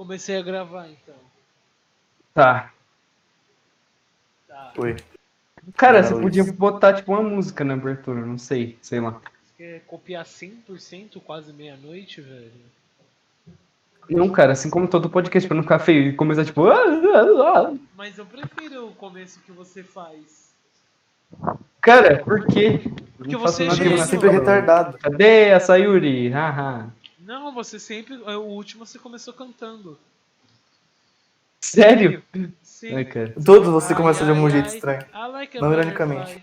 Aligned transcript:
Comecei 0.00 0.38
a 0.38 0.40
gravar 0.40 0.88
então. 0.88 1.14
Tá. 2.32 2.72
Tá. 4.48 4.72
Oi. 4.78 4.96
Cara, 5.76 6.02
você 6.02 6.18
podia 6.18 6.42
botar 6.54 6.94
tipo 6.94 7.12
uma 7.12 7.22
música 7.22 7.62
na 7.64 7.74
abertura, 7.74 8.24
não 8.24 8.38
sei, 8.38 8.78
sei 8.80 8.98
lá. 8.98 9.10
Você 9.10 9.52
quer 9.58 9.80
copiar 9.80 10.24
100% 10.24 11.20
quase 11.20 11.52
meia-noite, 11.52 12.22
velho? 12.22 12.50
Não, 14.08 14.30
cara, 14.30 14.52
assim 14.52 14.70
como 14.70 14.88
todo 14.88 15.10
podcast, 15.10 15.46
pra 15.46 15.54
não 15.54 15.64
ficar 15.64 15.80
feio 15.80 16.08
e 16.08 16.16
começar 16.16 16.46
tipo. 16.46 16.66
"Ah, 16.66 16.82
ah, 16.82 17.58
ah". 17.58 17.74
Mas 17.94 18.16
eu 18.16 18.24
prefiro 18.24 18.88
o 18.88 18.94
começo 18.94 19.38
que 19.40 19.52
você 19.52 19.82
faz. 19.84 20.50
Cara, 21.78 22.24
por 22.24 22.46
quê? 22.46 22.80
Porque 23.18 23.36
você 23.36 23.66
é 23.66 23.70
gênio. 23.72 23.98
Sempre 23.98 24.30
retardado. 24.30 24.96
Cadê 24.96 25.52
a 25.52 25.60
Sayuri? 25.60 26.30
Haha. 26.30 26.88
Não, 27.30 27.52
você 27.54 27.78
sempre. 27.78 28.16
O 28.16 28.40
último 28.40 28.84
você 28.84 28.98
começou 28.98 29.32
cantando. 29.32 29.96
Sério? 31.60 32.24
Sim. 32.60 32.96
Ai, 32.96 33.04
cara. 33.04 33.32
Todos 33.46 33.68
você 33.68 33.92
Ai, 33.92 33.96
começa 34.00 34.24
de 34.24 34.32
ai, 34.32 34.36
um 34.36 34.50
jeito 34.50 34.68
ai, 34.68 34.74
estranho. 34.74 35.02
I 35.14 35.30
like 35.30 35.60
Não 35.60 35.72
ironicamente. 35.72 36.42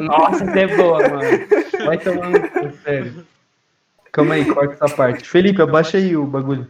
Nossa, 0.00 0.44
essa 0.44 0.60
é 0.60 0.76
boa, 0.76 0.98
mano. 1.06 1.20
Vai 1.84 1.98
tomar 1.98 2.30
no 2.30 2.76
sério. 2.78 3.26
Calma 4.10 4.32
aí, 4.36 4.46
corta 4.50 4.82
essa 4.82 4.96
parte. 4.96 5.28
Felipe, 5.28 5.60
abaixa 5.60 5.98
aí 5.98 6.16
o 6.16 6.24
bagulho. 6.24 6.66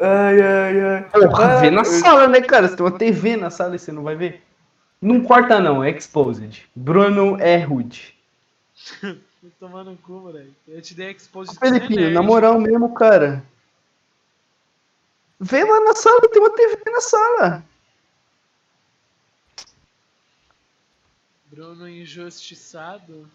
Ai, 0.00 0.40
ai, 0.40 0.80
ai. 0.80 1.02
Porra, 1.10 1.44
Ah, 1.56 1.60
vê 1.60 1.70
na 1.70 1.82
eu- 1.82 1.84
sala, 1.84 2.28
né, 2.28 2.40
cara? 2.40 2.66
Você 2.66 2.76
tem 2.76 2.86
uma 2.86 2.98
TV 2.98 3.36
na 3.36 3.50
sala 3.50 3.76
e 3.76 3.78
você 3.78 3.92
não 3.92 4.02
vai 4.04 4.16
ver. 4.16 4.42
Não 5.02 5.22
corta, 5.22 5.60
não, 5.60 5.84
é 5.84 5.90
exposed. 5.90 6.64
Bruno 6.74 7.36
é 7.38 7.58
rude. 7.58 8.14
Tomar 9.58 9.84
no 9.84 9.96
cu, 9.96 10.12
moleque. 10.12 10.54
Eu 10.66 10.80
te 10.80 10.94
dei 10.94 11.14
Felipinho, 11.58 12.00
nerd. 12.00 12.14
na 12.14 12.22
moral 12.22 12.58
mesmo, 12.58 12.94
cara. 12.94 13.44
Vê 15.40 15.64
lá 15.64 15.80
na 15.80 15.94
sala, 15.94 16.20
tem 16.30 16.40
uma 16.40 16.50
TV 16.50 16.90
na 16.90 17.00
sala. 17.00 17.64
Bruno 21.46 21.88
injustiçado. 21.88 23.28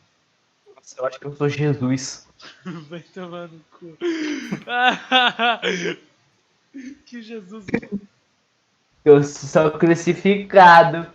Nossa, 0.75 0.99
eu 0.99 1.05
acho 1.05 1.19
que 1.19 1.25
eu 1.25 1.35
sou 1.35 1.47
Jesus. 1.47 2.27
Vai 2.89 3.01
tomar 3.01 3.47
no 3.47 3.59
cu. 3.71 3.97
que 7.05 7.21
Jesus 7.21 7.65
Eu 9.05 9.23
sou 9.23 9.71
crucificado. 9.71 11.11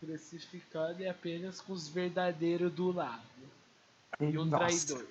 crucificado 0.00 1.02
é 1.02 1.08
apenas 1.08 1.60
com 1.60 1.72
os 1.72 1.88
verdadeiros 1.88 2.72
do 2.72 2.92
lado. 2.92 3.35
E 4.20 4.38
um 4.38 4.44
Nossa. 4.44 4.86
traidor. 4.86 5.06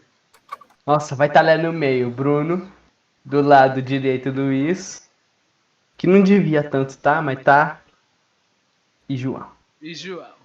Nossa, 0.86 1.16
vai 1.16 1.28
estar 1.28 1.42
lá 1.42 1.58
no 1.58 1.74
meio, 1.74 2.10
Bruno. 2.10 2.72
Do 3.24 3.42
lado 3.42 3.82
direito, 3.82 4.30
Luiz. 4.30 5.10
Que 5.98 6.08
não 6.08 6.22
devia 6.22 6.64
tanto, 6.64 6.98
tá? 6.98 7.22
Mas 7.22 7.42
tá. 7.44 7.82
E 9.10 9.18
João. 9.18 9.50
E 9.82 9.94
João. 9.94 10.36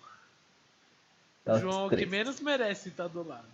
Tá 1.45 1.59
João 1.59 1.87
o 1.87 1.91
que 1.91 2.07
menos 2.07 2.41
merece 2.41 2.91
estar 2.91 3.09
do 3.09 3.27
lado. 3.27 3.45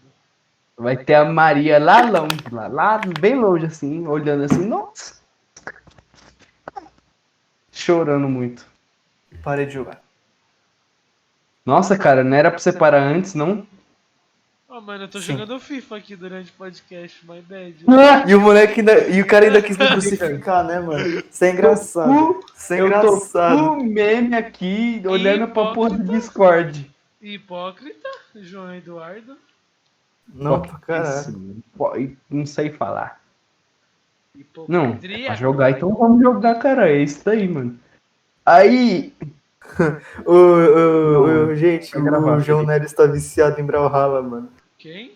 Vai 0.76 0.96
ter 0.96 1.14
a 1.14 1.24
Maria 1.24 1.78
lá 1.78 2.02
longe, 2.02 2.44
lá, 2.52 2.66
lá 2.66 3.00
bem 3.18 3.34
longe 3.34 3.64
assim, 3.64 4.06
olhando 4.06 4.44
assim, 4.44 4.66
nossa. 4.66 5.16
Chorando 7.72 8.28
muito. 8.28 8.66
Parei 9.42 9.64
de 9.64 9.72
jogar. 9.72 10.02
Nossa, 11.64 11.96
cara, 11.96 12.22
não 12.22 12.36
era 12.36 12.50
pra 12.50 12.58
você 12.58 12.72
parar 12.72 13.02
antes, 13.02 13.34
não? 13.34 13.66
Ó, 14.76 14.80
mano, 14.82 15.04
eu 15.04 15.08
tô 15.08 15.18
Sim. 15.20 15.32
jogando 15.32 15.58
FIFA 15.58 15.96
aqui 15.96 16.14
durante 16.14 16.50
o 16.50 16.52
podcast, 16.52 17.26
my 17.26 17.40
bad. 17.40 17.82
E 18.28 18.34
o 18.34 18.40
moleque 18.42 18.80
ainda, 18.80 19.08
e 19.08 19.22
o 19.22 19.26
cara 19.26 19.46
ainda 19.46 19.62
quis 19.62 19.78
me 19.78 19.86
crucificar, 19.86 20.64
né, 20.64 20.78
mano? 20.80 21.22
Isso 21.30 21.44
é 21.46 21.50
engraçado. 21.50 22.40
Isso 22.54 22.74
é 22.74 22.80
Eu 22.82 22.90
tô 22.90 22.98
engraçado. 22.98 23.58
full 23.58 23.84
meme 23.84 24.36
aqui, 24.36 25.02
olhando 25.06 25.48
pra 25.48 25.72
porra 25.72 25.96
do 25.96 26.12
Discord. 26.12 26.90
Hipócrita, 27.22 28.06
João 28.34 28.74
Eduardo. 28.74 29.38
Não, 30.34 30.60
pra 30.60 30.78
caralho. 30.78 31.64
Não 32.28 32.44
sei 32.44 32.68
falar. 32.70 33.18
Não, 34.68 34.98
pra 34.98 35.34
jogar, 35.36 35.70
então 35.70 35.94
vamos 35.94 36.20
jogar, 36.20 36.56
cara. 36.56 36.90
É 36.90 37.02
isso 37.02 37.24
daí, 37.24 37.48
mano. 37.48 37.78
Aí, 38.44 39.14
Ô, 40.24 40.32
ô, 40.32 41.46
ô, 41.48 41.54
gente, 41.54 41.96
o 41.96 42.40
João 42.40 42.60
Felipe. 42.60 42.66
Neres 42.66 42.92
tá 42.92 43.06
viciado 43.06 43.58
em 43.60 43.64
Brawlhalla, 43.64 44.22
mano. 44.22 44.55
Quem? 44.86 45.12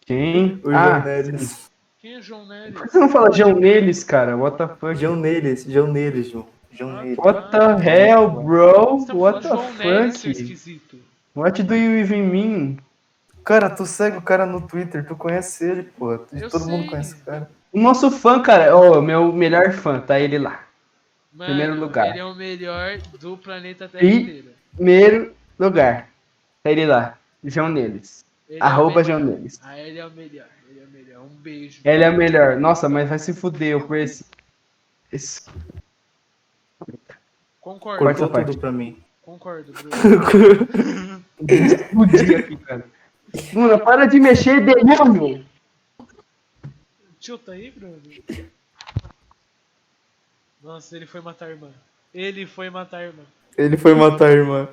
quem? 0.00 0.60
O 0.64 0.70
Ah, 0.70 1.00
João 1.00 1.04
Neres. 1.04 1.70
Quem 2.00 2.14
é 2.14 2.22
João 2.22 2.46
Neres? 2.46 2.72
por 2.72 2.82
que 2.86 2.88
você 2.92 2.98
não 2.98 3.08
fala 3.10 3.30
João 3.32 3.54
neles, 3.54 4.02
cara? 4.02 4.34
What 4.34 4.56
the 4.56 4.66
fuck? 4.66 4.94
João 4.94 5.16
Neres, 5.16 5.64
João 5.64 5.92
Neres, 5.92 6.30
João. 6.30 6.46
João 6.72 6.96
Ah, 6.96 7.02
Neres. 7.02 7.18
What 7.18 7.50
the 7.50 7.90
hell, 7.90 8.30
bro? 8.30 8.98
Você 9.00 9.06
tá 9.08 9.14
What 9.14 9.42
the 9.42 9.48
João 9.48 9.74
Neres, 9.74 10.14
seu 10.18 10.30
fuck? 10.32 10.42
esquisito. 10.42 10.98
What 11.36 11.62
do 11.62 11.74
you 11.74 11.98
even 11.98 12.22
mean? 12.28 12.78
Cara, 13.44 13.68
tu 13.68 13.84
segue 13.84 14.16
o 14.16 14.22
cara 14.22 14.46
no 14.46 14.66
Twitter, 14.66 15.06
tu 15.06 15.14
conhece 15.14 15.64
ele, 15.70 15.82
pô. 15.82 16.12
Eu 16.12 16.48
Todo 16.50 16.66
mundo 16.66 16.80
sei. 16.82 16.88
conhece 16.90 17.14
o 17.14 17.24
cara. 17.26 17.50
O 17.70 17.78
nosso 17.80 18.10
fã, 18.10 18.40
cara, 18.40 18.74
ó, 18.74 19.02
meu 19.02 19.30
melhor 19.32 19.72
fã, 19.72 20.00
tá 20.00 20.18
ele 20.18 20.38
lá. 20.38 20.64
Mano, 21.32 21.50
Primeiro 21.50 21.78
lugar. 21.78 22.08
Ele 22.08 22.18
é 22.20 22.24
o 22.24 22.34
melhor 22.34 22.96
do 23.20 23.36
planeta 23.36 23.86
Terra 23.86 24.02
E- 24.04 24.14
inteiro. 24.22 24.48
Primeiro 24.74 25.34
lugar, 25.58 26.08
tá 26.62 26.70
ele 26.70 26.86
lá. 26.86 27.18
João 27.44 27.68
Neles. 27.68 28.24
Ele 28.48 28.60
Arroba 28.62 29.00
é 29.00 29.02
o 29.02 29.04
João. 29.04 29.20
Neles. 29.20 29.60
Ah, 29.62 29.78
ele 29.78 29.98
é 29.98 30.06
o 30.06 30.10
melhor. 30.10 30.48
Ele 30.68 30.80
é 30.80 30.84
o 30.84 30.88
melhor. 30.88 31.22
Um 31.24 31.28
beijo. 31.28 31.80
Ele 31.84 32.04
é 32.04 32.10
o 32.10 32.16
melhor. 32.16 32.56
Nossa, 32.56 32.88
mas 32.88 33.08
vai 33.08 33.18
se 33.18 33.34
fuder 33.34 33.72
eu 33.72 33.86
por 33.86 33.96
esse. 33.96 34.24
Concordo, 37.60 37.98
Corta 37.98 37.98
Cortou 37.98 38.24
essa 38.26 38.28
parte. 38.28 38.46
tudo 38.46 38.60
pra 38.60 38.72
mim. 38.72 39.02
concordo, 39.22 39.72
Bruno. 39.72 39.90
Explodir 41.48 42.38
aqui, 42.38 42.56
cara. 42.56 42.86
Mano, 43.52 43.78
para 43.84 44.06
de 44.06 44.18
mexer, 44.18 44.64
demônio! 44.64 45.44
Tio 47.20 47.36
tá 47.36 47.52
aí, 47.52 47.70
Bruno? 47.70 48.00
Nossa, 50.62 50.96
ele 50.96 51.06
foi 51.06 51.20
matar 51.20 51.46
a 51.46 51.50
irmã. 51.50 51.70
Ele 52.14 52.46
foi 52.46 52.70
matar 52.70 52.98
a 52.98 53.04
irmã. 53.04 53.22
Ele 53.58 53.76
foi 53.76 53.94
matar 53.94 54.28
a 54.28 54.32
irmã. 54.32 54.68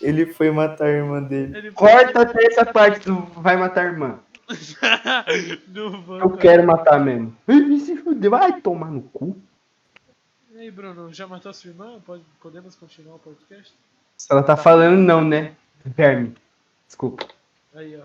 Ele 0.00 0.26
foi 0.26 0.50
matar 0.50 0.86
a 0.86 0.90
irmã 0.90 1.22
dele. 1.22 1.70
Corta 1.72 2.22
até 2.22 2.46
essa 2.46 2.64
parte 2.64 3.04
do 3.06 3.16
vai 3.42 3.56
matar 3.56 3.82
a 3.82 3.88
irmã. 3.88 4.18
Não 5.68 6.02
vou, 6.02 6.18
Eu 6.18 6.28
cara. 6.30 6.40
quero 6.40 6.66
matar 6.66 6.98
mesmo. 7.00 7.36
Ih, 7.48 7.78
Se 7.80 7.96
fuder, 7.96 8.30
vai 8.30 8.60
tomar 8.60 8.90
no 8.90 9.02
cu. 9.02 9.36
E 10.52 10.58
aí, 10.60 10.70
Bruno, 10.70 11.12
já 11.12 11.26
matou 11.26 11.50
a 11.50 11.52
sua 11.52 11.70
irmã? 11.70 11.98
Pode- 12.06 12.24
Podemos 12.40 12.74
continuar 12.76 13.16
o 13.16 13.18
podcast? 13.18 13.74
Se 14.16 14.32
ela 14.32 14.42
tá 14.42 14.56
falando, 14.56 14.98
não, 14.98 15.22
né? 15.22 15.52
Verme. 15.84 16.34
Desculpa. 16.86 17.26
Aí, 17.74 17.96
ó. 17.96 18.04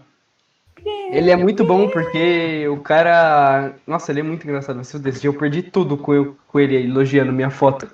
Ele 1.11 1.31
é 1.31 1.35
muito 1.35 1.63
bom 1.65 1.89
porque 1.89 2.67
o 2.67 2.79
cara. 2.81 3.73
Nossa, 3.87 4.11
ele 4.11 4.19
é 4.19 4.23
muito 4.23 4.43
engraçado. 4.43 4.77
Desse 4.99 5.21
dia 5.21 5.29
eu 5.29 5.33
perdi 5.37 5.63
tudo 5.63 5.97
com, 5.97 6.13
eu, 6.13 6.37
com 6.47 6.59
ele 6.59 6.75
elogiando 6.83 7.31
minha 7.33 7.49
foto. 7.49 7.89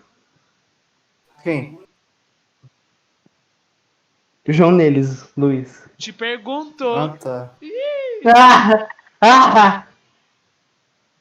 Quem? 1.43 1.79
João 4.47 4.71
Neles, 4.71 5.31
Luiz. 5.37 5.87
Te 5.97 6.11
perguntou, 6.11 6.97
Ah, 6.97 7.17
tá. 7.17 7.53
Ah! 8.25 8.87
Ah! 9.21 9.87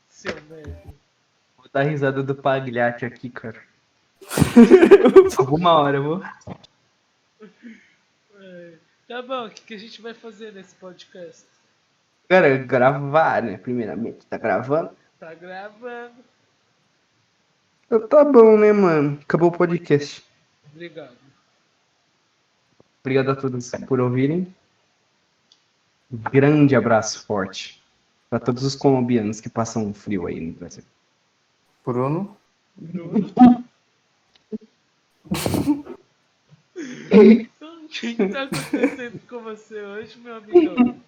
seu 0.09 0.35
merda. 0.49 0.83
Vou 1.57 1.67
dar 1.73 1.83
risada 1.83 2.23
do 2.23 2.35
Pagliatti 2.35 3.05
aqui, 3.05 3.29
cara. 3.31 3.61
Alguma 5.39 5.73
hora 5.73 5.97
eu 5.99 6.03
vou. 6.03 6.23
É. 8.41 8.73
Tá 9.09 9.23
bom, 9.23 9.47
o 9.47 9.51
que, 9.51 9.63
que 9.63 9.75
a 9.75 9.79
gente 9.79 10.01
vai 10.01 10.15
fazer 10.15 10.53
nesse 10.53 10.75
podcast? 10.77 11.45
Cara, 12.29 12.57
gravar, 12.59 13.43
né? 13.43 13.59
Primeiramente, 13.59 14.25
tá 14.27 14.39
gravando? 14.39 14.91
Tá 15.19 15.35
gravando. 15.35 16.15
Então 17.87 18.07
Tá 18.07 18.25
bom, 18.25 18.57
né, 18.57 18.73
mano? 18.73 19.19
Acabou 19.23 19.49
o 19.49 19.53
podcast. 19.57 20.25
Obrigado. 20.73 21.17
Obrigado 23.03 23.31
a 23.31 23.37
todos 23.37 23.71
por 23.89 24.01
ouvirem. 24.01 24.55
Grande 26.11 26.75
abraço 26.75 27.25
forte 27.25 27.83
para 28.29 28.41
todos 28.41 28.63
os 28.63 28.75
colombianos 28.75 29.41
que 29.41 29.49
passam 29.49 29.93
frio 29.95 30.27
aí 30.27 30.41
no 30.41 30.53
Brasil. 30.53 30.85
Bruno? 31.85 32.37
Bruno? 32.77 33.33
O 37.83 37.89
que 37.89 38.15
que 38.15 38.29
tá 38.29 38.43
acontecendo 38.45 39.21
com 39.29 39.41
você 39.41 39.81
hoje, 39.83 40.19
meu 40.19 40.37
amigão? 40.37 41.01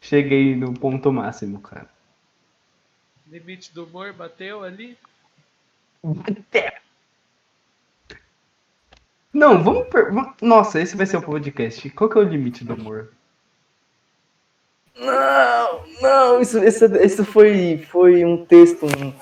Cheguei 0.00 0.54
no 0.54 0.74
ponto 0.74 1.12
máximo, 1.12 1.60
cara. 1.60 1.88
Limite 3.26 3.72
do 3.72 3.84
humor 3.84 4.12
bateu 4.12 4.62
ali? 4.62 4.96
Não, 9.32 9.62
vamos. 9.62 9.88
per- 9.88 10.10
Nossa, 10.40 10.80
esse 10.80 10.96
vai 10.96 11.06
ser 11.06 11.16
o 11.16 11.22
podcast. 11.22 11.88
Qual 11.90 12.08
que 12.08 12.16
é 12.18 12.20
o 12.20 12.24
limite 12.24 12.64
do 12.64 12.74
humor? 12.74 13.12
Não, 14.96 15.84
não, 16.00 16.40
isso, 16.40 16.62
isso, 16.62 16.84
isso 16.96 17.24
foi, 17.24 17.78
foi 17.90 18.24
um 18.24 18.44
texto, 18.46 18.86
um, 18.86 19.12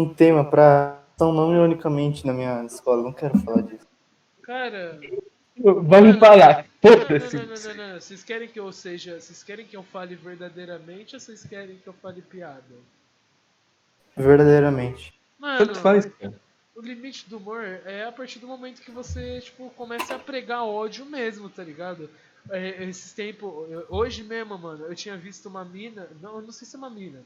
um 0.00 0.12
tema 0.12 0.44
pra 0.44 0.98
ação 1.14 1.32
não 1.32 1.54
ironicamente 1.54 2.26
na 2.26 2.32
minha 2.32 2.64
escola. 2.64 3.02
Não 3.04 3.12
quero 3.12 3.38
falar 3.40 3.62
disso. 3.62 3.86
Cara, 4.42 4.98
não, 5.56 5.82
não, 5.82 6.64
Foda-se. 6.82 7.36
não, 7.36 7.44
não, 7.46 7.54
não, 7.54 7.74
não, 7.76 7.92
não. 7.92 8.00
Vocês 8.00 8.24
querem 8.24 8.48
que 8.48 8.58
eu 8.58 8.72
seja. 8.72 9.20
Vocês 9.20 9.44
querem 9.44 9.64
que 9.66 9.76
eu 9.76 9.84
fale 9.84 10.16
verdadeiramente 10.16 11.14
ou 11.14 11.20
vocês 11.20 11.44
querem 11.44 11.76
que 11.76 11.86
eu 11.86 11.92
fale 11.92 12.22
piada? 12.22 12.64
Verdadeiramente. 14.16 15.14
Mano, 15.40 15.66
Tanto 15.66 15.78
faz, 15.80 16.04
cara. 16.04 16.38
o 16.76 16.82
limite 16.82 17.28
do 17.28 17.38
humor 17.38 17.64
é 17.64 18.04
a 18.04 18.12
partir 18.12 18.38
do 18.38 18.46
momento 18.46 18.82
que 18.82 18.90
você, 18.90 19.40
tipo, 19.40 19.70
começa 19.70 20.14
a 20.14 20.18
pregar 20.18 20.64
ódio 20.64 21.06
mesmo, 21.06 21.48
tá 21.48 21.64
ligado? 21.64 22.10
É, 22.50 22.84
esses 22.84 23.12
tempos, 23.14 23.50
hoje 23.88 24.22
mesmo, 24.22 24.58
mano, 24.58 24.84
eu 24.84 24.94
tinha 24.94 25.16
visto 25.16 25.46
uma 25.46 25.64
mina, 25.64 26.08
não, 26.20 26.36
eu 26.36 26.42
não 26.42 26.52
sei 26.52 26.68
se 26.68 26.76
é 26.76 26.78
uma 26.78 26.90
mina, 26.90 27.22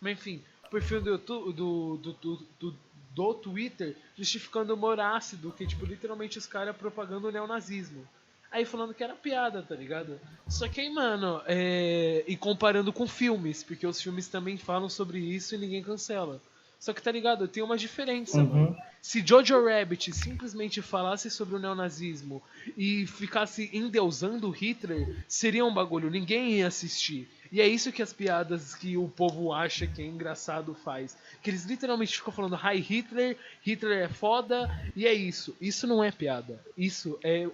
mas 0.00 0.14
enfim, 0.14 0.42
o 0.66 0.70
perfil 0.70 1.02
do 1.02 1.10
YouTube, 1.10 1.52
do, 1.52 1.96
do, 1.98 2.12
do, 2.58 2.76
do, 3.14 3.34
Twitter 3.34 3.94
justificando 4.16 4.72
humor 4.72 4.98
ácido, 4.98 5.52
que, 5.52 5.66
tipo, 5.66 5.84
literalmente 5.84 6.38
os 6.38 6.46
caras 6.46 6.74
propagando 6.74 7.28
o 7.28 7.32
neonazismo. 7.32 8.08
Aí 8.50 8.64
falando 8.64 8.94
que 8.94 9.02
era 9.02 9.14
piada, 9.14 9.62
tá 9.62 9.74
ligado? 9.74 10.18
Só 10.48 10.68
que 10.68 10.80
aí, 10.80 10.88
mano, 10.88 11.42
é... 11.46 12.24
e 12.26 12.36
comparando 12.36 12.92
com 12.92 13.06
filmes, 13.06 13.62
porque 13.62 13.86
os 13.86 14.00
filmes 14.00 14.28
também 14.28 14.56
falam 14.56 14.88
sobre 14.88 15.18
isso 15.18 15.54
e 15.54 15.58
ninguém 15.58 15.82
cancela. 15.82 16.40
Só 16.78 16.92
que 16.92 17.02
tá 17.02 17.10
ligado, 17.10 17.48
tem 17.48 17.62
uma 17.62 17.76
diferença, 17.78 18.38
Uhum. 18.38 18.46
mano. 18.46 18.76
Se 19.00 19.22
Jojo 19.26 19.62
Rabbit 19.66 20.12
simplesmente 20.14 20.80
falasse 20.80 21.30
sobre 21.30 21.56
o 21.56 21.58
neonazismo 21.58 22.42
e 22.76 23.06
ficasse 23.06 23.68
endeusando 23.72 24.48
Hitler, 24.50 25.14
seria 25.28 25.64
um 25.64 25.74
bagulho, 25.74 26.10
ninguém 26.10 26.52
ia 26.54 26.66
assistir. 26.66 27.28
E 27.52 27.60
é 27.60 27.68
isso 27.68 27.92
que 27.92 28.02
as 28.02 28.12
piadas 28.14 28.74
que 28.74 28.96
o 28.96 29.06
povo 29.06 29.52
acha 29.52 29.86
que 29.86 30.00
é 30.00 30.06
engraçado 30.06 30.74
faz. 30.74 31.16
Que 31.42 31.50
eles 31.50 31.64
literalmente 31.66 32.16
ficam 32.16 32.32
falando 32.32 32.56
Hi 32.56 32.80
Hitler, 32.80 33.36
Hitler 33.62 34.04
é 34.04 34.08
foda, 34.08 34.70
e 34.96 35.06
é 35.06 35.12
isso. 35.12 35.54
Isso 35.60 35.86
não 35.86 36.02
é 36.02 36.10
piada. 36.10 36.58
Isso 36.76 37.18
é, 37.22 37.46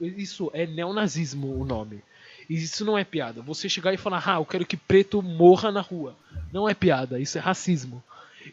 isso 0.00 0.50
é 0.52 0.66
neonazismo 0.66 1.58
o 1.58 1.64
nome. 1.64 2.02
E 2.50 2.54
isso 2.54 2.84
não 2.84 2.96
é 2.98 3.04
piada. 3.04 3.40
Você 3.42 3.68
chegar 3.68 3.92
e 3.92 3.98
falar, 3.98 4.22
ah, 4.26 4.36
eu 4.38 4.44
quero 4.44 4.66
que 4.66 4.76
preto 4.76 5.22
morra 5.22 5.72
na 5.72 5.80
rua. 5.80 6.14
Não 6.52 6.68
é 6.68 6.74
piada, 6.74 7.18
isso 7.18 7.36
é 7.38 7.40
racismo. 7.40 8.02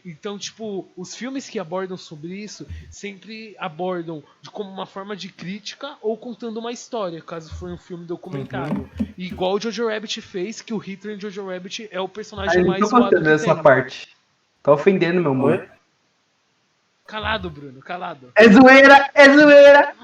Então, 0.04 0.38
tipo, 0.38 0.88
os 0.96 1.14
filmes 1.14 1.48
que 1.48 1.58
abordam 1.58 1.96
sobre 1.96 2.34
isso 2.34 2.66
sempre 2.90 3.54
abordam 3.58 4.22
de 4.42 4.50
como 4.50 4.70
uma 4.70 4.86
forma 4.86 5.16
de 5.16 5.28
crítica 5.28 5.96
ou 6.00 6.16
contando 6.16 6.58
uma 6.58 6.72
história, 6.72 7.20
caso 7.22 7.54
for 7.54 7.70
um 7.70 7.78
filme 7.78 8.04
documentário. 8.04 8.88
Igual 9.16 9.54
o 9.54 9.60
Jojo 9.60 9.88
Rabbit 9.88 10.20
fez, 10.20 10.60
que 10.60 10.74
o 10.74 10.78
Hitler 10.78 11.16
em 11.16 11.20
Jojo 11.20 11.46
Rabbit 11.46 11.88
é 11.90 12.00
o 12.00 12.08
personagem 12.08 12.62
eu 12.62 12.66
mais 12.66 12.80
tô 12.80 12.86
zoado 12.86 13.16
que 13.16 13.22
dessa 13.22 13.54
tem. 13.54 13.62
parte. 13.62 14.16
Tá 14.62 14.72
ofendendo, 14.72 15.20
meu 15.20 15.32
amor. 15.32 15.68
Calado, 17.06 17.48
Bruno, 17.48 17.80
calado. 17.80 18.32
É 18.34 18.48
zoeira, 18.48 19.10
é 19.14 19.32
zoeira, 19.32 19.94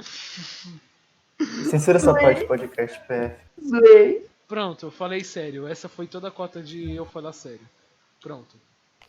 Censura 1.69 1.99
essa 1.99 2.15
parte 2.15 2.41
do 2.43 2.47
podcast, 2.47 3.01
PF. 3.09 3.37
zoeira. 3.69 4.23
Pronto, 4.47 4.87
eu 4.87 4.91
falei 4.91 5.25
sério. 5.25 5.67
Essa 5.67 5.89
foi 5.89 6.07
toda 6.07 6.29
a 6.29 6.31
cota 6.31 6.63
de 6.63 6.95
eu 6.95 7.07
falar 7.07 7.33
sério. 7.33 7.67
Pronto. 8.21 8.55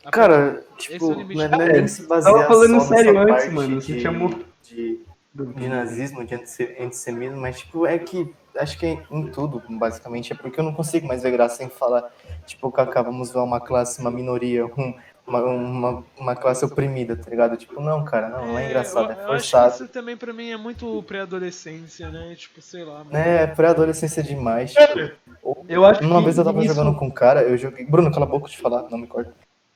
A 0.04 0.10
Cara, 0.10 0.62
tipo, 0.76 1.12
é 1.12 1.24
não 1.34 1.42
é, 1.42 1.48
não 1.48 1.60
é 1.62 1.72
nem 1.72 1.88
se 1.88 2.02
basear 2.06 2.34
Tava 2.34 2.46
falando 2.46 2.80
só 2.80 2.94
sério 2.94 3.14
nessa 3.14 3.32
antes, 3.34 3.52
mano, 3.52 3.80
você 3.80 3.92
de, 3.94 4.00
chamou- 4.00 4.38
de, 4.62 5.00
de 5.34 5.68
nazismo, 5.68 6.24
de 6.24 6.34
antisse- 6.34 6.76
antissemismo, 6.78 7.38
mas 7.40 7.58
tipo, 7.60 7.86
é 7.86 7.98
que 7.98 8.32
acho 8.56 8.78
que 8.78 8.86
é 8.86 8.98
em 9.10 9.26
tudo, 9.30 9.62
basicamente, 9.68 10.32
é 10.32 10.36
porque 10.36 10.60
eu 10.60 10.64
não 10.64 10.74
consigo 10.74 11.06
mais 11.08 11.22
ver 11.22 11.30
graça 11.32 11.64
em 11.64 11.68
falar, 11.68 12.08
tipo, 12.46 12.70
Kaká, 12.70 13.02
vamos 13.02 13.32
ver 13.32 13.38
uma 13.40 13.60
classe, 13.60 14.00
uma 14.00 14.10
minoria, 14.10 14.66
um- 14.66 14.94
uma, 15.26 15.40
uma, 15.42 16.04
uma 16.18 16.36
classe 16.36 16.66
oprimida, 16.66 17.16
tá 17.16 17.30
ligado? 17.30 17.56
Tipo, 17.56 17.80
não, 17.80 18.04
cara, 18.04 18.28
não, 18.28 18.46
não 18.48 18.58
é 18.58 18.66
engraçado, 18.66 19.10
eu, 19.10 19.18
é 19.18 19.24
eu 19.24 19.32
acho 19.32 19.44
que 19.46 19.50
forçado. 19.50 19.74
isso 19.74 19.88
também 19.88 20.18
pra 20.18 20.34
mim 20.34 20.50
é 20.50 20.56
muito 20.58 21.02
pré-adolescência, 21.04 22.10
né? 22.10 22.34
Tipo, 22.36 22.60
sei 22.60 22.84
lá. 22.84 22.98
mano. 22.98 23.16
É, 23.16 23.46
pré-adolescência 23.46 24.22
demais. 24.22 24.74
Tipo, 24.74 25.10
Eu 25.66 25.84
acho 25.86 26.02
uma 26.04 26.18
que 26.18 26.24
vez 26.24 26.36
eu 26.36 26.44
tava 26.44 26.58
isso- 26.62 26.74
jogando 26.74 26.94
com 26.98 27.06
um 27.06 27.10
cara, 27.10 27.42
eu 27.42 27.56
joguei. 27.56 27.86
Bruno, 27.86 28.12
cala 28.12 28.26
a 28.26 28.28
boca 28.28 28.50
de 28.50 28.58
falar, 28.58 28.82
não 28.90 28.98
me 28.98 29.06
corta. 29.06 29.32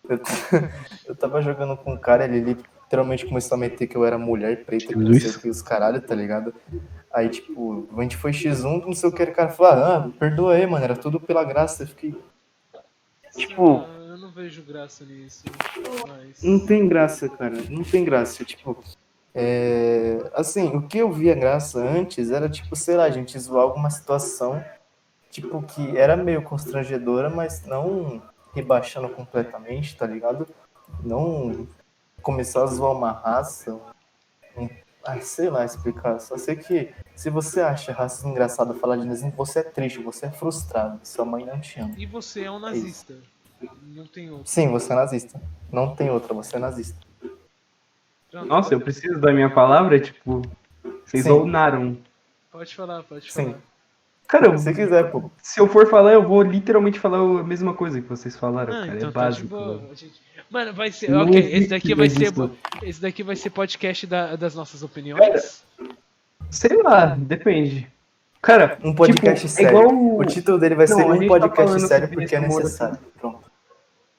Eu, 0.09 0.19
eu 1.07 1.15
tava 1.17 1.41
jogando 1.43 1.77
com 1.77 1.93
um 1.93 1.97
cara, 1.99 2.25
ele 2.25 2.41
literalmente 2.41 3.27
começou 3.27 3.57
a 3.57 3.59
meter 3.59 3.87
que 3.87 3.97
eu 3.97 4.05
era 4.05 4.19
mulher 4.19 4.65
preta, 4.65 4.87
que 4.87 4.95
não 4.97 5.13
sei 5.13 5.31
o 5.31 5.39
que, 5.41 5.49
os 5.51 5.61
caralho, 5.63 6.01
tá 6.01 6.15
ligado? 6.15 6.55
Aí, 7.13 7.29
tipo, 7.29 7.89
a 7.97 8.03
gente 8.03 8.17
foi 8.17 8.31
X1, 8.33 8.85
não 8.87 8.95
sei 8.95 9.09
o 9.09 9.13
que, 9.13 9.23
o 9.23 9.35
cara 9.35 9.51
falou, 9.51 9.73
ah, 9.73 10.11
perdoa 10.19 10.55
aí, 10.55 10.67
mano, 10.67 10.85
era 10.85 10.97
tudo 10.97 11.21
pela 11.21 11.45
graça. 11.45 11.83
Eu 11.83 11.87
fiquei. 11.89 12.15
tipo- 13.37 13.85
Ah, 13.87 14.07
eu 14.09 14.19
não 14.19 14.31
vejo 14.33 14.63
graça 14.63 15.05
nisso. 15.05 15.45
Mas... 16.09 16.43
Não 16.43 16.65
tem 16.65 16.89
graça, 16.89 17.29
cara, 17.29 17.57
não 17.69 17.83
tem 17.85 18.05
graça. 18.05 18.45
Tipo, 18.45 18.77
é, 19.35 20.31
assim, 20.35 20.69
o 20.75 20.83
que 20.83 20.99
eu 20.99 21.13
via 21.13 21.35
graça 21.35 21.79
antes 21.79 22.31
era, 22.31 22.49
tipo, 22.49 22.75
sei 22.75 22.97
lá, 22.97 23.05
a 23.05 23.11
gente 23.11 23.39
zoar 23.39 23.63
alguma 23.63 23.91
situação, 23.91 24.65
tipo, 25.31 25.63
que 25.63 25.97
era 25.97 26.17
meio 26.17 26.43
constrangedora, 26.43 27.29
mas 27.31 27.65
não 27.67 28.21
rebaixando 28.59 29.09
completamente, 29.09 29.97
tá 29.97 30.07
ligado? 30.07 30.47
Não 31.03 31.67
começar 32.21 32.63
a 32.63 32.67
zoar 32.67 32.93
uma 32.93 33.13
raça. 33.13 33.81
ah, 35.05 35.21
sei 35.21 35.49
lá 35.49 35.65
explicar. 35.65 36.19
Só 36.19 36.37
sei 36.37 36.57
que 36.57 36.93
se 37.15 37.31
você 37.31 37.61
acha 37.61 37.93
raça 37.93 38.27
engraçado 38.27 38.75
falar 38.75 38.97
de 38.97 39.07
nazismo, 39.07 39.33
você 39.37 39.61
é 39.61 39.63
triste, 39.63 40.01
você 40.01 40.27
é 40.27 40.31
frustrado. 40.31 41.01
Sua 41.05 41.25
mãe 41.25 41.45
não 41.45 41.61
te 41.61 41.81
ama. 41.81 41.95
E 41.97 42.05
você 42.05 42.45
é 42.45 42.51
um 42.51 42.59
nazista. 42.59 43.15
Não 43.83 44.07
tem 44.07 44.31
outro. 44.31 44.47
Sim, 44.47 44.69
você 44.71 44.93
é 44.93 44.97
nazista. 44.97 45.41
Não 45.71 45.95
tem 45.95 46.11
outra, 46.11 46.35
você 46.35 46.57
é 46.57 46.59
nazista. 46.59 46.99
Nossa, 48.33 48.75
eu 48.75 48.81
preciso 48.81 49.21
da 49.21 49.33
minha 49.33 49.49
palavra, 49.49 49.99
tipo, 49.99 50.43
vocês 51.05 51.25
Sim. 51.25 51.31
ounaram. 51.31 51.97
Pode 52.51 52.75
falar, 52.75 53.03
pode 53.03 53.33
Sim. 53.33 53.55
Cara, 54.29 54.57
Se 54.59 54.73
quiser, 54.75 55.11
pô. 55.11 55.31
se 55.43 55.59
eu 55.59 55.67
for 55.67 55.89
falar, 55.89 56.13
eu 56.13 56.23
vou 56.23 56.43
literalmente 56.43 57.01
falar 57.01 57.19
a 57.19 57.43
mesma 57.43 57.75
coisa 57.75 58.01
que 58.01 58.09
vocês 58.09 58.37
falaram, 58.37 58.73
Ah, 58.75 58.81
cara. 58.87 58.97
então 58.97 59.09
é 59.09 59.13
tá 59.13 59.21
básico. 59.21 59.49
boa. 59.49 59.83
a 59.91 59.95
gente- 59.95 60.21
Mano, 60.51 60.73
vai 60.73 60.91
ser. 60.93 61.11
Não 61.11 61.23
Ok, 61.27 61.39
esse 61.39 61.69
daqui 61.69 61.95
vai 61.95 62.09
ser. 62.09 62.31
disso. 62.31 62.51
Esse 62.83 63.01
daqui 63.03 63.23
vai 63.23 63.37
ser 63.37 63.51
podcast 63.51 64.07
da- 64.07 64.35
das 64.37 64.55
nossas 64.55 64.83
opiniões. 64.83 65.63
Sei 66.51 66.83
lá, 66.83 67.07
depende. 67.19 67.87
Cara, 68.41 68.79
Um 68.83 68.95
podcast 68.95 69.47
tipo, 69.47 69.53
sério. 69.63 69.77
É 69.77 69.81
igual... 69.83 70.17
O 70.19 70.25
título 70.25 70.59
dele 70.59 70.75
vai 70.77 70.87
Não, 70.87 70.97
ser 70.97 71.05
Um 71.05 71.19
tá 71.19 71.27
Podcast 71.27 71.57
falando 71.57 71.89
Sério 71.89 72.09
porque 72.09 72.37
é 72.37 72.41
necessário. 72.41 72.99
Pronto. 73.21 73.41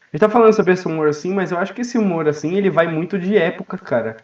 A 0.01 0.05
gente 0.11 0.19
tá 0.21 0.29
falando 0.29 0.53
sobre 0.53 0.73
esse 0.73 0.85
humor 0.87 1.07
assim, 1.07 1.33
mas 1.33 1.51
eu 1.51 1.57
acho 1.57 1.73
que 1.73 1.81
esse 1.81 1.97
humor 1.97 2.27
assim, 2.27 2.55
ele 2.55 2.69
vai 2.69 2.85
muito 2.87 3.17
de 3.17 3.37
época, 3.37 3.77
cara. 3.77 4.17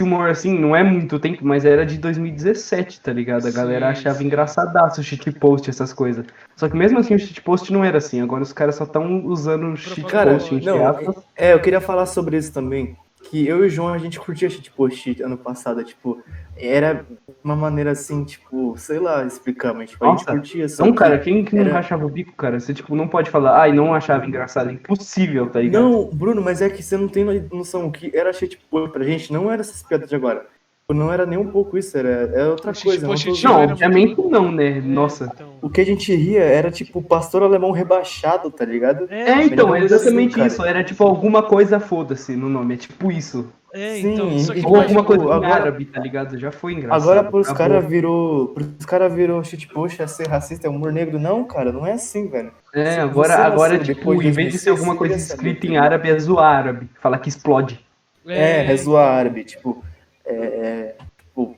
Humor 0.00 0.30
assim, 0.30 0.58
não 0.58 0.74
é 0.74 0.82
muito 0.82 1.18
tempo, 1.18 1.44
mas 1.44 1.64
era 1.64 1.84
de 1.84 1.98
2017, 1.98 3.00
tá 3.00 3.12
ligado? 3.12 3.46
A 3.46 3.50
Sim, 3.50 3.56
galera 3.56 3.90
achava 3.90 4.18
sim. 4.18 4.24
engraçadaço 4.24 5.00
o 5.00 5.04
shitpost, 5.04 5.68
essas 5.68 5.92
coisas. 5.92 6.24
Só 6.56 6.68
que 6.68 6.76
mesmo 6.76 6.98
assim 6.98 7.14
o 7.14 7.18
shitpost 7.18 7.72
não 7.72 7.84
era 7.84 7.98
assim, 7.98 8.20
agora 8.20 8.42
os 8.42 8.52
caras 8.52 8.76
só 8.76 8.84
estão 8.84 9.24
usando 9.26 9.74
o 9.74 10.06
Cara, 10.08 10.38
shitpost 10.38 10.54
entre 10.54 10.66
não, 10.66 11.24
é, 11.36 11.52
eu 11.52 11.60
queria 11.60 11.80
falar 11.80 12.06
sobre 12.06 12.36
isso 12.36 12.52
também. 12.52 12.96
Que 13.22 13.46
eu 13.46 13.62
e 13.64 13.66
o 13.66 13.70
João, 13.70 13.88
a 13.94 13.98
gente 13.98 14.18
curtia 14.20 14.50
shitpost 14.50 15.22
ano 15.22 15.38
passado. 15.38 15.82
Tipo, 15.84 16.22
era 16.56 17.06
uma 17.42 17.56
maneira 17.56 17.92
assim, 17.92 18.24
tipo, 18.24 18.74
sei 18.76 18.98
lá 18.98 19.24
explicar, 19.24 19.72
mas 19.72 19.90
tipo, 19.90 20.04
a 20.04 20.10
gente 20.10 20.24
curtia. 20.26 20.68
só 20.68 20.82
Então, 20.82 20.92
que- 20.92 20.98
cara, 20.98 21.18
quem 21.18 21.44
que 21.44 21.54
não 21.54 21.62
era- 21.62 21.72
rachava 21.72 22.04
o 22.04 22.08
bico, 22.10 22.32
cara? 22.34 22.58
Você, 22.60 22.74
tipo, 22.74 22.94
não 22.94 23.08
pode 23.08 23.30
falar, 23.30 23.58
ai, 23.60 23.72
não 23.72 23.94
achava 23.94 24.26
engraçado. 24.26 24.70
É 24.70 24.72
impossível, 24.72 25.48
tá 25.48 25.60
ligado? 25.60 25.82
Não, 25.82 26.10
Bruno, 26.12 26.42
mas 26.42 26.60
é 26.60 26.68
que 26.68 26.82
você 26.82 26.96
não 26.96 27.08
tem 27.08 27.24
noção. 27.52 27.86
O 27.86 27.92
que 27.92 28.10
era 28.14 28.32
shitpost 28.32 28.92
pra 28.92 29.04
gente 29.04 29.32
não 29.32 29.50
era 29.50 29.62
essas 29.62 29.82
piadas 29.82 30.08
de 30.08 30.14
agora. 30.16 30.46
Não 30.94 31.12
era 31.12 31.24
nem 31.26 31.38
um 31.38 31.46
pouco 31.48 31.76
isso, 31.78 31.96
era, 31.96 32.08
era 32.34 32.50
outra 32.50 32.72
O 32.72 32.82
coisa. 32.82 33.06
não 33.06 33.16
shitpost 33.16 33.42
tô- 33.42 33.48
Não, 33.48 33.60
era 33.60 33.72
obviamente 33.72 34.16
muito- 34.16 34.28
não, 34.30 34.50
né? 34.52 34.78
É, 34.78 34.80
Nossa. 34.80 35.30
então. 35.32 35.52
O 35.60 35.68
que 35.70 35.80
a 35.80 35.84
gente 35.86 36.14
ria 36.14 36.40
era 36.42 36.70
tipo 36.70 37.00
pastor 37.02 37.42
alemão 37.42 37.70
rebaixado, 37.70 38.50
tá 38.50 38.64
ligado? 38.64 39.06
É, 39.10 39.44
então, 39.44 39.68
é 39.68 39.80
Melhor 39.80 39.84
exatamente 39.84 40.40
assim, 40.40 40.46
isso. 40.46 40.64
Era 40.64 40.82
tipo 40.82 41.04
alguma 41.04 41.42
coisa, 41.42 41.78
foda-se 41.78 42.34
no 42.36 42.48
nome. 42.48 42.74
É 42.74 42.76
tipo 42.76 43.10
isso. 43.12 43.46
É, 43.74 43.94
Sim, 43.94 44.12
então. 44.12 44.28
E- 44.28 44.66
Ou 44.66 44.76
alguma 44.76 45.02
coisa 45.02 45.24
em 45.24 45.30
agora- 45.32 45.54
árabe, 45.54 45.86
tá 45.86 45.98
ligado? 45.98 46.38
Já 46.38 46.52
foi 46.52 46.74
engraçado. 46.74 47.00
Agora 47.02 47.24
pros 47.24 47.50
caras 47.52 47.82
virou. 47.86 48.48
Pros 48.48 48.84
caras 48.84 49.10
virou 49.14 49.42
shitpost 49.42 50.02
é 50.02 50.06
ser 50.06 50.26
racista, 50.28 50.66
é 50.66 50.70
humor 50.70 50.92
negro. 50.92 51.18
Não, 51.18 51.42
cara, 51.44 51.72
não 51.72 51.86
é 51.86 51.92
assim, 51.92 52.28
velho. 52.28 52.52
É, 52.74 52.92
Se 52.92 53.00
agora, 53.00 53.34
agora 53.36 53.78
nasceu 53.78 53.94
tipo, 53.94 54.10
depois 54.10 54.20
de 54.20 54.28
em 54.28 54.30
vez 54.30 54.52
de 54.52 54.58
ser 54.58 54.70
2006, 54.70 54.78
alguma 54.78 54.94
coisa 54.98 55.14
deveria 55.14 55.34
escrita 55.52 55.66
em 55.66 55.78
árabe, 55.78 56.10
é 56.10 56.18
zoar 56.18 56.54
árabe. 56.58 56.90
Falar 57.00 57.16
que 57.18 57.30
explode. 57.30 57.80
É, 58.26 58.70
é 58.70 58.76
zoar 58.76 59.08
árabe, 59.18 59.42
tipo. 59.44 59.82
É, 60.24 60.34
é, 60.34 60.96
tipo, 61.18 61.56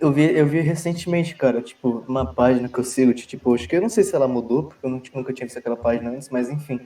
eu 0.00 0.12
vi, 0.12 0.34
eu 0.36 0.46
vi 0.46 0.60
recentemente, 0.60 1.34
cara, 1.34 1.62
tipo, 1.62 2.04
uma 2.06 2.26
página 2.26 2.68
que 2.68 2.78
eu 2.78 2.84
sigo, 2.84 3.12
tipo, 3.14 3.54
acho 3.54 3.68
que 3.68 3.76
eu 3.76 3.82
não 3.82 3.88
sei 3.88 4.04
se 4.04 4.14
ela 4.14 4.28
mudou, 4.28 4.64
porque 4.64 4.84
eu 4.84 4.90
não- 4.90 5.02
nunca 5.14 5.32
tinha 5.32 5.46
visto 5.46 5.58
aquela 5.58 5.76
página 5.76 6.10
antes, 6.10 6.28
mas 6.28 6.48
enfim. 6.48 6.80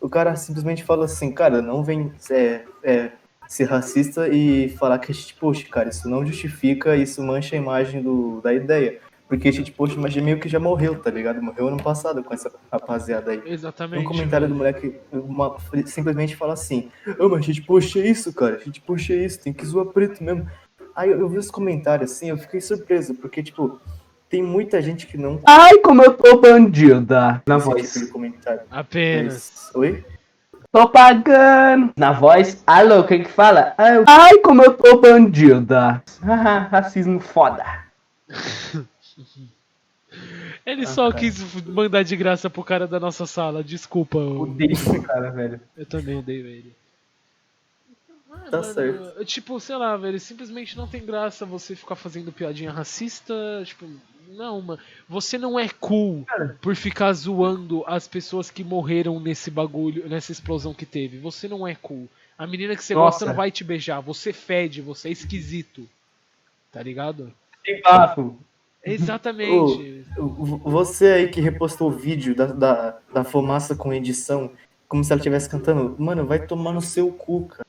O 0.00 0.08
cara 0.08 0.34
simplesmente 0.36 0.82
fala 0.84 1.04
assim, 1.04 1.30
cara, 1.32 1.60
não 1.60 1.82
vem 1.84 2.12
é, 2.30 2.62
é, 2.82 3.10
ser 3.48 3.64
racista 3.64 4.28
e 4.28 4.68
falar 4.70 4.98
que 4.98 5.10
é 5.10 5.14
shitpost, 5.14 5.68
cara, 5.68 5.88
isso 5.90 6.08
não 6.08 6.24
justifica, 6.24 6.96
isso 6.96 7.22
mancha 7.22 7.54
a 7.56 7.58
imagem 7.58 8.02
do, 8.02 8.40
da 8.40 8.52
ideia. 8.54 9.00
Porque 9.30 9.52
shitpost, 9.52 9.96
mas 9.96 10.14
meio 10.16 10.40
que 10.40 10.48
já 10.48 10.58
morreu, 10.58 10.96
tá 11.00 11.08
ligado? 11.08 11.40
Morreu 11.40 11.68
ano 11.68 11.80
passado 11.80 12.20
com 12.24 12.34
essa 12.34 12.50
rapaziada 12.70 13.30
aí. 13.30 13.38
Tem 13.40 13.52
Exatamente. 13.52 14.04
um 14.04 14.08
comentário 14.08 14.48
do 14.48 14.54
moleque 14.56 14.96
uma- 15.12 15.56
simplesmente 15.86 16.34
fala 16.34 16.54
assim: 16.54 16.90
Ô, 17.16 17.28
mas 17.28 17.44
shitpost 17.44 18.00
é 18.00 18.08
isso, 18.08 18.32
cara. 18.34 18.58
Shitpost 18.58 19.12
é 19.12 19.24
isso, 19.24 19.40
tem 19.40 19.52
que 19.52 19.64
zoar 19.64 19.86
preto 19.86 20.22
mesmo. 20.24 20.50
Aí 20.96 21.10
eu 21.10 21.28
vi 21.28 21.38
os 21.38 21.48
comentários 21.48 22.10
assim, 22.10 22.30
eu 22.30 22.36
fiquei 22.38 22.60
surpreso, 22.60 23.14
porque, 23.14 23.40
tipo, 23.40 23.78
tem 24.28 24.42
muita 24.42 24.82
gente 24.82 25.06
que 25.06 25.16
não 25.16 25.40
Ai, 25.46 25.78
como 25.78 26.02
eu 26.02 26.12
tô 26.14 26.40
bandida. 26.40 27.40
Na 27.46 27.56
esse 27.56 27.64
voz. 27.66 27.92
tipo 27.92 28.12
comentário. 28.12 28.62
Apenas. 28.68 29.70
Mas- 29.72 29.74
Oi? 29.76 30.04
Tô 30.72 30.88
pagando. 30.88 31.92
Na 31.96 32.10
voz. 32.12 32.62
Alô, 32.66 33.04
quem 33.04 33.22
que 33.22 33.30
fala? 33.30 33.74
Eu- 33.78 34.04
Ai, 34.08 34.38
como 34.38 34.62
eu 34.64 34.74
tô 34.76 35.00
bandida. 35.00 36.02
Haha, 36.20 36.58
racismo 36.70 37.20
foda. 37.20 37.64
Ele 40.66 40.82
Ah, 40.82 40.86
só 40.86 41.08
cara. 41.08 41.20
quis 41.20 41.64
mandar 41.66 42.02
de 42.02 42.16
graça 42.16 42.50
pro 42.50 42.64
cara 42.64 42.86
da 42.86 42.98
nossa 42.98 43.26
sala. 43.26 43.62
Desculpa. 43.62 44.18
eu- 44.18 44.40
Odeio 44.42 44.72
esse 44.72 45.00
cara, 45.02 45.30
velho. 45.30 45.60
Eu 45.76 45.86
também 45.86 46.16
odeio 46.16 46.46
ele. 46.46 46.74
Ah, 48.32 48.38
Tá 48.50 48.62
certo. 48.62 49.02
eu- 49.18 49.24
Tipo, 49.24 49.58
sei 49.60 49.76
lá, 49.76 49.96
velho, 49.96 50.18
simplesmente 50.18 50.76
não 50.76 50.86
tem 50.88 51.04
graça 51.04 51.44
você 51.46 51.74
ficar 51.76 51.96
fazendo 51.96 52.32
piadinha 52.32 52.70
racista. 52.72 53.34
Tipo, 53.64 53.88
não, 54.28 54.60
mano. 54.60 54.80
Você 55.08 55.38
não 55.38 55.58
é 55.58 55.68
cool 55.68 56.26
por 56.60 56.74
ficar 56.76 57.12
zoando 57.12 57.84
as 57.86 58.06
pessoas 58.08 58.50
que 58.50 58.64
morreram 58.64 59.18
nesse 59.20 59.50
bagulho, 59.50 60.08
nessa 60.08 60.32
explosão 60.32 60.74
que 60.74 60.86
teve. 60.86 61.18
Você 61.18 61.46
não 61.48 61.66
é 61.66 61.74
cool. 61.76 62.08
A 62.38 62.46
menina 62.46 62.74
que 62.74 62.82
você 62.82 62.94
Nossa. 62.94 63.10
gosta 63.12 63.26
não 63.26 63.34
vai 63.34 63.50
te 63.50 63.62
beijar. 63.62 64.00
Você 64.00 64.32
fede, 64.32 64.80
você 64.80 65.08
é 65.08 65.12
esquisito. 65.12 65.88
Tá 66.72 66.82
ligado? 66.82 67.32
Tem 67.64 67.80
bafo. 67.82 68.36
Exatamente. 68.84 70.04
V- 70.16 70.60
Você 70.64 71.06
aí 71.06 71.28
que 71.28 71.40
repostou 71.40 71.88
o 71.88 71.92
vídeo 71.96 72.34
da, 72.34 72.46
da, 72.46 72.98
da 73.12 73.24
fumaça 73.24 73.74
com 73.74 73.92
edição, 73.92 74.50
como 74.88 75.04
se 75.04 75.12
ela 75.12 75.18
estivesse 75.20 75.48
cantando, 75.48 75.94
mano, 75.98 76.26
vai 76.26 76.44
tomar 76.46 76.72
no 76.72 76.80
seu 76.80 77.10
cu, 77.12 77.46
cara. 77.48 77.64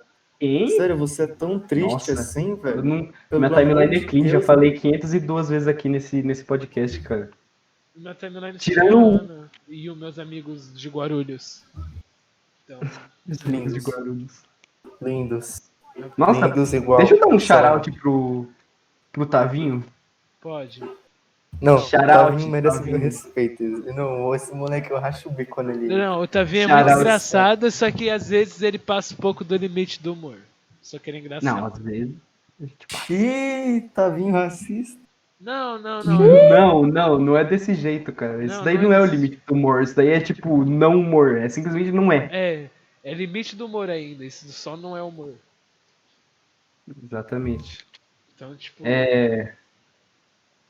Sério, 0.75 0.97
você 0.97 1.23
é 1.23 1.27
tão 1.27 1.59
triste 1.59 1.91
Nossa. 1.91 2.13
assim, 2.13 2.55
velho? 2.55 2.83
não... 2.83 3.09
Minha 3.39 3.49
timeline 3.51 3.95
é 3.95 3.99
clean, 4.07 4.27
já 4.27 4.41
falei 4.41 4.71
502 4.71 5.49
vezes 5.49 5.67
aqui 5.67 5.87
nesse, 5.87 6.23
nesse 6.23 6.43
podcast, 6.43 6.99
cara. 7.01 7.29
Minha 7.95 8.15
timeline 8.15 8.57
Tirando 8.57 8.97
um. 8.97 9.17
Ana 9.17 9.51
e 9.67 9.87
os 9.89 9.97
meus 9.97 10.17
amigos 10.17 10.73
de 10.73 10.89
Guarulhos. 10.89 11.63
Então, 12.65 12.79
Lindos. 13.45 13.73
De 13.73 13.79
Guarulhos. 13.81 14.43
Lindos. 14.99 15.61
Nossa, 16.17 16.47
Lindos 16.47 16.73
igual. 16.73 16.97
deixa 16.99 17.13
eu 17.15 17.19
dar 17.19 17.27
um 17.27 17.39
Só- 17.39 17.61
shout 17.61 17.91
pro, 17.99 18.47
pro 19.11 19.25
Tavinho. 19.27 19.83
pode. 20.39 20.81
Não, 21.59 21.75
o 21.75 21.89
Tavinho 21.89 22.49
merece 22.49 22.77
Tavinho. 22.77 22.97
meu 22.97 23.05
respeito. 23.05 23.63
Não, 23.63 24.33
esse 24.33 24.53
moleque 24.53 24.91
eu 24.91 24.99
racho 24.99 25.29
o 25.29 25.31
bico 25.31 25.55
quando 25.55 25.71
ele. 25.71 25.87
Não, 25.87 26.21
o 26.21 26.27
Tavinho 26.27 26.63
é 26.63 26.67
muito 26.67 26.99
engraçado, 26.99 27.69
só 27.71 27.91
que 27.91 28.09
às 28.09 28.29
vezes 28.29 28.61
ele 28.61 28.79
passa 28.79 29.13
um 29.13 29.17
pouco 29.17 29.43
do 29.43 29.55
limite 29.55 30.01
do 30.01 30.13
humor. 30.13 30.37
Só 30.81 30.97
que 30.97 31.09
ele 31.09 31.17
é 31.17 31.19
engraçado. 31.21 31.57
Não, 31.57 31.65
às 31.65 31.77
vezes. 31.77 32.15
Ih, 33.09 33.89
Tavinho 33.93 34.33
racista. 34.33 34.99
Não, 35.39 35.79
não, 35.79 36.03
não. 36.03 36.19
Não, 36.19 36.83
não, 36.85 37.19
não 37.19 37.37
é 37.37 37.43
desse 37.43 37.73
jeito, 37.73 38.11
cara. 38.13 38.43
Isso 38.43 38.57
Não, 38.57 38.63
daí 38.63 38.75
não 38.75 38.83
não 38.83 38.93
é 38.93 38.97
é 38.97 39.01
o 39.01 39.05
limite 39.05 39.41
do 39.45 39.53
humor. 39.55 39.81
Isso 39.81 39.95
daí 39.95 40.09
é 40.09 40.19
tipo 40.19 40.63
não 40.63 40.99
humor. 40.99 41.37
É 41.37 41.49
simplesmente 41.49 41.91
não 41.91 42.11
é. 42.11 42.29
É, 42.31 42.69
é 43.03 43.13
limite 43.13 43.55
do 43.55 43.65
humor 43.65 43.89
ainda. 43.89 44.23
Isso 44.23 44.51
só 44.51 44.77
não 44.77 44.95
é 44.95 45.01
humor. 45.01 45.33
Exatamente. 47.03 47.85
Então, 48.35 48.55
tipo. 48.55 48.83
É. 48.85 49.55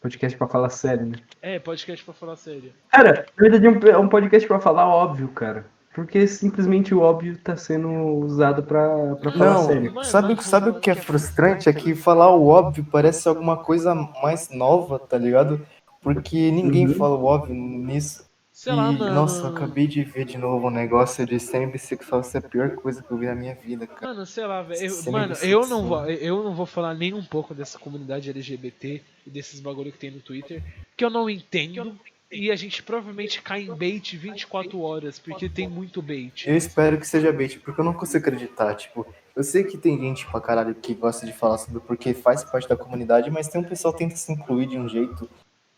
Podcast 0.02 0.38
pra 0.38 0.48
falar 0.48 0.70
sério, 0.70 1.06
né? 1.06 1.18
É, 1.42 1.60
podcast 1.60 2.04
pra 2.04 2.14
falar 2.14 2.36
sério. 2.36 2.72
Cara, 2.92 3.26
na 3.38 3.42
verdade 3.50 3.66
é 3.68 3.70
um, 3.70 3.96
é 3.96 3.98
um 4.00 4.10
podcast 4.10 4.48
pra 4.48 4.60
falar 4.60 4.88
óbvio, 4.88 5.28
cara. 5.30 5.66
Porque 5.94 6.26
simplesmente 6.26 6.96
o 6.96 7.02
óbvio 7.02 7.38
tá 7.38 7.56
sendo 7.58 7.90
usado 7.90 8.64
pra, 8.64 9.16
pra 9.18 9.32
falar 9.32 9.54
Não, 9.54 9.64
sério. 9.68 9.94
Mano, 9.94 10.06
sabe, 10.06 10.36
mas 10.36 10.46
sabe 10.46 10.70
o 10.70 10.80
que 10.80 10.90
é 10.90 10.94
que 10.96 11.00
é 11.00 11.04
frustrante? 11.04 11.70
É 11.70 11.74
que 11.74 11.94
falar 11.94 12.34
o 12.34 12.48
óbvio 12.48 12.86
parece 12.90 13.28
alguma 13.28 13.58
coisa 13.58 13.94
mais 14.24 14.50
nova, 14.50 14.98
tá 14.98 15.18
ligado? 15.18 15.66
Porque 16.02 16.50
ninguém 16.50 16.88
Uhum. 16.88 16.96
fala 16.96 17.16
o 17.16 17.26
óbvio 17.26 17.54
nisso. 17.54 18.26
Sei 18.62 18.74
lá, 18.74 18.92
E, 18.92 18.96
mano. 18.96 19.16
Nossa, 19.16 19.48
acabei 19.48 19.88
de 19.88 20.04
ver 20.04 20.24
de 20.24 20.38
novo 20.38 20.68
um 20.68 20.70
negócio 20.70 21.26
de 21.26 21.40
ser 21.40 21.66
bissexual, 21.66 22.22
isso 22.22 22.38
é 22.38 22.40
a 22.40 22.44
pior 22.44 22.76
coisa 22.76 23.02
que 23.02 23.10
eu 23.10 23.18
vi 23.18 23.26
na 23.26 23.34
minha 23.34 23.56
vida, 23.56 23.88
cara. 23.88 24.14
Mano, 24.14 24.24
sei 24.24 24.46
lá, 24.46 24.62
velho. 24.62 25.12
Mano, 25.12 25.34
eu 25.42 25.66
não, 25.66 25.88
vou, 25.88 26.08
eu 26.08 26.44
não 26.44 26.54
vou 26.54 26.68
falar 26.68 26.94
nem 26.94 27.12
um 27.12 27.24
pouco 27.24 27.56
dessa 27.56 27.80
comunidade 27.80 28.30
LGBT 28.30 29.02
e 29.26 29.30
desses 29.32 29.60
bagulho 29.60 29.92
que 29.92 29.98
tem 29.98 30.12
no 30.12 30.20
Twitter, 30.20 30.62
que 30.96 31.04
eu 31.04 31.10
não 31.10 31.28
entendo. 31.28 32.00
E 32.32 32.52
a 32.52 32.56
gente 32.56 32.84
provavelmente 32.84 33.42
cai 33.42 33.64
em 33.64 33.76
bait 33.76 34.16
24 34.16 34.80
horas, 34.80 35.18
porque 35.18 35.50
tem 35.50 35.68
muito 35.68 36.00
bait. 36.00 36.48
Eu 36.48 36.56
espero 36.56 37.00
que 37.00 37.08
seja 37.08 37.34
bait, 37.34 37.58
porque 37.58 37.82
eu 37.82 37.84
não 37.84 37.96
consigo 37.96 38.20
acreditar, 38.20 38.76
tipo, 38.76 39.08
eu 39.36 39.44
sei 39.44 39.64
que 39.64 39.76
tem 39.76 40.00
gente 40.00 40.28
pra 40.28 40.40
caralho 40.40 40.76
que 40.76 40.94
gosta 40.94 41.26
de 41.26 41.34
falar 41.34 41.58
sobre 41.58 41.80
porque 41.80 42.14
faz 42.14 42.44
parte 42.44 42.70
da 42.70 42.78
comunidade, 42.78 43.32
mas 43.32 43.48
tem 43.48 43.60
um 43.60 43.64
pessoal 43.64 43.92
que 43.92 44.04
tenta 44.04 44.16
se 44.16 44.32
incluir 44.32 44.68
de 44.68 44.78
um 44.78 44.88
jeito 44.88 45.28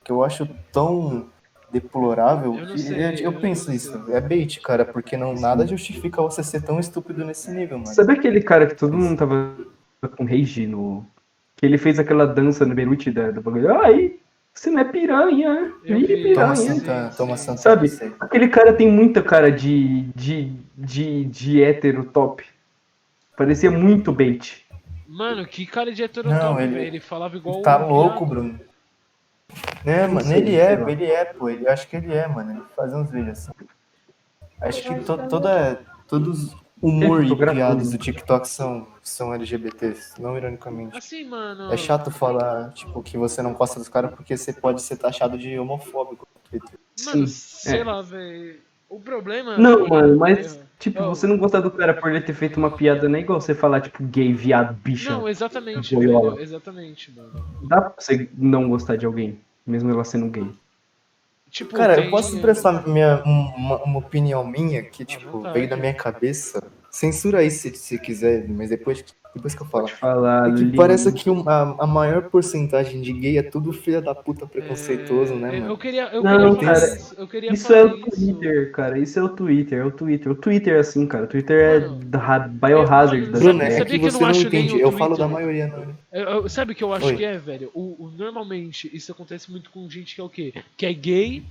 que 0.04 0.12
eu 0.12 0.22
acho 0.22 0.46
tão 0.70 1.32
deplorável. 1.74 2.56
Eu 2.56 2.78
sei, 2.78 2.96
eu, 2.96 3.10
eu 3.10 3.18
eu 3.24 3.34
penso 3.34 3.68
não 3.68 3.76
isso, 3.76 4.06
é 4.12 4.22
bait, 4.22 4.62
cara, 4.62 4.86
porque 4.86 5.18
não 5.18 5.34
nada 5.34 5.66
justifica 5.66 6.22
você 6.22 6.44
ser 6.44 6.62
tão 6.62 6.80
estúpido 6.80 7.26
nesse 7.26 7.52
nível, 7.52 7.80
mano. 7.80 7.94
Sabe 7.94 8.14
aquele 8.14 8.42
cara 8.42 8.68
que 8.68 8.76
todo 8.76 8.98
mundo 8.98 9.18
tava 9.18 9.56
com 10.16 10.24
rage 10.26 10.68
no. 10.68 11.06
Que 11.56 11.66
ele 11.66 11.78
fez 11.78 12.00
aquela 12.00 12.26
dança 12.26 12.66
no 12.66 12.76
Beirute 12.76 13.12
da, 13.12 13.32
do 13.32 13.42
bagulho. 13.42 13.74
Ai, 13.80 14.16
você 14.54 14.70
não 14.70 14.80
é 14.80 14.86
piranha. 14.86 15.74
Eu 15.84 15.98
Ih, 15.98 16.06
vi. 16.06 16.34
Toma 16.34 16.54
piranha. 16.54 16.56
Santana, 16.56 17.12
sim, 17.12 17.18
toma 17.18 17.38
sim. 17.38 17.58
Santana. 17.58 17.88
Sabe? 17.88 18.16
Aquele 18.20 18.48
cara 18.48 18.74
tem 18.74 18.90
muita 18.90 19.22
cara 19.22 19.52
de. 19.52 20.04
de. 20.16 20.54
de, 20.78 21.26
de 21.26 21.64
hétero 21.64 22.06
top. 22.06 22.44
Parecia 23.36 23.72
muito 23.72 24.12
bait. 24.12 24.64
Mano, 25.08 25.46
que 25.46 25.66
cara 25.66 25.92
de 25.92 26.02
Não, 26.02 26.06
heterotop, 26.06 26.62
ele-. 26.62 26.80
Ele 26.80 27.00
falava 27.00 27.36
igual 27.38 27.62
Tá 27.62 27.84
um 27.86 27.90
louco, 27.90 28.26
viado. 28.26 28.30
Bruno. 28.30 28.60
É, 29.86 30.08
mano, 30.08 30.34
ele 30.34 30.56
é, 30.56 30.74
ele 30.74 31.06
é, 31.06 31.26
pô. 31.26 31.50
Ele, 31.50 31.66
eu 31.66 31.72
acho 31.72 31.88
que 31.88 31.96
ele 31.96 32.14
é, 32.14 32.28
mano. 32.28 32.52
Ele 32.52 32.64
faz 32.76 32.94
uns 32.94 33.10
vídeos 33.10 33.40
assim. 33.40 33.52
Acho 34.62 34.82
que 34.82 34.96
to, 35.02 35.18
toda, 35.28 35.82
todos 36.08 36.56
humor 36.82 37.24
e 37.26 37.36
piadas 37.36 37.92
do 37.92 37.98
TikTok 37.98 38.48
são, 38.48 38.88
são 39.02 39.34
LGBTs, 39.34 40.22
não 40.22 40.38
ironicamente. 40.38 40.98
Assim, 40.98 41.26
mano. 41.26 41.72
É 41.72 41.78
chato 41.78 42.12
falar, 42.12 42.72
tipo, 42.72 43.02
que 43.02 43.18
você 43.18 43.42
não 43.42 43.54
gosta 43.54 43.80
dos 43.80 43.90
caras 43.90 44.14
porque 44.14 44.36
você 44.36 44.52
pode 44.54 44.82
ser 44.82 44.98
taxado 44.98 45.38
de 45.38 45.58
homofóbico 45.58 46.28
no 46.34 46.50
Twitter. 46.50 46.80
Mano, 47.06 47.28
Sim, 47.28 47.34
sei 47.34 47.80
é. 47.80 47.84
lá, 47.84 48.02
velho. 48.02 48.60
O 48.96 49.00
problema. 49.00 49.58
Não, 49.58 49.86
é- 49.86 49.90
mano, 49.90 50.18
mas, 50.18 50.56
é- 50.56 50.60
tipo, 50.80 51.02
Oh. 51.02 51.10
você 51.16 51.26
não 51.26 51.38
gostar 51.38 51.62
do 51.62 51.72
cara 51.72 51.94
por 51.94 52.12
ele 52.12 52.22
ter 52.22 52.34
feito 52.34 52.58
uma 52.58 52.70
piada, 52.70 53.10
não 53.10 53.18
é 53.18 53.22
igual 53.22 53.42
você 53.42 53.56
falar, 53.56 53.82
tipo, 53.82 54.04
gay, 54.04 54.32
viado, 54.34 54.74
bicha. 54.76 55.12
Não, 55.12 55.28
exatamente, 55.28 55.96
velho. 55.96 56.40
Exatamente, 56.40 57.12
mano. 57.16 57.32
Dá 57.68 57.82
pra 57.82 57.94
você 57.98 58.30
não 58.38 58.70
gostar 58.70 58.96
de 58.96 59.06
alguém, 59.06 59.40
mesmo 59.66 59.90
ela 59.90 60.04
sendo 60.04 60.28
gay. 60.28 60.48
Tipo, 61.50 61.76
Cara, 61.76 62.04
eu 62.04 62.10
posso 62.10 62.36
expressar 62.36 62.88
minha, 62.88 63.22
uma, 63.26 63.84
uma 63.84 64.00
opinião 64.00 64.46
minha 64.46 64.82
que, 64.84 65.06
tipo, 65.06 65.30
vontade. 65.32 65.54
veio 65.54 65.70
da 65.70 65.78
minha 65.78 65.94
cabeça. 65.94 66.64
Censura 66.90 67.40
aí 67.40 67.50
se, 67.52 67.74
se 67.76 67.98
quiser, 68.00 68.48
mas 68.50 68.70
depois, 68.70 69.04
depois 69.34 69.56
que 69.56 69.62
eu 69.62 69.66
falo. 69.66 69.86
Pode 69.86 69.96
falar. 69.96 70.50
É 70.50 70.54
que 70.54 70.60
lindo. 70.64 70.78
parece 70.78 71.12
que 71.12 71.30
a, 71.30 71.76
a 71.80 71.88
maior 71.88 72.24
porcentagem 72.30 73.02
de 73.02 73.12
gay 73.14 73.38
é 73.38 73.44
tudo 73.44 73.74
filha 73.74 74.02
da 74.02 74.14
puta 74.14 74.46
preconceituoso, 74.46 75.34
É, 75.34 75.38
né, 75.38 75.58
Eu 75.58 75.62
mano? 75.62 75.78
queria, 75.78 76.04
eu 76.14 76.24
Não, 76.24 76.56
queria 76.56 76.74
cara, 76.74 76.96
isso. 76.96 77.16
Eu 77.18 77.28
queria 77.28 77.52
Isso 77.54 77.74
é 77.74 77.84
o 77.86 77.98
Twitter, 78.00 78.72
cara. 78.72 79.00
Isso 79.00 79.20
é 79.20 79.24
o 79.24 79.30
Twitter, 79.30 79.80
é 79.80 79.86
o 79.86 79.92
Twitter. 79.92 80.32
O 80.32 80.36
Twitter 80.36 80.76
é 80.76 80.80
assim, 80.80 81.08
cara. 81.08 81.26
O 81.26 81.28
Twitter 81.28 81.60
é 81.60 81.80
Biohazard. 82.50 83.18
eu- 83.26 83.32
da 83.32 83.40
Bruno, 83.40 83.62
é 83.62 83.86
que 83.86 83.86
que 83.86 83.96
eu 83.96 84.12
não 84.12 84.12
você 84.12 84.20
não, 84.24 84.32
entende. 84.32 84.80
Eu 84.80 84.92
falo 84.92 85.18
da 85.18 85.28
maioria, 85.28 85.68
não. 85.68 85.96
Eu- 86.12 86.30
eu- 86.44 86.50
sabe 86.50 86.74
o 86.74 86.76
que 86.76 86.84
eu 86.84 86.94
acho 86.94 87.08
Oi. 87.08 87.16
que 87.18 87.26
é, 87.26 87.38
velho? 87.38 87.70
O, 87.74 88.06
o- 88.06 88.12
normalmente 88.18 88.90
isso 88.96 89.12
acontece 89.12 89.52
muito 89.52 89.70
com 89.72 89.90
gente 89.90 90.16
que 90.16 90.22
é 90.22 90.24
o 90.24 90.30
quê? 90.30 90.54
Que 90.78 90.86
é 90.86 90.94
gay 90.94 91.44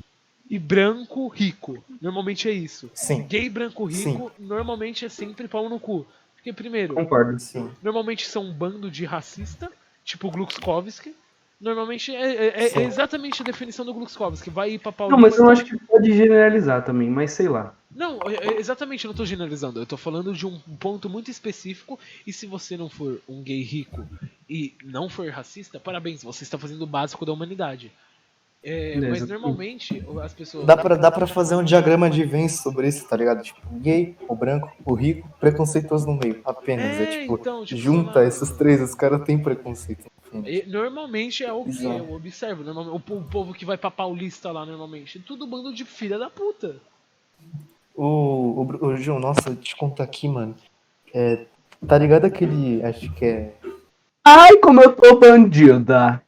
e 0.48 0.58
branco 0.58 1.28
rico. 1.28 1.82
Normalmente 2.00 2.48
é 2.48 2.52
isso. 2.52 2.90
Sim, 2.94 3.24
Gay, 3.28 3.48
branco, 3.48 3.84
rico, 3.84 4.30
normalmente 4.38 5.04
é 5.04 5.08
sempre 5.08 5.48
pau 5.48 5.68
no 5.68 5.80
cu. 5.80 6.06
Porque, 6.42 6.52
primeiro, 6.52 6.94
Concordo. 6.94 7.38
sim. 7.38 7.70
normalmente 7.80 8.26
são 8.26 8.42
um 8.42 8.52
bando 8.52 8.90
de 8.90 9.04
racista, 9.04 9.70
tipo 10.04 10.28
Gluxkovski. 10.28 11.14
Normalmente 11.60 12.12
é, 12.12 12.48
é- 12.48 12.68
é 12.74 12.82
exatamente 12.82 13.40
a 13.40 13.44
definição 13.44 13.84
do 13.84 13.94
Gluxkovski. 13.94 14.50
Vai 14.50 14.72
ir 14.72 14.78
pra 14.80 14.90
pau 14.90 15.08
Não, 15.08 15.16
mas 15.16 15.38
eu 15.38 15.48
acho 15.48 15.64
que 15.64 15.76
pode 15.86 16.12
generalizar 16.12 16.84
também, 16.84 17.08
mas 17.08 17.30
sei 17.30 17.48
lá. 17.48 17.72
Não, 17.94 18.18
é- 18.26 18.54
é 18.54 18.58
exatamente, 18.58 19.04
eu 19.04 19.10
não 19.10 19.14
tô 19.16 19.24
generalizando. 19.24 19.78
Eu 19.78 19.86
tô 19.86 19.96
falando 19.96 20.32
de 20.34 20.44
um 20.44 20.58
ponto 20.80 21.08
muito 21.08 21.30
específico. 21.30 21.96
E 22.26 22.32
se 22.32 22.44
você 22.46 22.76
não 22.76 22.88
for 22.88 23.20
um 23.28 23.40
gay 23.44 23.62
rico 23.62 24.04
e 24.50 24.74
não 24.82 25.08
for 25.08 25.28
racista, 25.30 25.78
parabéns, 25.78 26.24
você 26.24 26.42
está 26.42 26.58
fazendo 26.58 26.82
o 26.82 26.86
básico 26.86 27.24
da 27.24 27.32
humanidade. 27.32 27.92
É, 28.64 28.96
mas 28.96 29.26
normalmente 29.28 30.04
as 30.22 30.32
pessoas. 30.32 30.64
Dá 30.64 30.76
pra, 30.76 30.94
dá 30.94 31.10
pra 31.10 31.26
fazer 31.26 31.56
um 31.56 31.64
diagrama 31.64 32.08
de 32.08 32.22
Venn 32.24 32.48
sobre 32.48 32.86
isso, 32.86 33.08
tá 33.08 33.16
ligado? 33.16 33.42
Tipo, 33.42 33.60
gay, 33.72 34.14
o 34.28 34.36
branco, 34.36 34.70
o 34.84 34.94
rico, 34.94 35.28
preconceituoso 35.40 36.06
no 36.06 36.14
meio. 36.14 36.40
Apenas. 36.44 36.86
É, 37.00 37.02
É, 37.02 37.06
tipo, 37.22 37.34
então, 37.34 37.64
tipo, 37.64 37.80
junta 37.80 38.20
lá. 38.20 38.24
esses 38.26 38.50
três, 38.52 38.80
os 38.80 38.94
caras 38.94 39.22
têm 39.24 39.36
preconceito. 39.36 40.06
E, 40.46 40.64
normalmente 40.68 41.44
é 41.44 41.52
o 41.52 41.64
que 41.64 41.70
Exato. 41.70 41.88
eu 41.98 42.12
observo. 42.12 42.62
O, 42.62 42.96
o 42.96 43.24
povo 43.24 43.52
que 43.52 43.64
vai 43.64 43.76
pra 43.76 43.90
Paulista 43.90 44.52
lá, 44.52 44.64
normalmente. 44.64 45.18
Tudo 45.18 45.46
bando 45.46 45.74
de 45.74 45.84
filha 45.84 46.16
da 46.18 46.30
puta. 46.30 46.76
O, 47.94 48.04
o, 48.62 48.86
o 48.86 48.96
João, 48.96 49.18
nossa, 49.18 49.54
te 49.56 49.76
contar 49.76 50.04
aqui, 50.04 50.28
mano. 50.28 50.54
É, 51.12 51.44
tá 51.86 51.98
ligado 51.98 52.24
aquele. 52.26 52.82
Acho 52.84 53.12
que 53.12 53.24
é. 53.24 53.52
Ai, 54.24 54.56
como 54.58 54.80
eu 54.80 54.92
tô 54.94 55.18
bandida. 55.18 56.22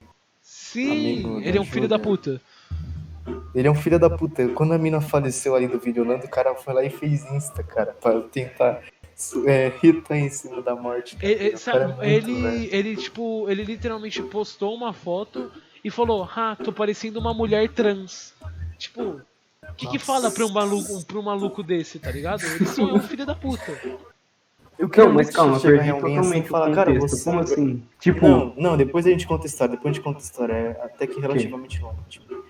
Sim, 0.74 0.90
Amigo, 0.90 1.40
ele 1.40 1.56
é 1.56 1.60
um 1.60 1.64
filho 1.64 1.86
da 1.86 2.00
puta. 2.00 2.40
Ele 3.54 3.68
é 3.68 3.70
um 3.70 3.76
filho 3.76 3.96
da 3.96 4.10
puta. 4.10 4.48
Quando 4.48 4.74
a 4.74 4.78
mina 4.78 5.00
faleceu 5.00 5.54
ali 5.54 5.68
do 5.68 5.78
Videolando, 5.78 6.26
o 6.26 6.28
cara 6.28 6.52
foi 6.56 6.74
lá 6.74 6.84
e 6.84 6.90
fez 6.90 7.24
Insta, 7.30 7.62
cara, 7.62 7.92
pra 7.92 8.20
tentar 8.22 8.82
é, 9.46 9.72
irritar 9.80 10.16
em 10.16 10.28
cima 10.28 10.60
da 10.60 10.74
morte. 10.74 11.14
cara. 11.14 11.32
Ele, 11.32 11.56
sabe, 11.56 11.78
é 11.78 11.86
muito, 11.86 12.02
ele, 12.02 12.68
ele, 12.72 12.96
tipo, 12.96 13.48
ele 13.48 13.62
literalmente 13.62 14.20
postou 14.20 14.74
uma 14.74 14.92
foto 14.92 15.48
e 15.84 15.90
falou: 15.92 16.28
Ah, 16.34 16.56
tô 16.56 16.72
parecendo 16.72 17.20
uma 17.20 17.32
mulher 17.32 17.68
trans. 17.68 18.34
Tipo, 18.76 19.20
o 19.62 19.74
que, 19.76 19.86
que 19.86 19.98
fala 20.00 20.28
pra 20.28 20.44
um, 20.44 20.52
maluco, 20.52 21.04
pra 21.04 21.18
um 21.20 21.22
maluco 21.22 21.62
desse, 21.62 22.00
tá 22.00 22.10
ligado? 22.10 22.44
Ele 22.44 22.66
só 22.66 22.82
é 22.82 22.92
um 22.94 23.00
filho 23.00 23.24
da 23.24 23.36
puta. 23.36 23.80
Eu 24.78 24.88
quero 24.88 25.08
Não, 25.08 25.14
mas 25.14 25.30
calma, 25.30 25.60
perdi 25.60 25.92
totalmente 25.92 26.18
assim 26.18 26.38
e 26.38 26.42
falar, 26.42 26.70
o 26.70 26.74
cara, 26.74 26.92
contexto. 26.92 27.16
você. 27.16 27.24
Como 27.24 27.40
assim? 27.40 27.82
Tipo, 28.00 28.28
Não, 28.28 28.54
não, 28.56 28.76
depois 28.76 29.06
a 29.06 29.10
gente 29.10 29.26
conta 29.26 29.44
a 29.44 29.46
história, 29.46 29.76
depois 29.76 29.92
a 29.92 29.94
gente 29.94 30.04
conta 30.04 30.18
a 30.18 30.22
história. 30.22 30.52
É 30.52 30.84
até 30.84 31.06
que 31.06 31.20
relativamente 31.20 31.80
longa, 31.80 32.02
tipo. 32.08 32.44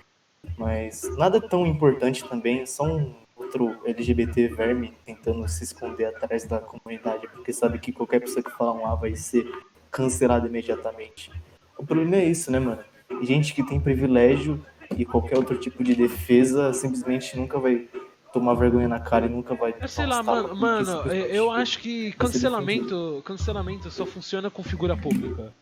Mas 0.57 1.03
nada 1.17 1.41
tão 1.41 1.67
importante 1.67 2.25
também, 2.29 2.61
é 2.61 2.67
só 2.67 2.85
um 2.85 3.15
outro 3.37 3.77
LGBT 3.85 4.49
verme 4.49 4.95
tentando 5.05 5.47
se 5.49 5.65
esconder 5.65 6.07
atrás 6.07 6.45
da 6.45 6.59
comunidade, 6.59 7.29
porque 7.29 7.53
sabe 7.53 7.79
que 7.79 7.93
qualquer 7.93 8.21
pessoa 8.21 8.43
que 8.43 8.51
falar 8.51 8.73
um 8.73 8.87
A 8.87 8.95
vai 8.95 9.15
ser 9.15 9.47
cancelada 9.91 10.47
imediatamente. 10.47 11.31
O 11.77 11.85
problema 11.85 12.17
é 12.17 12.25
isso, 12.25 12.51
né, 12.51 12.59
mano? 12.59 12.83
Gente 13.23 13.55
que 13.55 13.63
tem 13.63 13.81
privilégio 13.81 14.65
e 14.97 15.05
qualquer 15.05 15.37
outro 15.37 15.57
tipo 15.59 15.83
de 15.83 15.95
defesa 15.95 16.73
simplesmente 16.73 17.37
nunca 17.37 17.59
vai 17.59 17.87
tomar 18.35 18.55
vergonha 18.55 18.89
na 18.89 18.99
cara 19.01 19.27
e 19.27 19.29
nunca 19.29 19.55
vai. 19.55 19.75
Eu 19.81 19.89
sei 19.89 20.05
lá, 20.07 20.23
mano, 20.23 20.55
mano, 20.57 20.91
eu 21.13 21.51
acho 21.51 21.79
que 21.79 22.13
cancelamento, 22.13 23.23
cancelamento 23.25 23.91
só 23.91 24.05
funciona 24.05 24.51
com 24.51 24.63
figura 24.63 24.97
pública. 24.97 25.53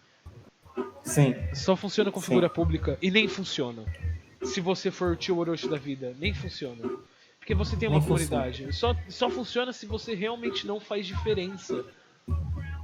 Sim, 1.05 1.35
Só 1.53 1.77
funciona 1.77 2.11
com 2.11 2.21
Sim. 2.21 2.27
figura 2.29 2.49
pública 2.49 2.97
e 3.03 3.11
nem 3.11 3.29
funciona. 3.29 3.83
Se 4.43 4.61
você 4.61 4.91
for 4.91 5.13
o 5.13 5.17
tio 5.17 5.37
Orochi 5.39 5.69
da 5.69 5.77
vida, 5.77 6.15
nem 6.19 6.33
funciona. 6.33 6.89
Porque 7.39 7.55
você 7.55 7.77
tem 7.77 7.89
uma 7.89 7.99
Nem 7.99 8.09
funciona. 8.09 8.43
comunidade. 8.45 8.73
Só, 8.75 8.95
só 9.09 9.29
funciona 9.29 9.73
se 9.73 9.85
você 9.85 10.15
realmente 10.15 10.67
não 10.67 10.81
faz 10.81 11.07
diferença 11.07 11.85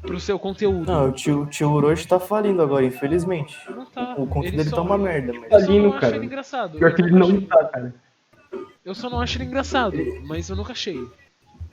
pro 0.02 0.18
seu 0.20 0.38
conteúdo. 0.38 0.84
Não, 0.90 1.08
o 1.08 1.12
tio, 1.12 1.42
o 1.42 1.46
tio 1.46 1.70
Orochi 1.70 2.06
tá 2.06 2.18
falindo 2.20 2.60
agora, 2.60 2.84
infelizmente. 2.84 3.56
Não 3.70 3.86
tá. 3.86 4.14
O 4.18 4.26
conteúdo 4.26 4.46
Ele 4.48 4.56
dele 4.58 4.68
só- 4.70 4.76
tá 4.76 4.82
uma 4.82 4.98
merda, 4.98 5.32
mas. 5.32 5.42
Só 5.48 5.60
Falindo, 5.60 5.82
não 5.84 5.90
acho 5.92 6.00
cara. 6.00 6.16
ele 6.16 6.26
engraçado. 6.26 6.78
pior 6.78 6.94
que 6.94 7.02
ele 7.02 7.12
não 7.12 7.26
achei- 7.28 7.40
tá, 7.42 7.64
cara. 7.66 7.94
Eu 8.88 8.94
só 8.94 9.10
não 9.10 9.20
acho 9.20 9.36
ele 9.36 9.44
engraçado, 9.44 9.96
mas 10.24 10.48
eu 10.48 10.56
nunca 10.56 10.72
achei. 10.72 11.06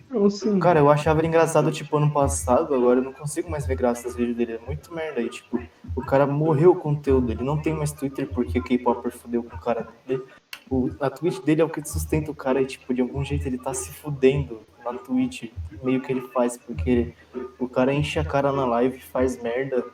Não, 0.09 0.29
sim. 0.29 0.59
Cara, 0.59 0.79
eu 0.79 0.89
achava 0.89 1.19
ele 1.21 1.27
engraçado, 1.29 1.71
tipo, 1.71 1.95
ano 1.97 2.11
passado, 2.11 2.75
agora 2.75 2.99
eu 2.99 3.03
não 3.03 3.13
consigo 3.13 3.49
mais 3.49 3.65
ver 3.65 3.75
graça 3.75 4.05
nos 4.07 4.15
vídeos 4.15 4.35
dele. 4.35 4.53
É 4.53 4.59
muito 4.65 4.93
merda 4.93 5.19
aí, 5.21 5.29
tipo, 5.29 5.61
o 5.95 6.01
cara 6.01 6.27
morreu 6.27 6.71
o 6.71 6.75
conteúdo, 6.75 7.31
ele 7.31 7.43
não 7.43 7.57
tem 7.61 7.73
mais 7.73 7.91
Twitter 7.93 8.27
porque 8.27 8.59
o 8.59 8.63
K-Popper 8.63 9.11
fudeu 9.11 9.41
com 9.43 9.55
o 9.55 9.59
cara 9.59 9.87
dele. 10.05 10.23
O, 10.69 10.89
a 10.99 11.09
Twitch 11.09 11.39
dele 11.41 11.61
é 11.61 11.63
o 11.65 11.69
que 11.69 11.83
sustenta 11.87 12.29
o 12.31 12.35
cara 12.35 12.61
e, 12.61 12.65
tipo, 12.65 12.93
de 12.93 12.99
algum 13.01 13.23
jeito 13.23 13.47
ele 13.47 13.57
tá 13.57 13.73
se 13.73 13.91
fudendo 13.93 14.61
na 14.83 14.93
Twitch, 14.93 15.51
meio 15.83 16.01
que 16.01 16.11
ele 16.11 16.21
faz, 16.33 16.57
porque 16.57 17.13
o 17.57 17.67
cara 17.69 17.93
enche 17.93 18.19
a 18.19 18.25
cara 18.25 18.51
na 18.51 18.65
live, 18.65 18.99
faz 18.99 19.41
merda, 19.41 19.85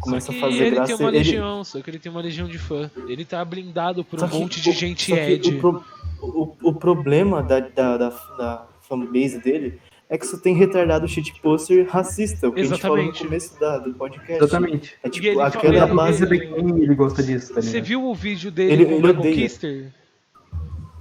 começa 0.00 0.32
que 0.32 0.38
a 0.38 0.40
fazer 0.40 0.64
ele 0.66 0.74
graça. 0.76 0.96
tem 0.96 1.04
uma 1.04 1.10
ele- 1.10 1.18
legião, 1.18 1.64
só 1.64 1.80
que 1.80 1.90
ele 1.90 1.98
tem 1.98 2.10
uma 2.10 2.20
legião 2.20 2.48
de 2.48 2.58
fã. 2.58 2.90
Ele 3.06 3.24
tá 3.24 3.44
blindado 3.44 4.04
por 4.04 4.18
Só 4.18 4.26
um 4.26 4.28
que 4.28 4.38
monte 4.38 4.60
de 4.60 4.70
o- 4.70 4.72
gente 4.72 5.10
só 5.10 5.14
que 5.16 5.20
Ed. 5.20 5.60
O, 6.22 6.42
o- 6.44 6.56
o 6.70 6.74
problema 6.74 7.42
da, 7.42 7.60
da, 7.60 7.96
da, 7.98 8.08
da 8.38 8.66
fanbase 8.80 9.38
dele 9.40 9.78
é 10.08 10.16
que 10.16 10.26
só 10.26 10.36
tem 10.38 10.54
retardado 10.54 11.08
shitposter 11.08 11.86
racista, 11.88 12.48
o 12.48 12.52
que 12.52 12.60
a 12.60 12.64
gente 12.64 12.80
falou 12.80 12.96
no 12.98 13.02
Exatamente. 13.04 13.24
começo 13.26 13.58
da, 13.60 13.78
do 13.78 13.94
podcast. 13.94 14.32
Exatamente. 14.44 14.94
É 15.02 15.06
ele 15.08 15.10
tipo, 15.10 15.40
aquela 15.40 15.74
ele- 15.86 15.94
base. 15.94 16.18
perceber 16.26 16.54
quem 16.54 16.82
ele 16.82 16.94
gosta 16.94 17.22
disso, 17.22 17.54
tá 17.54 17.60
Você 17.62 17.80
viu 17.80 18.04
o 18.04 18.14
vídeo 18.14 18.50
dele 18.50 18.72
Ele- 18.84 18.84
com 18.84 19.00
o 19.00 19.26
ele. 19.26 19.34
Kister? 19.34 19.92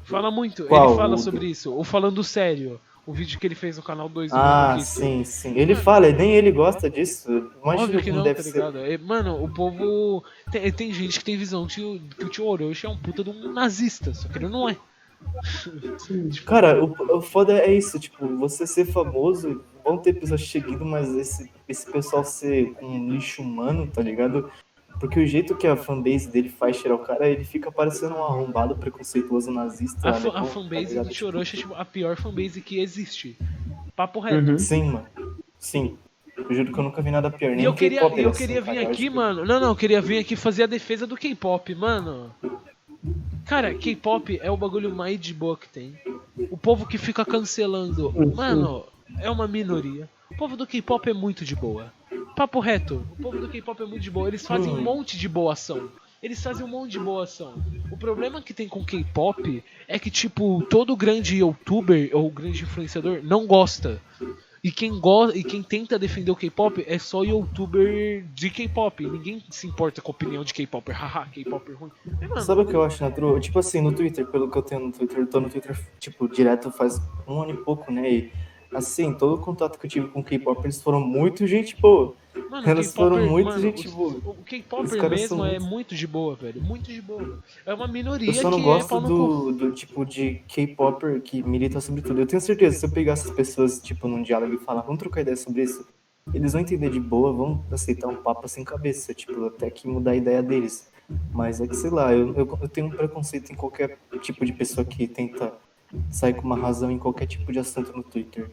Fala 0.04 0.32
muito. 0.32 0.66
Qual? 0.66 0.90
Ele 0.90 0.98
fala 0.98 1.16
O- 1.16 1.18
sobre 1.18 1.46
isso. 1.48 1.74
Ou 1.74 1.84
falando 1.84 2.24
sério. 2.24 2.80
O 3.06 3.14
vídeo 3.14 3.40
que 3.40 3.48
ele 3.48 3.56
fez 3.56 3.78
no 3.78 3.84
canal 3.84 4.08
2 4.08 4.30
do 4.32 4.38
Ah, 4.38 4.78
sim, 4.80 5.24
sim. 5.24 5.58
Ele 5.58 5.74
fala, 5.74 6.12
nem 6.12 6.34
ele 6.36 6.52
gosta 6.52 6.88
disso. 6.88 7.28
Imagina 7.62 7.84
Óbvio 7.86 8.02
que 8.02 8.12
não, 8.12 8.22
deve 8.24 8.36
tá 8.36 8.44
ser. 8.44 8.52
ligado? 8.54 8.78
É, 8.78 8.96
Mano, 8.98 9.44
o 9.44 9.52
povo. 9.52 10.24
Tem, 10.52 10.72
tem 10.72 10.94
gente 10.94 11.18
que 11.18 11.26
tem 11.26 11.36
visão 11.36 11.66
que 11.66 11.82
o, 11.82 12.00
que 12.00 12.26
o 12.26 12.30
tio 12.30 12.46
Orochi 12.46 12.86
é 12.86 12.90
um 12.90 12.96
puta 12.98 13.24
de 13.24 13.32
um 13.32 13.52
nazista, 13.52 14.14
só 14.14 14.28
que 14.30 14.38
ele 14.38 14.48
não 14.48 14.70
é. 14.70 14.78
Cara, 16.46 16.84
o, 16.84 17.18
o 17.18 17.22
foda 17.22 17.54
é 17.58 17.74
isso, 17.74 18.00
tipo, 18.00 18.28
você 18.38 18.66
ser 18.68 18.86
famoso, 18.86 19.64
vão 19.84 19.98
ter 19.98 20.14
pessoas 20.14 20.42
chegando, 20.42 20.86
mas 20.86 21.14
esse, 21.16 21.50
esse 21.68 21.90
pessoal 21.92 22.24
ser 22.24 22.76
um 22.82 23.10
lixo 23.10 23.42
humano, 23.42 23.88
tá 23.88 24.02
ligado? 24.02 24.50
Porque 25.00 25.20
o 25.20 25.26
jeito 25.26 25.56
que 25.56 25.66
a 25.66 25.76
fanbase 25.76 26.30
dele 26.30 26.50
faz 26.50 26.80
tirar 26.80 26.94
o 26.96 27.00
cara, 27.00 27.28
ele 27.28 27.44
fica 27.44 27.72
parecendo 27.72 28.16
um 28.16 28.24
arrombado, 28.24 28.76
preconceituoso, 28.76 29.52
nazista. 29.52 30.10
A, 30.10 30.14
fa- 30.14 30.30
a 30.30 30.32
tá 30.34 30.44
fanbase 30.44 30.90
ligado? 30.90 31.08
do 31.08 31.14
tio 31.14 31.28
Orochi 31.28 31.56
é 31.56 31.60
tipo, 31.60 31.74
a 31.74 31.84
pior 31.86 32.16
fanbase 32.18 32.62
que 32.62 32.80
existe. 32.80 33.36
Papo 33.96 34.20
reto. 34.20 34.52
Uhum. 34.52 34.58
Sim, 34.60 34.84
mano. 34.92 35.08
Sim. 35.58 35.98
Eu 36.38 36.54
juro 36.56 36.72
que 36.72 36.80
eu 36.80 36.84
nunca 36.84 37.02
vi 37.02 37.10
nada 37.12 37.32
pior. 37.32 37.52
E 37.52 37.56
Nem 37.56 37.66
eu 37.66 37.74
queria, 37.74 38.02
eu 38.02 38.30
assim, 38.30 38.38
queria 38.46 38.62
cara. 38.62 38.72
vir 38.74 38.78
Eu 38.78 38.84
aqui, 38.84 38.92
acho 38.92 38.98
que- 39.02 39.10
mano. 39.10 39.46
Não, 39.46 39.60
não, 39.60 39.70
eu 39.70 39.76
queria 39.76 40.02
vir 40.02 40.20
aqui 40.20 40.36
fazer 40.36 40.64
a 40.64 40.68
defesa 40.68 41.08
do 41.08 41.18
K-pop, 41.18 41.74
mano. 41.74 42.32
Cara, 43.46 43.74
K-pop 43.74 44.40
é 44.42 44.50
o 44.50 44.58
bagulho 44.58 44.94
mais 44.94 45.20
de 45.20 45.34
boa 45.34 45.58
que 45.58 45.68
tem. 45.68 45.98
O 46.50 46.58
povo 46.58 46.88
que 46.88 46.98
fica 46.98 47.26
cancelando, 47.26 48.14
mano, 48.36 48.86
é 49.20 49.30
uma 49.30 49.48
minoria. 49.48 50.10
O 50.30 50.36
povo 50.38 50.56
do 50.56 50.66
K-pop 50.66 51.10
é 51.10 51.14
muito 51.14 51.44
de 51.44 51.56
boa. 51.56 51.92
Papo 52.36 52.60
reto, 52.60 53.06
o 53.18 53.22
povo 53.22 53.40
do 53.40 53.50
K-pop 53.50 53.82
é 53.82 53.86
muito 53.86 54.02
de 54.02 54.12
boa. 54.12 54.28
Eles 54.28 54.46
fazem 54.46 54.72
um 54.72 54.82
monte 54.82 55.18
de 55.18 55.28
boa 55.28 55.54
ação. 55.54 55.90
Eles 56.24 56.42
fazem 56.42 56.66
um 56.66 56.70
monte 56.70 56.92
de 56.92 57.00
boa 57.00 57.24
ação. 57.24 57.56
O 57.92 57.98
problema 57.98 58.42
que 58.42 58.54
tem 58.54 58.68
com 58.68 58.86
K-pop 58.86 59.64
é 59.88 60.00
que, 60.00 60.12
tipo, 60.12 60.64
todo 60.70 60.96
grande 60.96 61.38
youtuber 61.38 62.10
ou 62.14 62.30
grande 62.30 62.64
influenciador 62.64 63.22
não 63.24 63.48
gosta. 63.48 64.02
E 64.64 64.72
quem 64.72 65.00
gosta 65.00 65.36
e 65.36 65.44
quem 65.44 65.64
tenta 65.64 65.98
defender 65.98 66.30
o 66.30 66.36
K-pop 66.36 66.84
é 66.88 67.00
só 67.00 67.24
youtuber 67.24 68.24
de 68.32 68.50
K-pop. 68.52 69.04
Ninguém 69.08 69.44
se 69.50 69.66
importa 69.66 70.02
com 70.02 70.12
a 70.12 70.14
opinião 70.14 70.44
de 70.44 70.54
K-popper. 70.54 70.94
Haha, 71.02 71.26
K-popper 71.28 71.78
ruim. 71.80 71.92
Mas, 72.06 72.30
mano, 72.30 72.42
Sabe 72.42 72.62
o 72.62 72.66
que 72.66 72.76
eu 72.76 72.84
acho, 72.84 73.04
Natro? 73.04 73.40
Tipo 73.40 73.58
assim, 73.58 73.82
no 73.82 73.92
Twitter, 73.92 74.28
pelo 74.28 74.52
que 74.52 74.58
eu 74.58 74.62
tenho 74.62 74.82
no 74.82 74.92
Twitter, 74.92 75.18
eu 75.18 75.28
tô 75.28 75.40
no 75.40 75.50
Twitter, 75.50 75.76
tipo, 76.00 76.28
direto 76.28 76.70
faz 76.72 77.02
um 77.28 77.42
ano 77.42 77.54
e 77.54 77.58
pouco, 77.58 77.92
né? 77.92 78.12
E, 78.12 78.32
assim, 78.72 79.14
todo 79.14 79.34
o 79.34 79.40
contato 79.40 79.80
que 79.80 79.88
eu 79.88 79.90
tive 79.90 80.08
com 80.10 80.24
K-pop, 80.24 80.64
eles 80.64 80.80
foram 80.80 81.00
muito 81.00 81.48
gente 81.48 81.76
boa. 81.82 82.14
Mano, 82.52 82.84
foram 82.84 83.28
muito 83.28 83.46
mano, 83.48 83.62
gente 83.62 83.88
os- 83.88 83.94
boa. 83.94 84.14
O 84.26 84.36
caras 84.98 85.22
mesmo 85.22 85.46
é 85.46 85.52
muito- 85.60 85.70
muito 85.70 85.96
de 85.96 86.06
boa, 86.06 86.36
velho. 86.36 86.62
Muito 86.62 86.92
de 86.92 87.02
boa. 87.02 87.40
É 87.66 87.74
uma 87.74 87.88
minoria 87.88 88.30
Eu 88.30 88.34
só 88.34 88.50
não 88.52 88.58
que 88.58 88.64
é 88.64 88.66
gosto 88.66 88.90
cu. 89.02 89.08
do, 89.08 89.52
do 89.54 89.72
tipo 89.72 90.06
de 90.06 90.42
K-Popper 90.48 91.22
que 91.22 91.42
milita 91.42 91.80
sobre 91.80 92.02
tudo. 92.02 92.20
Eu 92.20 92.28
tenho 92.28 92.42
certeza, 92.42 92.78
se 92.78 92.86
eu 92.86 92.92
pegar 92.92 93.14
essas 93.14 93.32
pessoas, 93.32 93.80
tipo, 93.82 94.08
num 94.08 94.22
diálogo 94.22 94.54
e 94.54 94.58
falar, 94.58 94.82
vamos 94.82 95.00
trocar 95.00 95.22
ideia 95.22 95.38
sobre 95.38 95.64
isso, 95.64 95.88
eles 96.34 96.52
vão 96.54 96.62
entender 96.62 96.90
de 96.90 97.00
boa, 97.00 97.32
vão 97.34 97.64
aceitar 97.72 98.08
um 98.08 98.18
papo 98.18 98.48
sem 98.48 98.64
cabeça, 98.64 99.14
tipo, 99.14 99.46
até 99.46 99.70
que 99.70 99.88
mudar 99.88 100.12
a 100.12 100.16
ideia 100.16 100.44
deles. 100.44 100.90
Mas 101.34 101.60
é 101.60 101.68
que, 101.68 101.76
sei 101.76 101.90
lá, 101.90 102.14
eu, 102.14 102.34
eu, 102.36 102.58
eu 102.62 102.70
tenho 102.70 102.88
um 102.88 102.92
preconceito 102.92 103.52
em 103.52 103.56
qualquer 103.56 103.98
tipo 104.22 104.46
de 104.46 104.54
pessoa 104.54 104.86
que 104.86 105.08
tenta 105.08 105.54
sair 106.10 106.34
com 106.34 106.44
uma 106.44 106.56
razão 106.58 106.90
em 106.90 106.98
qualquer 106.98 107.26
tipo 107.26 107.52
de 107.52 107.60
assunto 107.60 107.92
no 107.96 108.02
Twitter. 108.04 108.50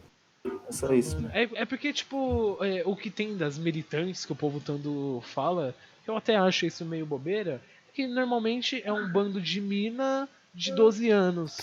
É 0.69 0.71
só 0.71 0.93
isso, 0.93 1.19
né? 1.19 1.31
É, 1.33 1.49
é 1.61 1.65
porque, 1.65 1.91
tipo, 1.91 2.57
é, 2.61 2.83
o 2.85 2.95
que 2.95 3.09
tem 3.09 3.35
das 3.35 3.57
militantes 3.57 4.23
que 4.23 4.31
o 4.31 4.35
povo 4.35 4.59
tanto 4.59 5.21
fala, 5.25 5.75
eu 6.07 6.15
até 6.15 6.35
acho 6.35 6.67
isso 6.67 6.85
meio 6.85 7.07
bobeira, 7.07 7.59
que 7.93 8.05
normalmente 8.05 8.81
é 8.85 8.93
um 8.93 9.11
bando 9.11 9.41
de 9.41 9.59
mina 9.59 10.29
de 10.53 10.71
12 10.71 11.09
anos. 11.09 11.57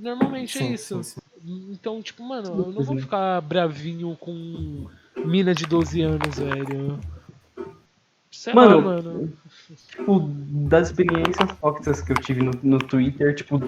Normalmente 0.00 0.58
é 0.58 0.62
Sim, 0.62 0.72
isso. 0.74 1.02
sim, 1.04 1.20
sim. 1.20 1.70
Então, 1.70 2.02
tipo, 2.02 2.22
mano, 2.24 2.48
eu 2.48 2.72
não 2.72 2.82
vou 2.82 2.98
ficar 2.98 3.40
bravinho 3.40 4.16
com 4.18 4.88
mina 5.24 5.54
de 5.54 5.66
12 5.66 6.00
anos, 6.02 6.38
velho. 6.38 6.98
Sei 8.30 8.52
Mano, 8.52 8.76
lá, 8.78 8.82
mano. 8.82 9.32
Tipo, 9.88 10.20
das 10.68 10.88
experiências 10.88 11.58
tóxicas 11.60 12.00
que 12.00 12.12
eu 12.12 12.16
tive 12.16 12.42
no, 12.42 12.50
no 12.62 12.78
Twitter, 12.78 13.34
tipo, 13.34 13.60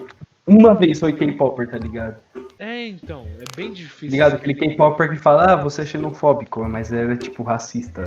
uma 0.46 0.75
vez 0.75 0.99
foi 0.99 1.12
K-Popper, 1.12 1.70
tá 1.70 1.79
ligado? 1.79 2.16
É, 2.59 2.87
então, 2.88 3.27
é 3.38 3.45
bem 3.57 3.73
difícil. 3.73 4.11
Ligado? 4.11 4.37
Aquele 4.37 4.55
K-Popper 4.55 5.11
que 5.11 5.16
fala, 5.16 5.53
ah, 5.53 5.57
você 5.57 5.83
é 5.83 5.87
xenofóbico, 5.87 6.64
mas 6.64 6.92
era, 6.92 7.16
tipo, 7.16 7.42
racista. 7.42 8.05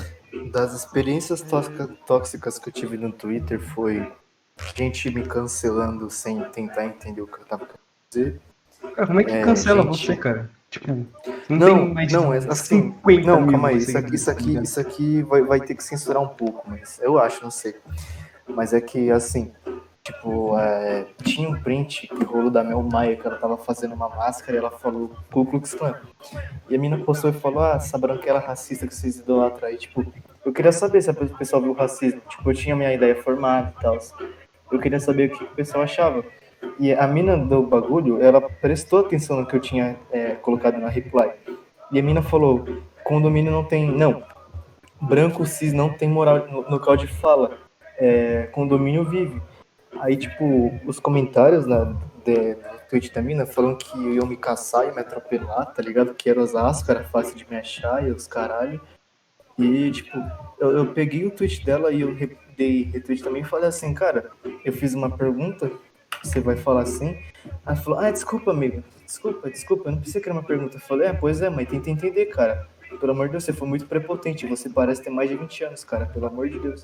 Das 0.51 0.73
experiências 0.73 1.41
tóxica- 1.41 1.87
tóxicas 2.05 2.57
que 2.57 2.69
eu 2.69 2.73
tive 2.73 2.97
no 2.97 3.11
Twitter 3.11 3.59
foi 3.59 4.11
gente 4.75 5.09
me 5.11 5.23
cancelando 5.23 6.09
sem 6.09 6.41
tentar 6.51 6.85
entender 6.85 7.21
o 7.21 7.27
que 7.27 7.39
eu 7.39 7.45
tava 7.45 7.65
querendo 7.65 7.79
dizer. 8.09 8.41
Cara, 8.95 9.07
como 9.07 9.21
é 9.21 9.23
que 9.23 9.31
É, 9.31 9.41
cancela 9.43 9.83
gente. 9.83 10.05
você, 10.05 10.15
cara? 10.15 10.49
Tipo, 10.69 10.87
não, 10.91 11.07
Não, 11.49 11.77
tem 11.85 11.93
mais 11.93 12.11
não, 12.11 12.33
é 12.33 12.37
assim. 12.37 12.93
50 12.93 13.25
Não, 13.27 13.47
calma 13.47 13.69
aí. 13.69 13.77
Isso 13.77 13.97
aqui, 13.97 14.15
isso 14.15 14.29
aqui, 14.31 14.57
isso 14.61 14.79
aqui 14.79 15.21
vai, 15.23 15.41
vai 15.41 15.59
ter 15.59 15.73
que 15.75 15.83
censurar 15.83 16.21
um 16.21 16.27
pouco, 16.27 16.69
mas 16.69 16.99
eu 17.01 17.17
acho, 17.17 17.41
não 17.43 17.49
sei. 17.51 17.75
Mas 18.47 18.73
é 18.73 18.81
que, 18.81 19.09
assim, 19.11 19.51
tipo, 20.03 20.57
é, 20.57 21.05
tinha 21.23 21.49
um 21.49 21.61
print 21.61 22.07
que 22.07 22.23
rolou 22.23 22.49
da 22.49 22.63
Mel 22.63 22.81
Maia, 22.81 23.15
que 23.15 23.25
ela 23.25 23.37
tava 23.37 23.57
fazendo 23.57 23.93
uma 23.93 24.09
máscara 24.09 24.53
e 24.53 24.59
ela 24.59 24.71
falou 24.71 25.11
Ku 25.31 25.45
Klux 25.45 25.73
Klan. 25.73 25.95
E 26.69 26.75
a 26.75 26.79
mina 26.79 26.97
postou 26.97 27.29
e 27.29 27.33
falou, 27.33 27.63
ah, 27.63 27.75
essa 27.75 27.97
branquela 27.97 28.39
racista 28.39 28.87
que 28.87 28.95
vocês 28.95 29.17
idolatram 29.19 29.67
aí. 29.67 29.77
Tipo, 29.77 30.05
eu 30.45 30.53
queria 30.53 30.71
saber 30.71 31.01
se 31.01 31.09
o 31.11 31.37
pessoal 31.37 31.61
viu 31.61 31.73
racismo. 31.73 32.21
Tipo, 32.29 32.49
eu 32.49 32.55
tinha 32.55 32.75
minha 32.75 32.93
ideia 32.93 33.15
formada 33.15 33.73
e 33.77 33.81
tal. 33.81 33.97
Eu 34.71 34.79
queria 34.79 34.99
saber 34.99 35.31
o 35.31 35.37
que 35.37 35.43
o 35.43 35.47
pessoal 35.47 35.83
achava. 35.83 36.23
E 36.79 36.93
a 36.93 37.07
mina 37.07 37.37
do 37.37 37.63
bagulho, 37.63 38.21
ela 38.21 38.41
prestou 38.41 38.99
atenção 38.99 39.39
no 39.39 39.45
que 39.45 39.55
eu 39.55 39.59
tinha 39.59 39.97
é, 40.11 40.31
colocado 40.35 40.77
na 40.77 40.89
reply. 40.89 41.31
E 41.91 41.99
a 41.99 42.03
mina 42.03 42.21
falou, 42.21 42.65
condomínio 43.03 43.51
não 43.51 43.63
tem. 43.63 43.89
Não. 43.89 44.23
Branco 45.01 45.45
cis 45.45 45.73
não 45.73 45.89
tem 45.89 46.09
moral 46.09 46.47
no 46.47 46.69
local 46.69 46.95
de 46.95 47.07
fala. 47.07 47.57
É, 47.97 48.43
condomínio 48.51 49.03
vive. 49.03 49.41
Aí, 49.99 50.15
tipo, 50.15 50.71
os 50.85 50.99
comentários 50.99 51.65
na, 51.65 51.83
de, 52.23 52.55
no 52.55 52.79
tweet 52.89 53.13
da 53.13 53.21
mina 53.21 53.45
falando 53.45 53.77
que 53.77 53.97
iam 53.97 54.25
me 54.25 54.37
caçar 54.37 54.87
e 54.87 54.91
me 54.91 54.99
atropelar, 55.01 55.73
tá 55.73 55.81
ligado? 55.81 56.13
Que 56.13 56.29
era 56.29 56.41
Osasco, 56.41 56.89
era 56.89 57.03
fácil 57.03 57.35
de 57.35 57.45
me 57.49 57.57
achar 57.57 58.05
e 58.07 58.11
os 58.11 58.27
caralho. 58.27 58.79
E, 59.57 59.91
tipo, 59.91 60.17
eu, 60.57 60.71
eu 60.71 60.93
peguei 60.93 61.25
o 61.25 61.31
tweet 61.31 61.65
dela 61.65 61.91
e 61.91 62.01
eu 62.01 62.13
re- 62.15 62.37
dei 62.55 62.83
retweet 62.83 63.21
também 63.21 63.41
e 63.41 63.45
falei 63.45 63.67
assim, 63.67 63.93
cara, 63.93 64.31
eu 64.63 64.71
fiz 64.71 64.93
uma 64.93 65.09
pergunta, 65.09 65.69
você 66.23 66.39
vai 66.39 66.55
falar 66.55 66.83
assim? 66.83 67.17
Ela 67.65 67.75
falou, 67.75 67.99
ah, 67.99 68.09
desculpa, 68.09 68.51
amigo, 68.51 68.81
desculpa, 69.05 69.49
desculpa, 69.49 69.89
eu 69.89 69.91
não 69.93 69.99
pensei 69.99 70.21
que 70.21 70.29
era 70.29 70.37
uma 70.37 70.45
pergunta. 70.47 70.77
Eu 70.77 70.81
falei, 70.81 71.09
é, 71.09 71.13
pois 71.13 71.41
é, 71.41 71.49
mas 71.49 71.67
tenta 71.67 71.89
entender, 71.89 72.27
cara. 72.27 72.67
Pelo 72.99 73.11
amor 73.11 73.27
de 73.27 73.33
Deus, 73.33 73.43
você 73.43 73.53
foi 73.53 73.67
muito 73.67 73.85
prepotente, 73.85 74.47
você 74.47 74.69
parece 74.69 75.03
ter 75.03 75.09
mais 75.09 75.29
de 75.29 75.35
20 75.35 75.63
anos, 75.65 75.83
cara, 75.83 76.05
pelo 76.05 76.25
amor 76.25 76.49
de 76.49 76.57
Deus. 76.57 76.83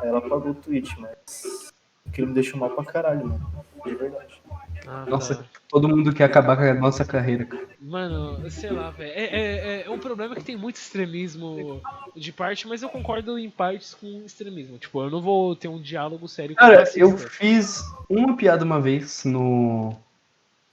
Aí 0.00 0.08
ela 0.08 0.18
apagou 0.18 0.50
o 0.50 0.54
tweet, 0.54 0.98
mas 0.98 1.70
aquilo 2.08 2.28
me 2.28 2.34
deixou 2.34 2.58
mal 2.58 2.70
pra 2.70 2.84
caralho, 2.84 3.26
mano, 3.26 3.64
de 3.84 3.94
verdade. 3.94 4.40
Ah, 4.86 5.04
Nossa, 5.06 5.36
tá. 5.36 5.44
todo 5.68 5.88
mundo 5.88 6.14
quer 6.14 6.24
acabar 6.24 6.56
com 6.56 6.62
a 6.62 6.74
nossa 6.74 7.04
carreira, 7.04 7.44
cara. 7.44 7.68
Mano, 7.80 8.50
sei 8.50 8.70
lá, 8.70 8.90
velho. 8.90 9.12
É, 9.14 9.24
é, 9.24 9.86
é 9.86 9.90
um 9.90 9.98
problema 9.98 10.34
que 10.34 10.42
tem 10.42 10.56
muito 10.56 10.76
extremismo 10.76 11.82
de 12.16 12.32
parte, 12.32 12.66
mas 12.66 12.82
eu 12.82 12.88
concordo 12.88 13.38
em 13.38 13.50
partes 13.50 13.94
com 13.94 14.22
extremismo. 14.24 14.78
Tipo, 14.78 15.02
eu 15.02 15.10
não 15.10 15.20
vou 15.20 15.54
ter 15.54 15.68
um 15.68 15.80
diálogo 15.80 16.26
sério 16.26 16.56
com 16.56 16.60
Cara, 16.60 16.84
eu 16.96 17.18
fiz 17.18 17.82
uma 18.08 18.36
piada 18.36 18.64
uma 18.64 18.80
vez 18.80 19.24
no 19.24 19.94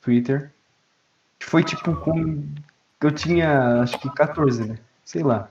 Twitter. 0.01 0.51
Foi 1.39 1.63
tipo 1.63 1.95
com. 1.97 2.43
Eu 3.01 3.11
tinha 3.11 3.81
acho 3.81 3.99
que 3.99 4.09
14, 4.09 4.65
né? 4.65 4.79
Sei 5.03 5.21
lá. 5.21 5.49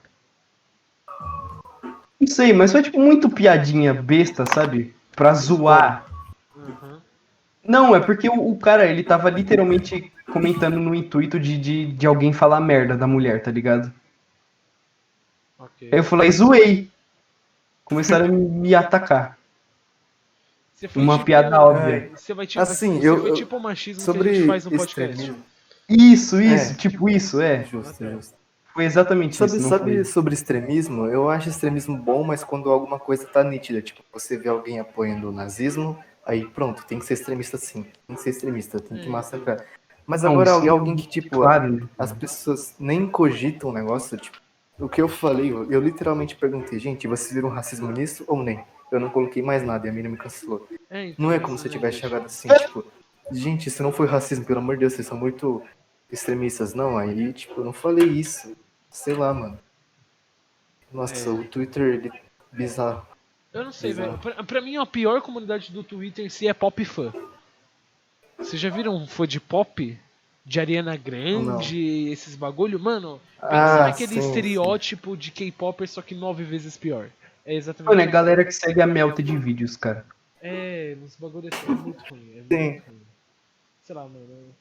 Não 2.18 2.26
sei, 2.26 2.52
mas 2.52 2.72
foi 2.72 2.82
tipo 2.82 2.98
muito 2.98 3.28
piadinha 3.28 3.92
besta, 3.92 4.44
sabe? 4.46 4.94
Pra 5.14 5.32
zoar. 5.34 6.04
Uhum. 6.56 6.98
Não, 7.66 7.94
é 7.96 8.00
porque 8.00 8.28
o, 8.28 8.50
o 8.50 8.58
cara, 8.58 8.86
ele 8.86 9.02
tava 9.02 9.30
literalmente 9.30 10.12
comentando 10.32 10.78
no 10.80 10.94
intuito 10.94 11.38
de, 11.38 11.56
de, 11.58 11.86
de 11.92 12.06
alguém 12.06 12.32
falar 12.32 12.60
merda 12.60 12.96
da 12.96 13.06
mulher, 13.06 13.42
tá 13.42 13.50
ligado? 13.50 13.92
Ok. 15.58 15.88
Aí 15.92 15.98
eu 15.98 16.04
falei, 16.04 16.30
zoei. 16.30 16.90
Começaram 17.84 18.26
a 18.26 18.28
me- 18.28 18.74
atacar. 18.74 19.38
Você 20.74 20.88
foi 20.88 21.02
Uma 21.02 21.14
tipo- 21.14 21.26
piada 21.26 21.60
óbvia. 21.60 22.10
Você 22.14 22.34
vai 22.34 22.46
tipo, 22.46 22.62
Assim, 22.62 23.00
você 23.00 23.08
eu- 23.08 23.20
foi 23.20 23.32
tipo 23.34 23.56
o 23.56 23.60
machismo 23.62 24.02
que 24.02 24.10
a 24.10 24.12
Sobre 24.14 24.34
gente 24.34 24.46
faz 24.46 24.64
no 24.64 24.70
podcast. 24.76 25.34
Isso, 25.88 26.40
isso, 26.40 26.72
É. 26.72 26.74
tipo 26.74 27.08
isso, 27.08 27.40
é. 27.40 27.64
justo, 27.64 28.04
justo. 28.10 28.34
Foi 28.74 28.84
exatamente 28.84 29.36
Sabe, 29.36 29.56
isso. 29.56 29.68
sabe 29.68 29.94
foi? 29.94 30.04
sobre 30.04 30.34
extremismo? 30.34 31.06
Eu 31.06 31.30
acho 31.30 31.48
extremismo 31.48 31.96
bom, 31.96 32.24
mas 32.24 32.42
quando 32.42 32.70
alguma 32.70 32.98
coisa 32.98 33.24
tá 33.24 33.44
nítida, 33.44 33.80
tipo, 33.80 34.02
você 34.12 34.36
vê 34.36 34.48
alguém 34.48 34.80
apoiando 34.80 35.28
o 35.28 35.32
nazismo, 35.32 35.96
aí 36.26 36.44
pronto, 36.44 36.84
tem 36.84 36.98
que 36.98 37.06
ser 37.06 37.14
extremista 37.14 37.56
sim. 37.56 37.86
Tem 38.06 38.16
que 38.16 38.22
ser 38.22 38.30
extremista, 38.30 38.80
tem 38.80 38.98
que 38.98 39.08
Hum. 39.08 39.12
massacrar. 39.12 39.64
Mas 40.04 40.22
Não, 40.22 40.32
agora 40.32 40.60
sim, 40.60 40.68
alguém 40.68 40.96
que, 40.96 41.06
tipo, 41.06 41.36
Claro. 41.36 41.88
as 41.96 42.12
pessoas 42.12 42.74
nem 42.78 43.06
cogitam 43.06 43.70
o 43.70 43.72
negócio, 43.72 44.18
tipo, 44.18 44.36
o 44.78 44.88
que 44.88 45.00
eu 45.00 45.08
falei, 45.08 45.52
eu, 45.52 45.70
eu 45.70 45.80
literalmente 45.80 46.34
perguntei, 46.34 46.78
gente, 46.80 47.06
vocês 47.06 47.32
viram 47.32 47.48
racismo 47.50 47.90
nisso 47.92 48.24
ou 48.26 48.42
nem? 48.42 48.62
Eu 48.90 48.98
não 48.98 49.08
coloquei 49.08 49.40
mais 49.42 49.62
nada 49.62 49.86
e 49.86 49.90
a 49.90 49.92
menina 49.92 50.10
me 50.10 50.16
cancelou. 50.18 50.66
É, 50.90 51.06
então, 51.06 51.24
Não 51.26 51.32
é 51.32 51.38
como 51.38 51.56
se 51.56 51.68
eu 51.68 51.70
tivesse 51.72 51.98
chegado 51.98 52.26
assim, 52.26 52.50
É. 52.50 52.54
tipo, 52.58 52.84
gente, 53.30 53.68
isso 53.68 53.82
não 53.84 53.92
foi 53.92 54.06
racismo, 54.08 54.44
pelo 54.44 54.58
amor 54.58 54.74
de 54.74 54.80
Deus, 54.80 54.94
vocês 54.94 55.06
são 55.06 55.16
muito 55.16 55.62
extremistas. 56.10 56.74
Não, 56.74 56.98
aí, 56.98 57.32
tipo, 57.32 57.60
eu 57.60 57.64
não 57.64 57.72
falei 57.72 58.06
isso. 58.06 58.54
Sei 58.94 59.12
lá, 59.12 59.34
mano. 59.34 59.58
Nossa, 60.92 61.28
É. 61.28 61.32
o 61.32 61.44
Twitter, 61.44 61.94
ele 61.94 62.12
bizarro. 62.52 63.04
Eu 63.52 63.64
não 63.64 63.72
sei, 63.72 63.92
velho. 63.92 64.16
Pra, 64.18 64.44
pra 64.44 64.60
mim, 64.60 64.76
a 64.76 64.86
pior 64.86 65.20
comunidade 65.20 65.72
do 65.72 65.82
Twitter 65.82 66.24
em 66.24 66.28
si 66.28 66.46
é 66.46 66.54
pop 66.54 66.84
fã. 66.84 67.12
Vocês 68.38 68.62
já 68.62 68.70
viram 68.70 68.94
um 68.94 69.04
fã 69.06 69.26
de 69.26 69.40
pop? 69.40 69.98
De 70.46 70.60
Ariana 70.60 70.96
Grande, 70.96 72.08
esses 72.10 72.36
bagulho? 72.36 72.78
Mano, 72.78 73.20
pensa 73.40 73.48
Ah, 73.50 73.86
naquele 73.88 74.12
sim, 74.12 74.18
estereótipo 74.20 75.16
de 75.16 75.30
K-Popper, 75.32 75.88
só 75.88 76.00
que 76.02 76.14
nove 76.14 76.44
vezes 76.44 76.76
pior. 76.76 77.08
É 77.46 77.54
exatamente 77.54 77.88
Mano, 77.88 78.00
é 78.02 78.04
a 78.04 78.10
galera 78.10 78.44
que 78.44 78.52
segue 78.52 78.80
a 78.82 78.86
Melt 78.86 79.16
de 79.20 79.36
vídeos, 79.38 79.76
cara. 79.76 80.04
É, 80.42 80.96
os 81.04 81.16
bagulho 81.16 81.48
é 81.50 81.72
muito 81.72 82.04
ruim. 82.10 82.30
É 82.32 82.36
muito 82.36 82.48
Sim. 82.54 82.82
ruim. 82.86 83.00
Sei 83.82 83.94
lá, 83.96 84.02
mano. 84.02 84.54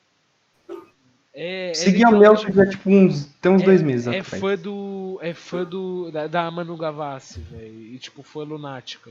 É, 1.33 1.71
é 1.71 1.73
Segui 1.73 2.03
a 2.05 2.09
literalmente 2.11 2.45
Melt 2.45 2.55
já, 2.55 2.69
tipo, 2.71 2.89
uns. 2.89 3.25
Tem 3.41 3.51
uns 3.51 3.61
é- 3.61 3.65
dois 3.65 3.81
meses 3.81 4.07
é 4.07 4.19
atrás. 4.19 4.41
fã 4.41 4.55
do. 4.55 5.19
É 5.21 5.33
fã 5.33 5.63
do. 5.63 6.11
Da, 6.11 6.27
da 6.27 6.51
Manu 6.51 6.77
Gavassi, 6.77 7.39
velho. 7.39 7.73
E 7.73 7.97
tipo, 7.97 8.21
fã 8.21 8.43
lunática. 8.43 9.09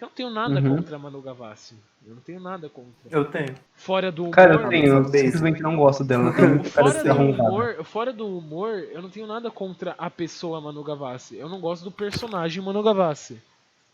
Eu 0.00 0.06
não 0.06 0.14
tenho 0.14 0.30
nada 0.30 0.60
Uhum. 0.60 0.76
contra 0.76 0.94
a 0.94 0.98
Manu 0.98 1.20
Gavassi. 1.20 1.74
Eu 2.06 2.14
não 2.14 2.22
tenho 2.22 2.38
nada 2.38 2.68
contra. 2.68 2.92
Eu 3.10 3.24
tenho. 3.24 3.54
Fora 3.74 4.12
do 4.12 4.22
humor. 4.22 4.34
Cara, 4.34 4.54
eu 4.54 4.68
tenho, 4.68 4.86
eu 4.86 5.04
simplesmente 5.06 5.60
não 5.60 5.76
gosto 5.76 6.04
dela. 6.04 6.32
Fora 6.70 7.02
do, 7.02 7.12
humor, 7.20 7.84
fora 7.84 8.12
do 8.12 8.38
humor, 8.38 8.70
eu 8.92 9.02
não 9.02 9.10
tenho 9.10 9.26
nada 9.26 9.50
contra 9.50 9.96
a 9.98 10.08
pessoa 10.08 10.60
Manu 10.60 10.84
Gavassi. 10.84 11.36
Eu 11.36 11.48
não 11.48 11.60
gosto 11.60 11.82
do 11.82 11.90
personagem 11.90 12.62
Manu 12.62 12.80
Gavassi. 12.84 13.36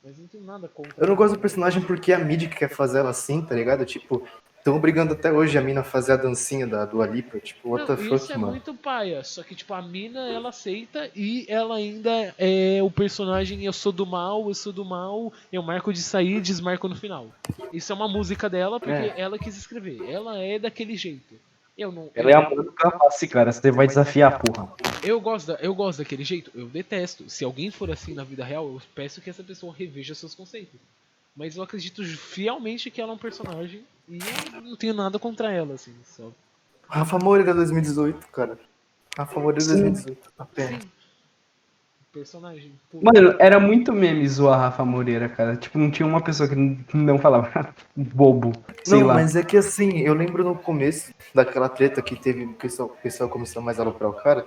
Mas 0.05 0.17
eu 0.19 0.23
não 0.23 0.29
tenho 0.29 0.45
nada 0.45 0.69
contra. 0.69 0.93
Eu 0.99 1.07
não 1.09 1.17
gosto 1.17 1.33
do 1.35 1.41
personagem 1.41 1.83
porque 1.83 2.13
é 2.13 2.17
a 2.17 2.19
mídia 2.19 2.47
que 2.51 2.57
quer 2.57 2.69
fazer 2.69 2.99
ela 2.99 3.09
assim, 3.11 3.41
tá 3.41 3.55
ligado? 3.55 3.87
Tipo, 3.87 4.23
estão 4.65 4.77
obrigando 4.77 5.13
até 5.13 5.31
hoje 5.31 5.59
a 5.59 5.61
mina 5.61 5.83
a 5.83 5.85
fazer 5.85 6.13
a 6.13 6.17
dancinha 6.17 6.67
da 6.67 6.87
Dua 6.87 7.07
Lipa. 7.07 7.39
Tipo, 7.39 7.69
what 7.69 7.87
Não, 7.87 7.95
the 7.97 8.03
isso 8.03 8.19
fuck, 8.19 8.33
é 8.33 8.37
mano. 8.39 8.53
muito 8.53 8.73
paia. 8.73 9.23
Só 9.23 9.43
que, 9.43 9.55
tipo, 9.55 9.75
a 9.75 9.83
mina, 9.83 10.27
ela 10.31 10.49
aceita 10.49 11.11
e 11.15 11.45
ela 11.51 11.77
ainda 11.77 12.35
é 12.39 12.81
o 12.83 12.91
personagem 12.91 13.63
eu 13.63 13.73
sou 13.75 13.93
do 13.93 14.07
mal, 14.07 14.49
eu 14.49 14.55
sou 14.55 14.73
do 14.73 14.83
mal, 14.83 15.31
eu 15.53 15.63
marco 15.63 15.93
de 15.93 16.01
sair 16.03 16.37
e 16.37 16.41
desmarco 16.41 16.89
no 16.89 16.97
final. 16.97 17.27
Isso 17.75 17.93
é 17.93 17.95
uma 17.95 18.09
música 18.09 18.49
dela 18.49 18.81
porque 18.81 18.93
É. 18.93 19.21
ela 19.21 19.39
quis 19.39 19.55
escrever. 19.55 20.01
Ela 20.11 20.39
é 20.39 20.59
daquele 20.59 20.97
jeito. 20.97 21.35
Eu 21.77 21.93
não. 21.93 22.09
Ela 22.15 22.31
é 22.31 22.35
a 22.35 22.41
mãe 22.49 22.57
do 22.57 22.73
capaz, 22.73 23.21
cara. 23.31 23.53
Você 23.53 23.71
vai 23.71 23.87
desafiar, 23.87 24.39
porra. 24.41 24.73
Eu 25.03 25.21
gosto, 25.21 25.49
da- 25.49 25.59
eu 25.61 25.75
gosto 25.75 25.99
daquele 25.99 26.25
jeito, 26.25 26.51
eu 26.55 26.67
detesto. 26.69 27.29
Se 27.29 27.45
alguém 27.45 27.71
for 27.71 27.91
assim 27.91 28.15
na 28.15 28.25
vida 28.25 28.43
real, 28.45 28.65
eu 28.67 28.81
peço 28.95 29.21
que 29.21 29.29
essa 29.29 29.43
pessoa 29.43 29.75
reveja 29.77 30.15
seus 30.15 30.35
conceitos. 30.35 30.81
Mas 31.37 31.57
eu 31.57 31.63
acredito 31.63 32.03
fielmente 32.05 32.91
que 32.91 33.01
ela 33.01 33.11
é 33.13 33.15
um 33.15 33.19
personagem 33.19 33.83
e 34.09 34.19
eu 34.55 34.61
não 34.63 34.77
tenho 34.77 34.95
nada 34.95 35.19
contra 35.19 35.51
ela, 35.53 35.75
assim. 35.75 35.95
Só... 36.05 36.31
Rafa 36.89 37.19
Moreira 37.19 37.55
2018, 37.55 38.27
cara. 38.29 38.59
Rafa 39.17 39.41
Moreira 39.41 39.61
Sim. 39.61 39.81
2018. 39.81 40.33
Apenas. 40.39 40.83
Sim. 40.83 40.89
Personagem. 42.13 42.73
Mano, 42.93 43.35
era 43.41 43.59
muito 43.59 43.93
meme 43.93 44.29
zoar 44.29 44.57
a 44.57 44.63
Rafa 44.67 44.85
Moreira, 44.85 45.29
cara. 45.29 45.57
Tipo, 45.57 45.79
não 45.79 45.91
tinha 45.91 46.07
uma 46.07 46.21
pessoa 46.23 46.49
que 46.49 46.55
não- 46.55 46.79
não 46.95 47.19
falava 47.19 47.75
bobo, 47.97 48.53
sei 48.85 49.01
Não, 49.01 49.09
lá. 49.09 49.15
mas 49.15 49.35
é 49.35 49.43
que 49.43 49.57
assim, 49.57 49.99
eu 49.99 50.15
lembro 50.15 50.45
no 50.45 50.55
começo 50.55 51.13
daquela 51.35 51.69
treta 51.69 52.01
que 52.01 52.15
teve, 52.15 52.45
o 52.45 52.53
pessoal, 52.55 52.89
o 52.89 53.03
pessoal 53.03 53.29
começou 53.29 53.61
mais 53.61 53.81
a 53.81 53.83
aloprar 53.83 54.11
o 54.11 54.15
cara. 54.15 54.47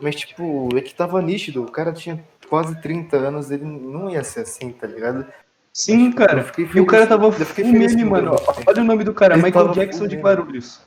Mas, 0.00 0.14
tipo, 0.14 0.68
é 0.76 0.80
que 0.80 0.94
tava 0.94 1.20
nítido. 1.20 1.62
O 1.64 1.70
cara 1.70 1.92
tinha 1.92 2.24
quase 2.48 2.80
30 2.80 3.16
anos, 3.16 3.50
ele 3.50 3.64
não 3.64 4.08
ia 4.08 4.22
ser 4.22 4.40
assim, 4.42 4.70
tá 4.70 4.86
ligado? 4.86 5.26
Sim, 5.72 6.08
Eu 6.08 6.14
cara. 6.14 6.52
E 6.74 6.80
o 6.80 6.84
cara 6.86 7.06
tava 7.06 7.30
com 7.30 7.38
mano. 8.08 8.34
ele. 8.34 8.64
Olha 8.66 8.82
o 8.82 8.84
nome 8.84 9.04
do 9.04 9.14
cara, 9.14 9.34
Ele 9.34 9.42
Michael 9.44 9.68
Jackson 9.68 10.08
de. 10.08 10.16
Guarulhos. 10.16 10.80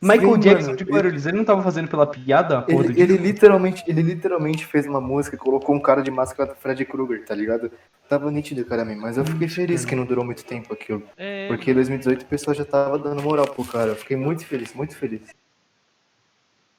Michael 0.00 0.34
Sim, 0.34 0.38
Jackson 0.40 0.66
mano, 0.66 0.76
de 0.76 0.84
ele- 0.84 0.92
Guarulhos. 0.92 1.26
Ele 1.26 1.36
não 1.38 1.44
tava 1.44 1.60
fazendo 1.62 1.88
pela 1.88 2.06
piada, 2.06 2.64
Ele, 2.68 3.00
ele 3.02 3.16
literalmente, 3.16 3.82
ele 3.88 4.00
literalmente 4.00 4.64
fez 4.64 4.86
uma 4.86 5.00
música 5.00 5.34
e 5.34 5.38
colocou 5.38 5.74
um 5.74 5.80
cara 5.80 6.02
de 6.02 6.10
máscara 6.12 6.50
do 6.54 6.56
Freddy 6.56 6.84
Krueger, 6.84 7.24
tá 7.24 7.34
ligado? 7.34 7.70
Tava 8.08 8.30
nítido, 8.30 8.64
cara, 8.64 8.84
mesmo. 8.84 9.02
Mas 9.02 9.18
eu 9.18 9.24
fiquei 9.24 9.48
feliz 9.48 9.84
que 9.84 9.96
não 9.96 10.04
durou 10.06 10.24
muito 10.24 10.44
tempo 10.44 10.72
aquilo. 10.72 11.02
é, 11.16 11.48
Porque 11.48 11.72
em 11.72 11.74
2018 11.74 12.22
o 12.22 12.26
pessoal 12.26 12.54
já 12.54 12.64
tava 12.64 12.96
dando 12.96 13.20
moral 13.20 13.46
pro 13.48 13.64
cara. 13.64 13.90
Eu 13.90 13.96
fiquei 13.96 14.16
muito 14.16 14.46
feliz, 14.46 14.72
muito 14.72 14.96
feliz. 14.96 15.22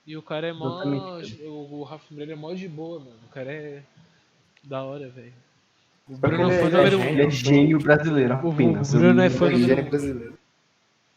E 0.08 0.16
o 0.16 0.22
cara 0.24 0.48
é 0.48 0.54
mó. 0.54 0.82
O 1.46 1.84
Rafa 1.84 2.06
Moreira 2.10 2.34
é 2.34 2.36
mó 2.38 2.54
de 2.54 2.68
boa, 2.70 3.00
mano. 3.00 3.12
O 3.30 3.34
cara 3.34 3.52
é. 3.52 3.84
Da 4.64 4.82
hora, 4.84 5.10
velho. 5.10 5.34
O 6.10 6.18
Bruno 6.18 6.52
ele 6.52 6.54
é 6.54 6.58
fã 6.60 6.68
é 6.68 6.72
número 6.72 6.90
gênio. 7.00 7.10
Ele 7.10 7.22
é 7.22 7.30
gênio 7.30 7.80
brasileiro, 7.80 8.40
O- 8.44 8.48
o 8.50 8.52
apenas. 8.52 8.94
Bruno 8.94 9.22
é 9.22 9.30
fã 9.30 9.50
número 9.50 9.72
é 9.74 9.82
um. 9.84 9.90
brasileiro. 9.90 10.34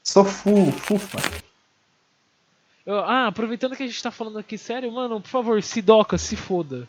Sou 0.02 0.24
full, 0.24 0.70
full 0.72 0.98
fã. 0.98 1.18
Eu- 2.84 2.98
ah, 2.98 3.28
aproveitando 3.28 3.76
que 3.76 3.82
a 3.82 3.86
gente 3.86 4.02
tá 4.02 4.10
falando 4.10 4.38
aqui 4.38 4.58
sério, 4.58 4.90
mano, 4.92 5.20
por 5.20 5.28
favor, 5.28 5.62
Sidoca, 5.62 6.18
se 6.18 6.36
foda. 6.36 6.88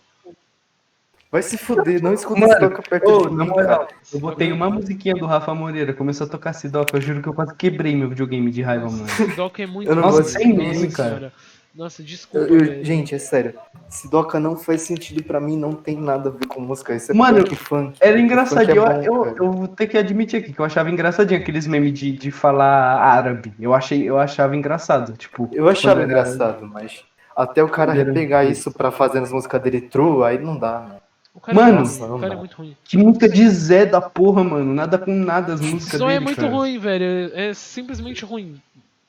Vai 1.32 1.42
se 1.42 1.58
fuder, 1.58 2.00
não 2.02 2.14
escuta 2.14 2.42
Mano, 2.42 2.54
Sidoca 2.54 2.82
perto 2.84 3.08
Ô, 3.10 3.28
de 3.30 3.36
na 3.36 3.44
mim, 3.44 3.50
moral, 3.50 3.80
cara. 3.88 3.88
eu 4.14 4.20
botei 4.20 4.52
uma 4.52 4.70
musiquinha 4.70 5.16
do 5.16 5.26
Rafa 5.26 5.56
Moreira, 5.56 5.92
começou 5.92 6.28
a 6.28 6.30
tocar 6.30 6.54
Sidoca, 6.54 6.96
eu 6.96 7.02
juro 7.02 7.24
que 7.24 7.28
eu 7.30 7.34
quase 7.34 7.56
quebrei 7.56 7.96
meu 7.96 8.08
videogame 8.08 8.52
de 8.52 8.62
raiva, 8.62 8.88
mano. 8.88 9.08
Sidoca 9.08 9.64
é 9.64 9.66
muito 9.66 9.90
Eu 9.90 9.96
não 9.96 10.04
gosto 10.04 10.26
sem 10.30 10.54
nossa 10.54 10.70
meme, 10.80 10.92
cara. 10.92 11.10
senhora. 11.10 11.34
Nossa, 11.76 12.04
desculpa, 12.04 12.46
Eu- 12.48 12.60
eu- 12.66 12.86
gente, 12.86 13.16
é 13.16 13.18
sério. 13.18 13.56
Sidoca 13.90 14.40
não 14.40 14.56
faz 14.56 14.82
sentido 14.84 15.24
pra 15.24 15.40
mim, 15.40 15.58
não 15.58 15.74
tem 15.74 15.98
nada 15.98 16.30
a 16.30 16.32
ver 16.32 16.46
com 16.46 16.62
música. 16.62 16.96
Isso 16.96 17.12
é 17.12 17.16
Mano, 17.16 17.44
funk. 17.56 17.98
Era 18.00 18.14
Funk 18.14 18.24
engraçadinho, 18.26 18.86
é 18.86 19.08
bom, 19.10 19.26
eu, 19.26 19.36
eu 19.38 19.52
vou 19.52 19.68
ter 19.68 19.88
que 19.88 19.98
admitir 19.98 20.40
aqui 20.40 20.54
que 20.54 20.60
eu 20.60 20.66
achava 20.66 20.92
engraçadinho 20.92 21.40
aqueles 21.40 21.66
memes 21.66 21.94
de, 21.98 22.12
de 22.12 22.30
falar 22.30 22.98
árabe. 23.02 23.54
Eu, 23.60 23.74
achei, 23.74 24.08
eu 24.08 24.20
achava 24.20 24.56
engraçado, 24.56 25.14
tipo... 25.18 25.50
Eu 25.52 25.68
achava 25.68 26.04
engraçado, 26.04 26.68
mas 26.68 27.04
até 27.36 27.64
o 27.64 27.70
cara 27.70 27.96
Era- 27.98 28.14
pegar 28.14 28.44
isso 28.46 28.72
pra 28.72 28.92
fazer 28.92 29.20
nas 29.20 29.32
músicas 29.32 29.62
dele 29.62 29.82
true, 29.82 30.24
aí 30.24 30.38
não 30.38 30.58
dá, 30.58 30.80
mano. 30.80 31.04
O 31.34 31.40
cara 31.40 31.56
Mano, 31.56 31.80
é 32.24 32.28
é. 32.28 32.74
Que 32.84 32.96
música 32.96 33.28
de 33.28 33.50
Zé 33.50 33.88
da 33.88 34.00
porra, 34.00 34.44
mano. 34.44 34.72
Nada 34.72 35.00
com 35.00 35.12
nada 35.12 35.56
as 35.56 35.62
músicas 35.62 35.98
Só 36.00 36.06
dele, 36.06 36.18
é 36.18 36.20
muito 36.20 36.36
cara. 36.40 36.48
ruim, 36.54 36.78
velho. 36.78 37.32
É 37.34 37.52
simplesmente 37.56 38.24
ruim. 38.24 38.62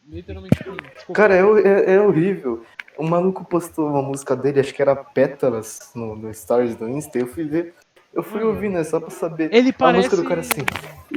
Literalmente. 0.08 0.56
Desculpa. 0.56 1.12
Cara, 1.12 1.34
é, 1.34 1.40
é, 1.40 1.94
é 1.94 2.00
horrível. 2.00 2.64
O 2.96 3.04
maluco 3.04 3.44
postou 3.44 3.88
uma 3.88 4.02
música 4.02 4.36
dele, 4.36 4.60
acho 4.60 4.72
que 4.72 4.82
era 4.82 4.94
Pétalas, 4.94 5.90
no, 5.94 6.14
no 6.14 6.32
Stories 6.32 6.76
do 6.76 6.88
Insta, 6.88 7.18
eu 7.18 7.26
fui 7.26 7.44
ver. 7.44 7.74
Eu 8.12 8.22
fui 8.22 8.44
ouvir, 8.44 8.68
né? 8.68 8.84
Só 8.84 9.00
pra 9.00 9.10
saber. 9.10 9.52
Ele 9.52 9.70
A 9.70 9.72
parece. 9.72 10.04
música 10.08 10.22
do 10.22 10.28
cara 10.28 10.40
assim. 10.40 10.60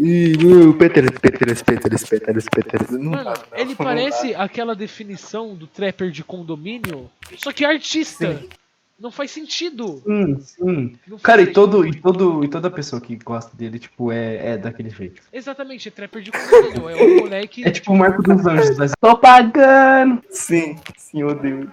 Ih, 0.01 0.35
não, 0.43 0.73
Pétalas, 0.73 1.11
Pétalas, 1.11 1.61
Pétalas, 1.61 2.03
Pétalas, 2.03 2.45
Pétalas. 2.45 2.89
Mano, 2.89 3.33
ele 3.53 3.65
não 3.69 3.75
parece 3.77 4.33
dá. 4.33 4.43
aquela 4.43 4.75
definição 4.75 5.53
do 5.53 5.67
trapper 5.67 6.09
de 6.09 6.23
condomínio, 6.23 7.07
só 7.37 7.51
que 7.51 7.63
artista. 7.63 8.35
Sim. 8.35 8.49
Não 8.99 9.11
faz 9.11 9.29
sentido. 9.29 10.01
Sim, 10.05 10.39
sim. 10.39 10.97
Não 11.07 11.17
faz 11.17 11.21
Cara, 11.21 11.41
e, 11.43 11.47
todo, 11.47 11.85
e, 11.85 11.93
todo, 11.93 12.43
e 12.43 12.47
toda 12.47 12.71
pessoa 12.71 12.99
que 12.99 13.15
gosta 13.15 13.55
dele, 13.55 13.77
tipo, 13.77 14.11
é, 14.11 14.53
é 14.53 14.57
daquele 14.57 14.89
jeito. 14.89 15.21
Exatamente, 15.31 15.87
é 15.87 15.91
trapper 15.91 16.21
de 16.23 16.31
condomínio. 16.31 16.89
É 16.89 16.95
um 16.95 17.17
moleque. 17.17 17.63
É 17.67 17.69
tipo 17.69 17.93
o 17.93 17.97
Marco 17.97 18.23
dos 18.23 18.45
Anjos. 18.47 18.77
Mas... 18.77 18.91
Tô 18.99 19.15
pagando! 19.17 20.23
Sim, 20.31 20.77
sim, 20.97 21.21
eu 21.21 21.27
odeio. 21.27 21.71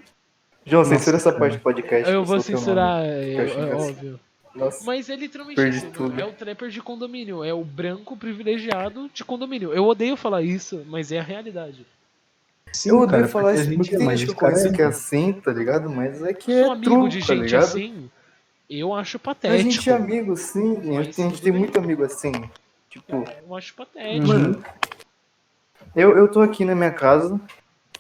João, 0.66 0.82
Nossa, 0.82 0.96
censura 0.96 1.16
essa 1.16 1.32
parte 1.32 1.56
do 1.56 1.62
podcast. 1.62 2.10
Eu 2.10 2.24
vou 2.24 2.40
censurar, 2.40 3.02
é, 3.04 3.34
é 3.34 3.74
óbvio. 3.74 4.20
Nossa. 4.54 4.84
Mas 4.84 5.10
é 5.10 5.16
literalmente 5.16 5.56
Perdi 5.56 5.78
isso. 5.78 5.90
tudo. 5.90 6.18
É 6.20 6.24
o 6.24 6.32
trapper 6.32 6.68
de 6.68 6.80
condomínio. 6.80 7.42
É 7.42 7.52
o 7.52 7.64
branco 7.64 8.16
privilegiado 8.16 9.10
de 9.12 9.24
condomínio. 9.24 9.72
Eu 9.72 9.84
odeio 9.84 10.16
falar 10.16 10.42
isso, 10.42 10.84
mas 10.86 11.10
é 11.10 11.18
a 11.18 11.22
realidade. 11.22 11.84
Sim, 12.74 12.88
Eu 12.90 12.96
odeio 13.00 13.10
cara, 13.22 13.28
falar 13.28 13.50
a 13.50 13.54
isso, 13.54 13.74
porque 13.76 13.94
é 13.94 13.98
tem 13.98 14.06
mais 14.06 14.18
gente 14.20 14.34
que 14.34 14.44
é- 14.44 14.72
que 14.72 14.82
é 14.82 14.84
assim, 14.86 15.32
tá 15.32 15.52
ligado? 15.52 15.88
Mas 15.88 16.22
é 16.22 16.32
que 16.34 16.52
Sou 16.52 16.52
é 16.52 16.66
amigo 16.72 16.82
truco, 16.84 17.08
de 17.08 17.20
tá 17.20 17.26
gente 17.34 17.42
ligado? 17.44 17.62
assim, 17.64 18.10
eu 18.68 18.92
acho 18.92 19.16
A 19.16 19.20
patético. 19.20 19.70
gente 19.70 19.90
é 19.90 19.92
amigo, 19.92 20.36
sim. 20.36 20.96
A 20.98 21.02
gente, 21.04 21.22
a 21.22 21.30
tem 21.40 21.52
bem. 21.52 21.60
muito 21.60 21.78
amigo 21.78 22.02
assim. 22.04 22.32
Tipo, 22.90 23.24
Eu 23.46 23.54
acho 23.56 23.74
patético. 23.74 24.32
Uhum. 24.32 24.62
eu, 25.94 26.16
eu 26.16 26.28
tô 26.30 26.40
aqui 26.40 26.64
na 26.64 26.74
minha 26.74 26.90
casa, 26.90 27.40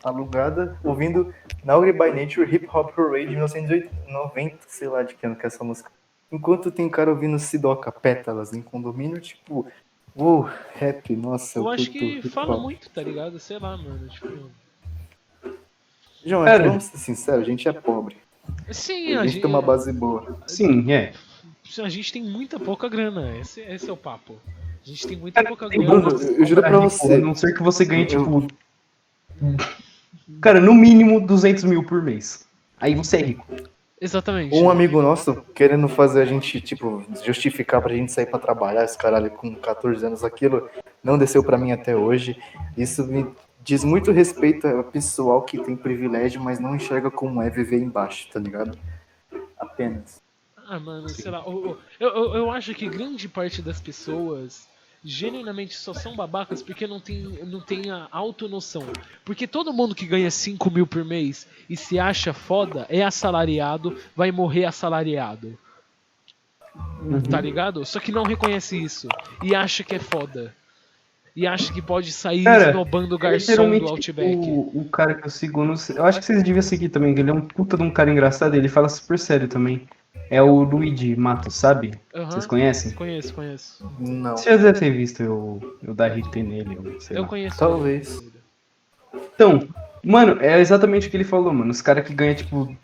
alugada, 0.02 0.78
ouvindo 0.82 1.32
Nauri 1.64 1.92
by 1.92 2.10
Nature 2.10 2.52
Hip 2.52 2.68
Hop 2.72 2.92
Parade 2.94 3.26
de 3.26 3.30
1990, 3.36 4.58
sei 4.66 4.88
lá 4.88 5.02
de 5.04 5.14
que 5.14 5.24
ano 5.24 5.36
que 5.36 5.44
é 5.44 5.46
essa 5.46 5.62
música. 5.62 5.90
Enquanto 6.32 6.70
tem 6.72 6.88
cara 6.88 7.10
ouvindo 7.10 7.38
Sidoca 7.38 7.92
Pétalas 7.92 8.52
em 8.52 8.60
condomínio, 8.60 9.20
tipo, 9.20 9.66
uou, 10.16 10.48
rap, 10.74 11.14
nossa, 11.14 11.60
Eu 11.60 11.64
eu 11.64 11.70
acho 11.70 11.90
que 11.92 12.22
fala 12.28 12.56
muito, 12.56 12.90
tá 12.90 13.02
ligado? 13.02 13.38
Sei 13.38 13.56
lá, 13.58 13.76
mano. 13.76 14.08
Tipo. 14.08 14.50
João, 16.24 16.44
Cara. 16.44 16.68
vamos 16.68 16.84
ser 16.84 16.98
sinceros, 16.98 17.42
a 17.42 17.44
gente 17.44 17.68
é 17.68 17.72
pobre. 17.72 18.16
Sim, 18.70 19.14
A 19.14 19.20
a 19.20 19.22
gente 19.24 19.32
gente, 19.34 19.42
tem 19.42 19.50
uma 19.50 19.62
base 19.62 19.92
boa. 19.92 20.38
Sim, 20.46 20.90
é. 20.92 21.12
a 21.82 21.88
gente 21.88 22.12
tem 22.12 22.22
muita 22.22 22.58
pouca 22.58 22.88
grana. 22.88 23.36
Esse, 23.38 23.60
esse 23.60 23.88
é 23.88 23.92
o 23.92 23.96
papo. 23.96 24.36
A 24.84 24.88
gente 24.88 25.06
tem 25.06 25.16
muita 25.16 25.42
pouca 25.44 25.68
Tem 25.68 25.80
grana. 25.80 26.00
Bruno, 26.00 26.22
eu 26.22 26.44
juro 26.44 26.60
pra 26.62 26.78
você. 26.78 27.14
A 27.14 27.18
não 27.18 27.34
ser 27.34 27.54
que 27.54 27.62
você 27.62 27.84
ganhe, 27.84 28.02
Eu- 28.02 28.08
tipo. 28.08 28.46
Cara, 30.40 30.60
no 30.60 30.74
mínimo 30.74 31.26
200 31.26 31.64
mil 31.64 31.82
por 31.84 32.02
mês. 32.02 32.46
Aí 32.80 32.94
você 32.94 33.16
é 33.18 33.22
rico. 33.22 33.46
Exatamente. 34.00 34.54
Um 34.54 34.68
amigo 34.68 35.00
nosso 35.00 35.34
querendo 35.54 35.88
fazer 35.88 36.22
a 36.22 36.24
gente, 36.26 36.60
tipo, 36.60 37.02
justificar 37.24 37.80
pra 37.80 37.94
gente 37.94 38.12
sair 38.12 38.26
pra 38.26 38.38
trabalhar, 38.38 38.84
esse 38.84 38.98
caralho 38.98 39.30
com 39.30 39.54
14 39.54 40.04
anos, 40.04 40.22
aquilo 40.22 40.68
não 41.02 41.16
desceu 41.16 41.42
pra 41.42 41.56
mim 41.56 41.72
até 41.72 41.96
hoje. 41.96 42.36
Isso 42.76 43.06
me 43.06 43.26
diz 43.64 43.82
muito 43.82 44.12
respeito 44.12 44.66
ao 44.68 44.84
pessoal 44.84 45.42
que 45.42 45.58
tem 45.64 45.74
privilégio, 45.74 46.40
mas 46.40 46.60
não 46.60 46.76
enxerga 46.76 47.10
como 47.10 47.40
é 47.42 47.48
viver 47.50 47.80
embaixo, 47.82 48.28
tá 48.30 48.38
ligado? 48.38 48.78
Apenas. 49.58 50.22
Ah, 50.68 50.78
mano, 50.78 51.08
sei 51.08 51.30
lá. 51.30 51.42
Eu, 51.46 51.78
eu, 51.98 52.34
eu- 52.34 52.50
acho 52.50 52.74
que 52.74 52.88
grande 52.88 53.28
parte 53.28 53.60
das 53.60 53.80
pessoas 53.80 54.68
genuinamente 55.06 55.74
só 55.74 55.92
são 55.92 56.16
babacas 56.16 56.62
porque 56.62 56.86
não 56.86 56.98
tem, 56.98 57.20
não 57.44 57.60
tem 57.60 57.90
a 57.90 58.08
autonoção. 58.10 58.82
Porque 59.24 59.46
todo 59.46 59.72
mundo 59.72 59.94
que 59.94 60.06
ganha 60.06 60.30
5 60.30 60.70
mil 60.70 60.86
por 60.86 61.04
mês 61.04 61.46
e 61.68 61.76
se 61.76 61.98
acha 61.98 62.32
foda 62.32 62.86
é 62.88 63.02
assalariado, 63.02 63.98
vai 64.16 64.30
morrer 64.32 64.64
assalariado. 64.64 65.58
Tá 67.30 67.40
ligado? 67.40 67.84
Só 67.84 68.00
que 68.00 68.10
não 68.10 68.24
reconhece 68.24 68.82
isso. 68.82 69.06
E 69.42 69.54
acha 69.54 69.84
que 69.84 69.94
é 69.94 69.98
foda. 69.98 70.54
E 71.36 71.46
acha 71.48 71.72
que 71.72 71.82
pode 71.82 72.12
sair 72.12 72.44
Cara, 72.44 72.68
esnobando 72.68 73.14
o 73.14 73.18
garçom 73.18 73.50
Literalmente, 73.50 73.84
do 73.84 73.90
Outback. 73.90 74.36
O, 74.36 74.80
o 74.82 74.88
cara 74.90 75.14
que 75.14 75.26
eu 75.26 75.30
sigo, 75.30 75.64
não 75.64 75.76
sei- 75.76 75.98
eu 75.98 76.04
acho 76.04 76.20
que 76.20 76.24
vocês 76.26 76.42
deviam 76.44 76.62
seguir 76.62 76.90
também, 76.90 77.12
que 77.14 77.20
ele 77.20 77.30
é 77.30 77.34
um 77.34 77.40
puta 77.40 77.76
de 77.76 77.82
um 77.82 77.90
cara 77.90 78.10
engraçado, 78.10 78.54
ele 78.54 78.68
fala 78.68 78.88
super 78.88 79.18
sério 79.18 79.48
também. 79.48 79.82
É 80.30 80.40
o 80.40 80.62
Luigi 80.62 81.14
Matos, 81.16 81.54
sabe? 81.54 81.92
Aham. 82.14 82.30
Vocês 82.30 82.46
conhecem? 82.46 82.92
Conheço, 82.92 83.34
conheço. 83.34 83.84
Não. 83.98 84.36
Vocês 84.36 84.60
já 84.60 84.70
devem 84.70 84.80
ter 84.92 84.96
visto 84.96 85.22
eu, 85.22 85.76
eu 85.82 85.92
dar 85.94 86.06
RT 86.16 86.42
nele, 86.42 86.78
Eu 87.10 87.22
lá. 87.22 87.28
conheço. 87.28 87.58
Talvez. 87.58 88.22
Então, 89.34 89.66
mano, 90.04 90.40
é 90.40 90.60
exatamente 90.60 91.08
o 91.08 91.10
que 91.10 91.16
ele 91.16 91.24
falou, 91.24 91.52
mano. 91.52 91.70
Os 91.70 91.82
caras 91.82 92.06
que 92.06 92.14
ganham, 92.14 92.34
tipo, 92.34 92.74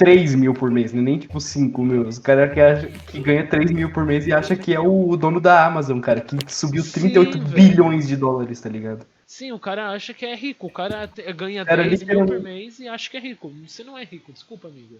3 0.00 0.34
mil 0.34 0.54
por 0.54 0.70
mês, 0.70 0.94
né? 0.94 1.02
nem 1.02 1.18
tipo 1.18 1.38
5 1.38 1.84
mil. 1.84 2.08
Os 2.08 2.18
caras 2.18 2.54
que, 2.54 2.58
acha- 2.58 2.86
que 2.88 3.20
ganham 3.20 3.46
3 3.46 3.70
mil 3.70 3.92
por 3.92 4.02
mês 4.06 4.26
e 4.26 4.32
acha 4.32 4.56
que 4.56 4.74
é 4.74 4.80
o 4.80 5.14
dono 5.14 5.38
da 5.38 5.66
Amazon, 5.66 6.00
cara, 6.00 6.22
que 6.22 6.34
subiu 6.50 6.82
Sim, 6.82 7.00
38 7.02 7.38
velho. 7.38 7.54
bilhões 7.54 8.08
de 8.08 8.16
dólares, 8.16 8.58
tá 8.58 8.70
ligado? 8.70 9.06
Sim, 9.26 9.52
o 9.52 9.58
cara 9.58 9.90
acha 9.90 10.14
que 10.14 10.24
é 10.24 10.34
rico. 10.34 10.68
O 10.68 10.70
cara 10.70 11.06
ganha 11.36 11.66
Cara, 11.66 11.84
10 11.84 12.02
mil 12.04 12.24
por 12.24 12.40
mês 12.40 12.80
e 12.80 12.88
acha 12.88 13.10
que 13.10 13.18
é 13.18 13.20
rico. 13.20 13.52
Você 13.68 13.84
não 13.84 13.98
é 13.98 14.02
rico, 14.02 14.32
desculpa, 14.32 14.68
amigo. 14.68 14.96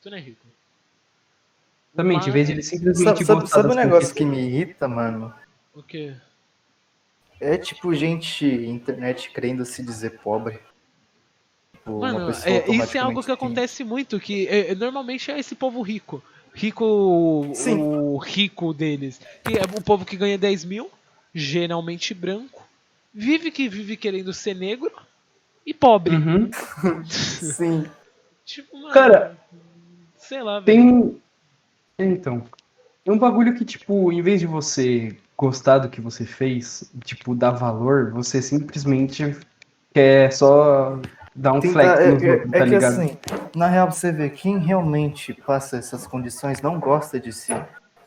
Você 0.00 0.08
não 0.10 0.16
é 0.16 0.20
rico. 0.20 0.46
Exatamente, 1.92 2.28
em 2.28 2.32
vez 2.32 2.46
de 2.46 2.52
ele 2.52 2.62
simplesmente 2.62 3.24
Sabe, 3.24 3.48
sabe, 3.48 3.68
um 3.68 3.74
negócio 3.74 4.14
que 4.14 4.24
me 4.24 4.38
irrita, 4.38 4.86
mano? 4.86 5.34
O 5.74 5.82
quê? 5.82 6.14
É 7.40 7.58
tipo 7.58 7.92
gente 7.96 8.46
internet 8.46 9.28
querendo 9.32 9.64
se 9.64 9.82
dizer 9.82 10.20
pobre. 10.22 10.60
Tipo, 11.90 11.96
uma 11.98 12.12
Mano, 12.12 12.26
pessoa 12.26 12.54
é, 12.54 12.70
isso 12.70 12.96
é 12.96 13.00
algo 13.00 13.22
que 13.22 13.32
acontece 13.32 13.82
muito, 13.84 14.20
que 14.20 14.46
é, 14.46 14.74
normalmente 14.74 15.30
é 15.30 15.38
esse 15.38 15.54
povo 15.54 15.82
rico. 15.82 16.22
Rico, 16.54 17.50
Sim. 17.54 17.80
o 17.80 18.16
rico 18.16 18.72
deles. 18.72 19.20
Que 19.44 19.56
é 19.58 19.62
o 19.62 19.82
povo 19.82 20.04
que 20.04 20.16
ganha 20.16 20.36
10 20.36 20.64
mil, 20.64 20.90
geralmente 21.34 22.12
branco, 22.12 22.66
vive 23.12 23.50
que 23.50 23.68
vive 23.68 23.96
querendo 23.96 24.32
ser 24.32 24.54
negro 24.54 24.90
e 25.66 25.72
pobre. 25.72 26.16
Uhum. 26.16 26.50
Sim. 27.06 27.86
Tipo, 28.44 28.76
mano, 28.76 28.92
Cara, 28.92 29.36
sei 30.16 30.42
lá, 30.42 30.60
Tem 30.62 30.78
velho. 30.78 30.94
um. 30.94 31.18
Então. 31.98 32.44
É 33.04 33.10
um 33.10 33.18
bagulho 33.18 33.54
que, 33.54 33.64
tipo, 33.64 34.12
em 34.12 34.20
vez 34.20 34.40
de 34.40 34.46
você 34.46 35.16
gostar 35.36 35.78
do 35.78 35.88
que 35.88 36.00
você 36.00 36.24
fez, 36.24 36.90
tipo, 37.04 37.34
dar 37.34 37.52
valor, 37.52 38.10
você 38.12 38.42
simplesmente 38.42 39.36
quer 39.94 40.32
só 40.32 41.00
dar 41.34 41.52
um 41.52 41.60
Tem- 41.60 41.72
flex 41.72 42.00
é, 42.00 42.10
nos 42.10 42.22
é- 42.22 42.26
é 42.34 42.38
tá 42.38 42.58
que 42.58 42.64
ligado? 42.64 42.84
assim, 43.00 43.18
na 43.54 43.66
real 43.68 43.90
você 43.90 44.12
vê, 44.12 44.30
quem 44.30 44.58
realmente 44.58 45.32
passa 45.34 45.76
essas 45.76 46.06
condições 46.06 46.60
não 46.60 46.78
gosta 46.78 47.18
de 47.20 47.32
se 47.32 47.54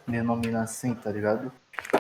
denominar 0.07 0.63
assim, 0.63 0.93
tá 0.93 1.12
ligado? 1.12 1.51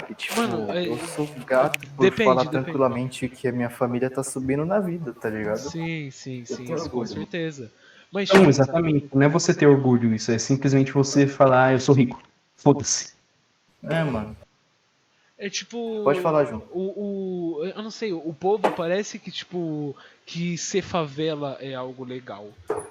E, 0.09 0.13
tipo, 0.13 0.39
Mano, 0.41 0.71
é- 0.71 0.87
eu 0.87 0.97
sou 0.99 1.27
gato 1.47 1.79
por 1.95 2.03
Depende, 2.03 2.23
falar 2.23 2.43
depende. 2.43 2.63
tranquilamente 2.63 3.27
que 3.29 3.47
a 3.47 3.51
minha 3.51 3.69
família 3.69 4.09
tá 4.09 4.23
subindo 4.23 4.65
na 4.65 4.79
vida, 4.79 5.13
tá 5.13 5.29
ligado? 5.29 5.57
Sim, 5.59 6.09
sim, 6.11 6.45
sim, 6.45 6.65
com 6.65 6.73
orgulho. 6.73 7.07
certeza. 7.07 7.71
Mas, 8.11 8.29
Não, 8.29 8.37
tipo, 8.37 8.49
exatamente. 8.49 9.09
Não 9.13 9.23
é 9.23 9.29
você 9.29 9.53
ter 9.53 9.65
orgulho, 9.65 10.13
isso 10.13 10.31
é 10.31 10.37
simplesmente 10.37 10.91
você 10.91 11.25
falar, 11.25 11.65
ah, 11.67 11.73
eu 11.73 11.79
sou 11.79 11.95
rico. 11.95 12.21
Foda-se. 12.55 13.13
É, 13.83 14.03
mano. 14.03 14.37
É 15.43 15.49
tipo. 15.49 16.01
Pode 16.05 16.21
falar, 16.21 16.45
João. 16.45 16.63
O, 16.71 17.57
o, 17.59 17.65
eu 17.65 17.83
não 17.83 17.91
sei, 17.91 18.13
o 18.13 18.33
povo 18.33 18.71
parece 18.71 19.19
que, 19.19 19.29
tipo, 19.29 19.93
que 20.25 20.57
ser 20.57 20.81
favela 20.81 21.57
é 21.59 21.73
algo 21.73 22.05
legal. 22.05 22.47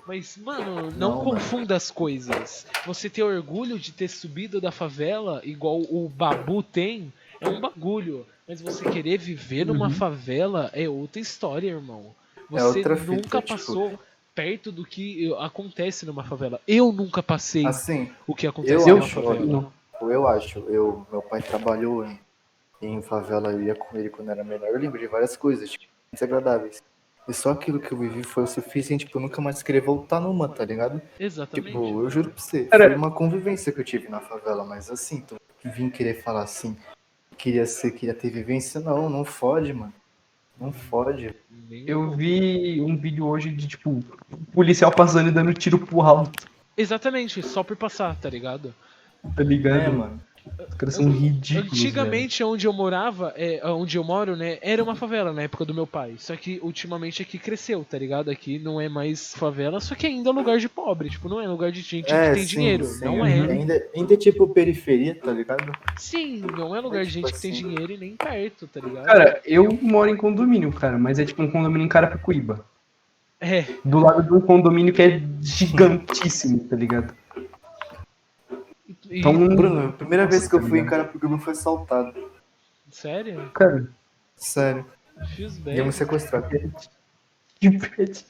Mas, 0.06 0.36
mano, 0.36 0.90
não, 0.90 1.16
Não, 1.16 1.24
confunda 1.24 1.74
as 1.74 1.90
coisas. 1.90 2.66
Você 2.84 3.08
ter 3.08 3.22
orgulho 3.22 3.78
de 3.78 3.90
ter 3.90 4.08
subido 4.08 4.60
da 4.60 4.70
favela, 4.70 5.40
igual 5.44 5.80
o 5.80 6.10
Babu 6.14 6.62
tem, 6.62 7.10
é 7.40 7.48
um 7.48 7.58
bagulho. 7.58 8.26
Mas 8.46 8.60
você 8.60 8.84
querer 8.90 9.16
viver 9.16 9.64
numa 9.64 9.86
Uhum. 9.86 9.92
favela 9.94 10.70
é 10.74 10.86
outra 10.86 11.20
história, 11.22 11.68
irmão. 11.70 12.14
Você 12.50 12.78
outra 12.78 12.96
fita, 12.96 13.12
nunca 13.12 13.40
tipo- 13.40 13.48
passou 13.56 13.98
perto 14.34 14.70
do 14.70 14.84
que 14.84 15.32
acontece 15.38 16.04
numa 16.04 16.22
favela. 16.24 16.60
Eu 16.68 16.92
nunca 16.92 17.22
passei 17.22 17.64
Assim, 17.64 18.10
o 18.26 18.34
que 18.34 18.46
acontece 18.46 18.74
eu 18.90 18.96
numa 18.96 19.06
acho, 19.06 19.22
favela. 19.22 19.46
Não. 19.46 20.10
eu 20.10 20.26
acho, 20.26 20.58
eu, 20.68 21.06
meu 21.10 21.22
pai 21.22 21.40
trabalhou 21.40 22.04
em, 22.04 22.18
em 22.86 23.02
favela, 23.02 23.52
eu 23.52 23.62
ia 23.62 23.74
com 23.74 23.96
ele 23.96 24.08
quando 24.08 24.30
era 24.30 24.42
menor. 24.44 24.66
Eu 24.68 24.78
lembro 24.78 24.98
de 24.98 25.06
várias 25.06 25.36
coisas, 25.36 25.70
tipo, 25.70 25.92
desagradáveis. 26.12 26.82
E 27.28 27.32
só 27.32 27.52
aquilo 27.52 27.78
que 27.78 27.92
eu 27.92 27.98
vivi 27.98 28.24
foi 28.24 28.42
o 28.42 28.46
suficiente 28.48 29.06
pra 29.06 29.18
eu 29.18 29.22
nunca 29.22 29.40
mais 29.40 29.62
querer 29.62 29.80
voltar 29.80 30.18
numa, 30.20 30.48
tá 30.48 30.64
ligado? 30.64 31.00
Exatamente. 31.20 31.72
Tipo, 31.76 32.02
eu 32.02 32.10
juro 32.10 32.30
pra 32.30 32.42
você, 32.42 32.64
Cara- 32.64 32.86
foi 32.88 32.96
uma 32.96 33.10
convivência 33.12 33.72
que 33.72 33.80
eu 33.80 33.84
tive 33.84 34.08
na 34.08 34.18
favela, 34.20 34.64
mas 34.64 34.90
assim, 34.90 35.20
tu 35.20 35.36
vim 35.64 35.88
querer 35.88 36.20
falar 36.22 36.42
assim, 36.42 36.76
queria 37.38 37.64
ser, 37.64 37.92
queria 37.92 38.14
ter 38.14 38.28
vivência, 38.30 38.80
não, 38.80 39.08
não 39.08 39.24
fode, 39.24 39.72
mano. 39.72 39.92
Não 40.60 40.72
fode. 40.72 41.34
Eu 41.86 42.10
vi 42.10 42.80
um 42.80 42.96
vídeo 42.96 43.26
hoje 43.26 43.50
de, 43.50 43.66
tipo, 43.68 44.00
policial 44.52 44.90
passando 44.92 45.28
e 45.28 45.32
dando 45.32 45.54
tiro 45.54 45.78
pro 45.78 46.00
alto, 46.02 46.50
Exatamente, 46.76 47.42
só 47.42 47.62
por 47.62 47.76
passar, 47.76 48.16
tá 48.16 48.28
ligado? 48.30 48.74
tá 49.36 49.42
ligado? 49.44 49.80
É, 49.80 49.88
mano. 49.90 50.20
Os 50.68 50.74
caras 50.74 50.94
são 50.96 51.08
ridículos. 51.10 51.72
Antigamente, 51.72 52.42
onde 52.42 52.66
eu 52.66 52.72
morava, 52.72 53.32
é, 53.36 53.60
onde 53.70 53.96
eu 53.96 54.04
moro, 54.04 54.36
né, 54.36 54.58
era 54.60 54.82
uma 54.82 54.94
favela 54.96 55.32
na 55.32 55.42
época 55.42 55.64
do 55.64 55.72
meu 55.72 55.86
pai. 55.86 56.14
Só 56.18 56.34
que 56.36 56.58
ultimamente 56.62 57.22
aqui 57.22 57.38
cresceu, 57.38 57.84
tá 57.88 57.98
ligado? 57.98 58.30
Aqui 58.30 58.58
não 58.58 58.80
é 58.80 58.88
mais 58.88 59.34
favela, 59.34 59.80
só 59.80 59.94
que 59.94 60.06
ainda 60.06 60.30
é 60.30 60.32
lugar 60.32 60.58
de 60.58 60.68
pobre. 60.68 61.08
Tipo, 61.10 61.28
não 61.28 61.40
é 61.40 61.46
lugar 61.46 61.70
de 61.70 61.80
gente 61.80 62.12
É, 62.12 62.28
que 62.30 62.34
tem 62.34 62.44
sim, 62.44 62.56
dinheiro. 62.56 62.84
sim, 62.84 63.04
não 63.04 63.24
é. 63.24 63.32
Ainda, 63.32 63.82
ainda 63.94 64.14
é 64.14 64.16
tipo 64.16 64.48
periferia, 64.48 65.14
tá 65.14 65.32
ligado? 65.32 65.72
Sim, 65.96 66.42
não 66.56 66.74
é 66.74 66.80
lugar 66.80 67.04
de 67.04 67.12
tipo 67.12 67.26
gente 67.28 67.34
que 67.36 67.40
tem 67.42 67.52
assim. 67.52 67.62
dinheiro 67.68 67.92
e 67.92 67.96
nem 67.96 68.16
velho, 68.22 68.52
tá 68.72 68.80
ligado? 68.80 69.04
Cara, 69.04 69.40
eu 69.44 69.78
moro 69.80 70.10
em 70.10 70.16
condomínio, 70.16 70.72
cara, 70.72 70.98
mas 70.98 71.18
é 71.18 71.24
tipo 71.24 71.42
um 71.42 71.50
condomínio 71.50 71.84
em 71.84 71.88
Carapicuíba. 71.88 72.64
É, 73.40 73.64
Do 73.84 73.98
lado 73.98 74.22
de 74.22 74.32
um 74.32 74.40
condomínio 74.40 74.92
que 74.94 75.02
é 75.02 75.20
gigantíssimo, 75.40 76.60
tá 76.60 76.76
ligado? 76.76 77.12
E, 79.10 79.20
Então, 79.20 79.48
Bruno, 79.56 79.88
a 79.88 79.92
primeira 79.92 80.24
Nossa, 80.24 80.36
vez 80.36 80.48
que 80.48 80.54
eu 80.54 80.62
fui 80.62 80.78
em 80.78 80.84
cara. 80.84 81.04
Carapicuíba 81.04 81.38
foi 81.38 81.52
assaltado. 81.52 82.30
sério? 82.90 83.50
Cara, 83.54 83.88
Sério. 84.36 84.84
Fiz 85.36 85.56
bem. 85.58 85.84
me 85.84 85.92
sequestrar. 85.92 86.48
que 86.48 87.78
pede. 87.78 88.24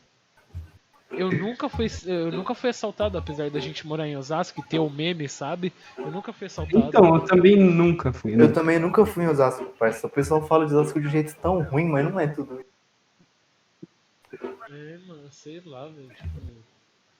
Eu 1.10 1.30
nunca 1.30 1.68
fui, 1.68 1.88
eu 2.06 2.32
nunca 2.32 2.54
fui 2.54 2.70
assaltado, 2.70 3.18
apesar 3.18 3.50
da 3.50 3.60
gente 3.60 3.86
morar 3.86 4.06
em 4.06 4.16
Osasco 4.16 4.60
e 4.60 4.62
ter 4.62 4.78
o 4.78 4.88
meme, 4.88 5.28
sabe? 5.28 5.72
Eu 5.96 6.10
nunca 6.10 6.32
fui 6.32 6.46
assaltado. 6.46 6.86
Então, 6.86 7.14
eu 7.16 7.20
também 7.20 7.56
nunca 7.56 8.12
fui, 8.12 8.34
né? 8.34 8.44
Eu 8.44 8.52
também 8.52 8.78
nunca 8.78 9.04
fui 9.04 9.24
em 9.24 9.28
Osasco, 9.28 9.64
parça. 9.78 10.06
O 10.06 10.10
pessoal 10.10 10.46
fala 10.46 10.66
de 10.66 10.74
Osasco 10.74 11.00
de 11.00 11.06
um 11.06 11.10
jeito 11.10 11.36
tão 11.36 11.62
ruim, 11.62 11.86
mas 11.86 12.04
não 12.10 12.18
é 12.18 12.26
tudo 12.26 12.60
isso. 12.60 12.72
É, 14.70 14.98
mano, 15.06 15.30
sei 15.30 15.60
lá, 15.66 15.86
velho. 15.86 16.08
Tipo... 16.08 16.40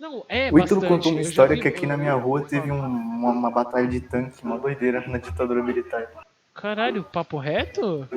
Não, 0.03 0.27
é 0.29 0.51
O 0.51 0.59
Ítalo 0.59 0.81
contou 0.85 1.13
uma 1.13 1.21
história 1.21 1.55
vi- 1.55 1.63
que 1.63 1.69
aqui 1.69 1.87
na 1.87 1.97
minha 1.97 2.15
rua 2.15 2.43
teve 2.45 2.73
um- 2.73 2.85
uma, 2.85 3.31
uma 3.31 3.51
batalha 3.53 3.87
de 3.87 4.01
tanque, 4.01 4.43
uma 4.43 4.59
doideira 4.59 5.07
na 5.07 5.17
ditadura 5.17 5.63
militar. 5.63 6.11
Caralho, 6.53 7.05
papo 7.05 7.39
reto? 7.39 8.09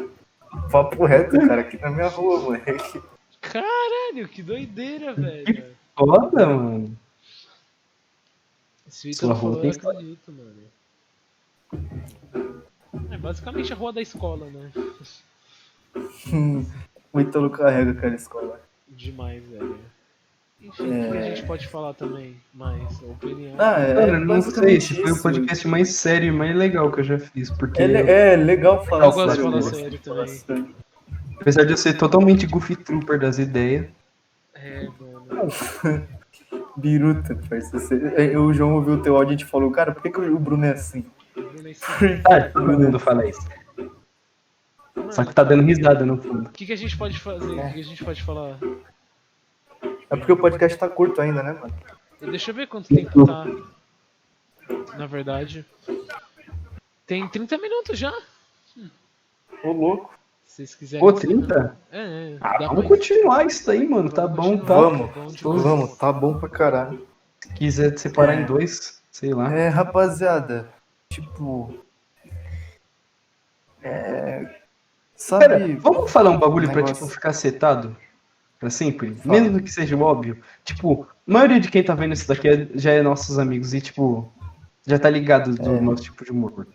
Papo 0.71 1.05
reto, 1.05 1.37
cara, 1.47 1.61
aqui 1.61 1.77
na 1.79 1.91
minha 1.91 2.07
rua, 2.07 2.39
moleque. 2.39 2.99
Caralho, 3.39 4.27
que 4.27 4.41
doideira, 4.41 5.13
velho. 5.13 5.75
Foda, 5.95 6.47
mano. 6.47 6.97
Esse 8.87 9.11
Ítalo 9.11 9.35
falou, 9.35 9.63
eu 9.63 9.69
acredito, 9.69 10.31
mano. 10.31 10.63
É 13.11 13.17
basicamente 13.19 13.71
a 13.71 13.75
rua 13.75 13.93
da 13.93 14.01
escola, 14.01 14.47
né? 14.49 14.71
O 17.13 17.21
Ítalo 17.21 17.51
carrega 17.51 17.91
aquela 17.91 18.15
escola. 18.15 18.59
Demais, 18.89 19.45
velho. 19.47 19.79
Enfim, 20.67 21.07
o 21.07 21.11
que 21.11 21.17
a 21.17 21.21
gente 21.21 21.43
pode 21.45 21.67
falar 21.67 21.93
também? 21.93 22.35
Mais 22.53 23.01
opinião. 23.03 23.55
Ah, 23.59 23.79
é, 23.79 23.93
Cara, 23.93 24.19
não 24.19 24.41
sei, 24.41 24.77
esse 24.77 24.95
foi 24.95 25.11
o 25.11 25.13
isso. 25.13 25.21
podcast 25.23 25.67
mais 25.67 25.89
sério 25.95 26.29
e 26.29 26.31
mais 26.31 26.55
legal 26.55 26.91
que 26.91 26.99
eu 27.01 27.03
já 27.03 27.19
fiz, 27.19 27.51
porque 27.51 27.81
É, 27.81 27.87
le- 27.87 28.09
é 28.11 28.35
legal 28.35 28.83
falar 28.85 29.05
Eu 29.05 29.11
gosto 29.11 29.29
de 29.29 29.35
sério, 29.35 29.51
falar 29.51 29.61
sério 29.61 29.99
também. 29.99 30.27
sério. 30.27 30.75
apesar 31.39 31.63
de 31.65 31.71
eu 31.73 31.77
ser 31.77 31.93
totalmente 31.97 32.47
goofy 32.47 32.75
trooper 32.75 33.19
das 33.19 33.37
ideias, 33.37 33.85
É, 34.55 34.87
mano. 34.99 35.47
Biruta. 36.77 37.35
Você- 37.71 38.13
é, 38.17 38.37
O 38.37 38.51
João 38.53 38.73
ouviu 38.75 38.95
o 38.95 39.01
teu 39.01 39.15
áudio 39.15 39.33
e 39.33 39.37
te 39.37 39.45
falou, 39.45 39.69
cara, 39.71 39.91
por 39.93 40.01
que, 40.01 40.09
que 40.09 40.19
o 40.19 40.39
Bruno 40.39 40.65
é 40.65 40.71
assim? 40.71 41.05
Bruno 41.35 41.67
é 41.67 41.71
esse- 41.71 41.83
ah, 42.25 42.41
todo 42.51 42.65
mundo 42.79 42.99
fala 42.99 43.27
isso. 43.27 43.47
Só 45.11 45.23
que 45.23 45.33
tá 45.35 45.43
dando 45.43 45.61
risada 45.63 46.05
no 46.05 46.17
fundo. 46.17 46.47
O 46.47 46.51
que, 46.51 46.65
que 46.65 46.73
a 46.73 46.77
gente 46.77 46.97
pode 46.97 47.19
fazer? 47.19 47.51
O 47.53 47.61
que, 47.67 47.73
que 47.73 47.79
a 47.81 47.83
gente 47.83 48.03
pode 48.03 48.23
falar? 48.23 48.57
É 50.15 50.17
porque 50.17 50.31
o 50.31 50.37
podcast 50.37 50.77
tá 50.77 50.87
curto 50.89 51.21
ainda, 51.21 51.43
né, 51.43 51.53
mano? 51.53 51.73
Deixa 52.21 52.51
eu 52.51 52.55
ver 52.55 52.67
quanto 52.67 52.87
tempo 52.87 53.25
tá. 53.25 53.45
Na 54.97 55.05
verdade. 55.05 55.65
Tem 57.05 57.27
30 57.27 57.57
minutos 57.57 57.99
já. 57.99 58.13
Ô, 59.63 59.71
louco. 59.71 60.13
Se 60.45 60.55
vocês 60.57 60.75
quiserem. 60.75 61.05
Pô, 61.05 61.11
30? 61.13 61.77
É, 61.91 61.99
é. 62.33 62.37
Ah, 62.39 62.57
vamos 62.59 62.85
pra- 62.85 62.87
continuar 62.97 63.45
isso 63.45 63.65
daí, 63.65 63.87
mano. 63.87 64.09
Tá 64.11 64.27
bom, 64.27 64.57
tá? 64.57 64.73
Vamos, 64.75 65.11
bom 65.11 65.27
Vamos. 65.41 65.63
vamos, 65.63 65.97
tá 65.97 66.11
bom 66.13 66.39
pra 66.39 66.47
caralho. 66.49 67.05
Se 67.41 67.53
quiser 67.53 67.97
separar 67.99 68.33
É. 68.37 68.41
em 68.41 68.45
dois, 68.45 69.01
sei 69.11 69.33
lá. 69.33 69.51
É, 69.53 69.67
rapaziada, 69.67 70.69
tipo. 71.09 71.77
É. 73.83 74.61
Sabe. 75.15 75.45
Cara, 75.47 75.67
vamos 75.79 76.11
falar 76.11 76.29
um 76.31 76.37
bagulho 76.39 76.67
pra, 76.67 76.77
Negócio. 76.77 76.95
tipo, 76.95 77.07
ficar 77.07 77.33
setado? 77.33 77.95
Pra 78.59 78.69
sempre? 78.69 79.13
Fala. 79.15 79.39
Mesmo 79.41 79.59
que 79.61 79.71
seja 79.71 79.97
óbvio. 79.97 80.37
Tipo, 80.63 81.07
a 81.27 81.31
maioria 81.33 81.59
de 81.59 81.69
quem 81.69 81.83
tá 81.83 81.93
vendo 81.93 82.13
isso 82.13 82.27
daqui 82.27 82.47
é- 82.47 82.67
já 82.75 82.91
é 82.91 83.01
nossos 83.01 83.37
amigos 83.37 83.73
e, 83.73 83.81
tipo, 83.81 84.31
já 84.87 84.97
tá 84.97 85.09
ligado 85.09 85.53
do 85.55 85.75
É. 85.75 85.81
nosso 85.81 86.03
tipo 86.03 86.23
de 86.23 86.31
humor. 86.31 86.67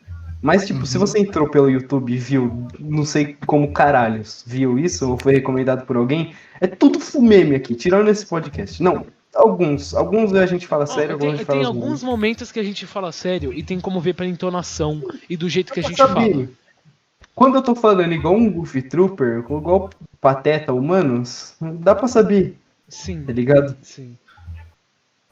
Mas, 0.42 0.66
tipo, 0.66 0.80
Uhum. 0.80 0.86
se 0.86 0.96
você 0.98 1.18
entrou 1.18 1.48
pelo 1.48 1.68
YouTube 1.70 2.12
e 2.12 2.16
viu, 2.16 2.66
não 2.78 3.04
sei 3.04 3.36
como 3.46 3.72
caralhos, 3.72 4.42
viu 4.46 4.78
isso 4.78 5.10
ou 5.10 5.18
foi 5.18 5.34
recomendado 5.34 5.84
por 5.84 5.96
alguém, 5.96 6.32
é 6.60 6.66
tudo 6.66 6.98
full 6.98 7.20
meme 7.22 7.54
aqui, 7.54 7.74
tirando 7.74 8.08
esse 8.08 8.24
podcast. 8.26 8.82
Não, 8.82 9.04
alguns. 9.34 9.94
Alguns 9.94 10.32
a 10.34 10.46
gente 10.46 10.66
fala 10.66 10.86
sério, 10.86 11.12
alguns 11.12 11.26
a 11.26 11.28
tem, 11.28 11.36
gente 11.38 11.46
tem 11.46 11.56
fala 11.56 11.66
alguns 11.68 12.00
zoando. 12.00 12.06
momentos 12.12 12.50
que 12.50 12.58
a 12.60 12.62
gente 12.62 12.86
fala 12.86 13.12
sério 13.12 13.52
e 13.52 13.62
tem 13.62 13.78
como 13.80 14.00
ver 14.00 14.14
pela 14.14 14.28
entonação 14.30 15.02
e 15.28 15.36
do 15.36 15.46
jeito 15.48 15.72
que 15.74 15.80
a 15.80 15.82
gente 15.82 15.96
saber, 15.96 16.32
fala. 16.32 16.48
Quando 17.34 17.56
eu 17.56 17.62
tô 17.62 17.74
falando 17.74 18.12
igual 18.12 18.34
um 18.34 18.50
Goofy 18.50 18.80
Trooper, 18.82 19.38
igual 19.40 19.90
Pateta 20.20 20.72
Humanos, 20.72 21.54
dá 21.60 21.94
pra 21.94 22.06
saber, 22.06 22.56
Sim, 22.88 23.24
tá 23.24 23.32
ligado? 23.32 23.76
sim. 23.82 24.16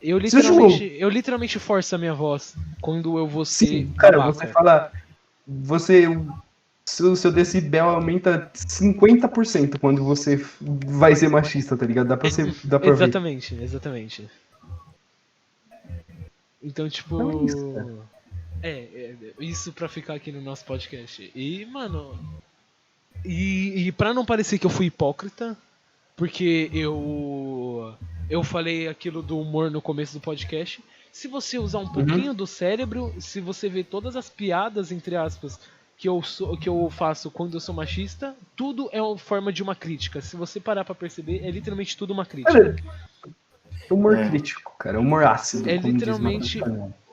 Eu 0.01 0.17
literalmente, 0.17 0.97
eu 0.99 1.09
literalmente 1.09 1.59
forço 1.59 1.95
a 1.95 1.99
minha 1.99 2.15
voz 2.15 2.55
quando 2.81 3.19
eu 3.19 3.27
vou 3.27 3.45
ser. 3.45 3.67
Sim, 3.67 3.93
cara, 3.99 4.25
você 4.25 4.47
fala. 4.47 4.93
Você. 5.47 6.05
Seu, 6.85 7.15
seu 7.17 7.31
decibel 7.31 7.87
aumenta 7.87 8.51
50% 8.55 9.79
quando 9.79 10.03
você 10.03 10.43
vai 10.59 11.15
ser 11.15 11.29
machista, 11.29 11.77
tá 11.77 11.85
ligado? 11.85 12.07
Dá 12.07 12.17
pra, 12.17 12.31
ser, 12.31 12.55
dá 12.65 12.81
pra 12.81 12.93
ver. 12.93 13.05
Exatamente, 13.05 13.55
exatamente. 13.57 14.31
Então, 16.63 16.89
tipo. 16.89 17.17
Então 17.17 17.41
é 17.41 17.45
isso, 17.45 17.73
cara. 17.75 17.97
É, 18.63 18.71
é, 18.71 19.15
isso 19.39 19.73
pra 19.73 19.89
ficar 19.89 20.15
aqui 20.15 20.33
no 20.33 20.41
nosso 20.41 20.65
podcast. 20.65 21.31
E, 21.35 21.67
mano. 21.67 22.19
E, 23.25 23.87
e 23.89 23.93
pra 23.93 24.15
não 24.15 24.25
parecer 24.25 24.59
que 24.59 24.67
eu 24.67 24.71
fui 24.71 24.87
hipócrita, 24.87 25.57
porque 26.17 26.71
eu. 26.73 27.95
Eu 28.31 28.43
falei 28.43 28.89
aquilo 28.89 29.23
do 29.23 29.41
humor 29.41 29.71
no 29.71 29.81
começo 29.81 30.15
do 30.15 30.21
podcast. 30.21 30.83
Se 31.11 31.27
você 31.29 31.59
usar 31.59 31.79
um 31.79 31.83
Uhum. 31.85 31.93
pouquinho 31.93 32.35
do 32.35 32.47
cérebro, 32.47 33.13
se 33.19 33.41
você 33.41 33.69
ver 33.69 33.85
todas 33.85 34.15
as 34.17 34.29
piadas, 34.29 34.93
entre 34.93 35.17
aspas, 35.17 35.59
que 35.97 36.09
eu, 36.09 36.23
sou, 36.23 36.57
que 36.57 36.69
eu 36.69 36.89
faço 36.91 37.31
quando 37.31 37.55
eu 37.55 37.61
sou 37.61 37.75
machista, 37.75 38.37
tudo 38.55 38.89
é 38.93 39.01
uma 39.03 39.17
forma 39.19 39.53
de 39.53 39.63
uma 39.63 39.75
crítica. 39.75 40.21
Se 40.21 40.37
você 40.37 40.61
parar 40.61 40.85
pra 40.85 40.95
perceber, 40.95 41.41
é 41.43 41.51
literalmente 41.51 41.97
tudo 41.97 42.13
uma 42.13 42.27
crítica. 42.27 42.77
Humor 43.91 44.17
É. 44.19 44.29
crítico, 44.29 44.75
cara. 44.79 45.01
Humor 45.01 45.25
ácido. 45.25 45.69
É 45.69 45.77
literalmente- 45.77 46.61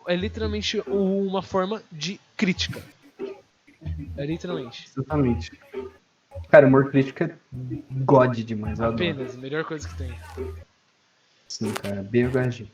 é 0.07 0.15
literalmente 0.15 0.81
uma 0.87 1.41
forma 1.41 1.81
de 1.91 2.19
crítica. 2.35 2.83
É 4.17 4.25
literalmente. 4.25 4.85
Exatamente. 4.89 5.51
Cara, 6.49 6.67
humor 6.67 6.89
crítico 6.89 7.23
é 7.23 7.35
god 7.91 8.37
demais. 8.37 8.79
Eu 8.79 8.87
adoro. 8.87 9.03
Apenas, 9.03 9.35
a 9.35 9.37
melhor 9.37 9.63
coisa 9.65 9.87
que 9.87 9.97
tem. 9.97 10.13
Sim, 11.47 11.71
cara. 11.73 12.03
BHG. 12.03 12.67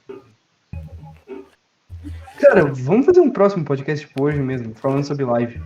Cara, 2.40 2.66
vamos 2.66 3.06
fazer 3.06 3.20
um 3.20 3.32
próximo 3.32 3.64
podcast 3.64 4.08
tipo 4.08 4.24
hoje 4.24 4.40
mesmo, 4.40 4.74
falando 4.76 5.04
sobre 5.04 5.24
live. 5.26 5.62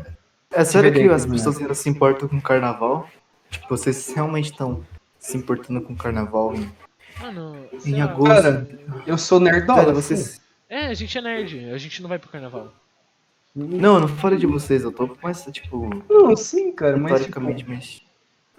É 0.51 0.63
sério 0.63 0.91
que 0.91 1.01
as 1.09 1.25
né? 1.25 1.31
pessoas 1.31 1.57
ainda 1.57 1.73
se 1.73 1.89
importam 1.89 2.27
com 2.27 2.39
carnaval? 2.41 3.09
Tipo, 3.49 3.69
vocês 3.69 4.13
realmente 4.13 4.51
estão 4.51 4.85
se 5.19 5.37
importando 5.37 5.81
com 5.81 5.95
carnaval 5.95 6.55
em, 6.55 6.69
Mano, 7.21 7.67
sei 7.79 7.93
em 7.93 8.01
agosto? 8.01 8.41
Cara, 8.41 8.67
Eu 9.07 9.17
sou 9.17 9.39
nerdola. 9.39 9.81
Cara, 9.81 9.93
vocês. 9.93 10.41
É, 10.69 10.87
a 10.87 10.93
gente 10.93 11.17
é 11.17 11.21
nerd, 11.21 11.69
a 11.71 11.77
gente 11.77 12.01
não 12.01 12.09
vai 12.09 12.19
pro 12.19 12.29
carnaval. 12.29 12.73
Não, 13.55 13.95
eu 13.95 13.99
não 14.01 14.07
falei 14.07 14.37
de 14.37 14.45
vocês, 14.45 14.83
eu 14.83 14.91
tô 14.91 15.09
mais, 15.23 15.43
tipo, 15.45 15.89
Não, 16.09 16.35
sim, 16.35 16.71
cara, 16.73 16.97
mas 16.97 17.21
tipo, 17.21 17.39
historicamente, 17.39 17.65
mas. 17.67 18.01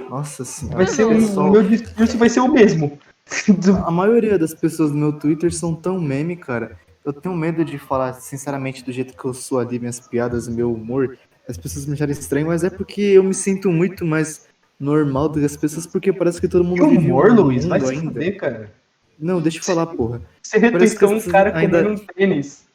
Nossa 0.08 0.44
senhora. 0.44 0.78
Vai 0.78 0.86
ser 0.86 1.04
o 1.04 1.10
pessoal- 1.10 1.50
meu 1.52 1.62
discurso 1.62 2.18
vai 2.18 2.28
ser 2.28 2.40
o 2.40 2.48
mesmo. 2.48 2.98
A 3.86 3.90
maioria 3.90 4.38
das 4.38 4.54
pessoas 4.54 4.92
no 4.92 4.98
meu 4.98 5.12
Twitter 5.12 5.52
são 5.52 5.74
tão 5.74 6.00
meme, 6.00 6.36
cara. 6.36 6.78
Eu 7.04 7.12
tenho 7.12 7.34
medo 7.34 7.64
de 7.64 7.78
falar, 7.78 8.12
sinceramente, 8.14 8.84
do 8.84 8.90
jeito 8.92 9.16
que 9.16 9.24
eu 9.24 9.34
sou 9.34 9.58
ali, 9.58 9.78
minhas 9.78 10.00
piadas, 10.00 10.48
meu 10.48 10.72
humor. 10.72 11.16
As 11.48 11.56
pessoas 11.56 11.86
me 11.86 11.94
acharem 11.94 12.12
estranho, 12.12 12.46
mas 12.48 12.64
é 12.64 12.70
porque 12.70 13.00
eu 13.00 13.22
me 13.22 13.34
sinto 13.34 13.70
muito 13.70 14.04
mais 14.04 14.46
normal 14.78 15.28
do 15.28 15.38
que 15.40 15.46
as 15.46 15.56
pessoas, 15.56 15.86
porque 15.86 16.12
parece 16.12 16.40
que 16.40 16.48
todo 16.48 16.64
mundo 16.64 16.88
Que 16.88 16.96
humor, 16.98 17.30
um 17.30 17.34
Luiz? 17.42 17.64
Vai 17.64 17.80
se 17.80 17.90
ainda. 17.92 18.04
fuder, 18.12 18.36
cara. 18.36 18.72
Não, 19.18 19.40
deixa 19.40 19.58
eu 19.58 19.62
falar, 19.62 19.86
porra. 19.86 20.20
Você 20.42 20.58
retweetou 20.58 21.12
um 21.14 21.20
cara 21.20 21.56
ainda- 21.56 21.82
comendo 21.84 22.02
um 22.02 22.06
tênis. 22.14 22.65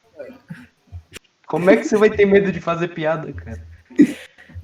Como 1.51 1.69
é 1.69 1.75
que 1.75 1.83
você 1.83 1.97
vai 1.97 2.09
ter 2.09 2.25
medo 2.25 2.49
de 2.49 2.61
fazer 2.61 2.87
piada, 2.87 3.31
cara? 3.33 3.61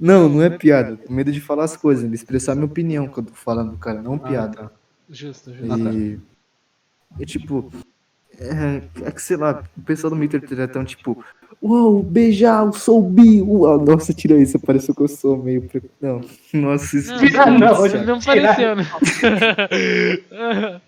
Não, 0.00 0.26
não 0.26 0.42
é 0.42 0.48
piada. 0.48 0.92
Eu 0.92 0.96
tenho 0.96 1.12
medo 1.12 1.30
de 1.30 1.38
falar 1.38 1.64
as 1.64 1.76
coisas, 1.76 2.08
de 2.08 2.14
expressar 2.14 2.54
minha 2.54 2.64
opinião 2.64 3.06
que 3.06 3.18
eu 3.18 3.24
tô 3.24 3.34
falando, 3.34 3.76
cara, 3.76 4.00
não 4.00 4.16
piada. 4.18 4.62
Ah, 4.62 4.68
tá. 4.68 4.70
Justo, 5.10 5.52
justo. 5.52 5.88
E, 5.90 6.18
e 7.18 7.26
tipo, 7.26 7.70
é, 8.38 8.80
é 9.06 9.10
que 9.10 9.20
sei 9.20 9.36
lá, 9.36 9.62
o 9.76 9.82
pessoal 9.82 10.14
do 10.14 10.28
Twitter 10.28 10.60
é 10.60 10.66
tão 10.66 10.82
tipo, 10.82 11.22
uau, 11.62 12.02
beijar, 12.02 12.64
eu 12.64 12.72
sou 12.72 13.02
bi, 13.02 13.42
uau, 13.42 13.84
nossa, 13.84 14.14
tira 14.14 14.38
isso, 14.40 14.58
pareceu 14.58 14.94
que 14.94 15.02
eu 15.02 15.08
sou 15.08 15.36
meio. 15.36 15.60
pre- 15.68 15.82
Não, 16.00 16.22
nossa, 16.54 16.96
isso 16.96 17.12
Não, 17.12 17.58
não, 17.58 18.04
Não 18.06 18.18
Tirar. 18.18 18.56
pareceu, 18.56 18.76
né? 18.76 18.86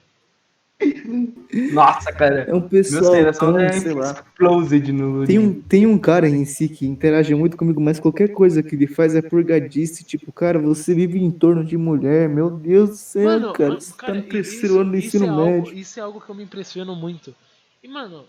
Nossa, 1.73 2.13
cara. 2.13 2.43
É 2.49 2.55
um 2.55 2.61
Meu 2.61 2.69
pessoal 2.69 3.15
geração 3.15 3.53
tão, 3.53 3.61
é 3.61 3.73
sei 3.73 3.93
lá. 3.93 4.13
explosed 4.13 4.93
no. 4.93 5.27
Tem 5.27 5.39
um, 5.39 5.61
tem 5.61 5.87
um 5.87 5.99
cara 5.99 6.29
em 6.29 6.45
si 6.45 6.69
que 6.69 6.87
interage 6.87 7.35
muito 7.35 7.57
comigo, 7.57 7.81
mas 7.81 7.99
qualquer 8.01 8.29
coisa 8.33 8.63
que 8.63 8.75
ele 8.75 8.87
faz 8.87 9.15
é 9.15 9.23
purgadice. 9.23 10.05
Tipo, 10.05 10.33
cara, 10.33 10.59
você 10.59 10.95
vive 10.95 11.19
em 11.23 11.31
torno 11.31 11.65
de 11.65 11.77
mulher, 11.77 12.29
meu 12.29 12.51
Deus 12.51 12.91
do 12.91 12.97
céu, 12.97 13.25
Mano, 13.25 13.53
cara. 13.53 13.69
mano, 13.71 13.81
Você 13.81 13.93
cara, 13.95 14.13
tá 14.15 14.19
no 14.19 14.25
terceiro 14.25 14.79
ano 14.81 14.91
do 14.93 14.97
isso 14.97 15.07
ensino 15.17 15.27
é 15.27 15.29
algo- 15.29 15.45
médio. 15.45 15.75
isso 15.79 15.99
é 16.01 16.03
algo 16.03 16.21
que 16.21 16.31
eu 16.31 16.35
me 16.35 16.43
impressiono 16.45 16.95
muito. 16.95 17.35
E, 17.83 17.89
mano, 17.89 18.25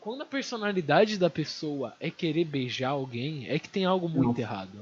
quando 0.00 0.22
a 0.22 0.26
personalidade 0.26 1.18
da 1.18 1.30
pessoa 1.30 1.94
é 2.00 2.10
querer 2.10 2.44
beijar 2.44 2.90
alguém, 2.90 3.46
é 3.48 3.58
que 3.58 3.68
tem 3.68 3.84
algo 3.84 4.08
muito 4.08 4.28
Nossa. 4.28 4.40
errado. 4.40 4.78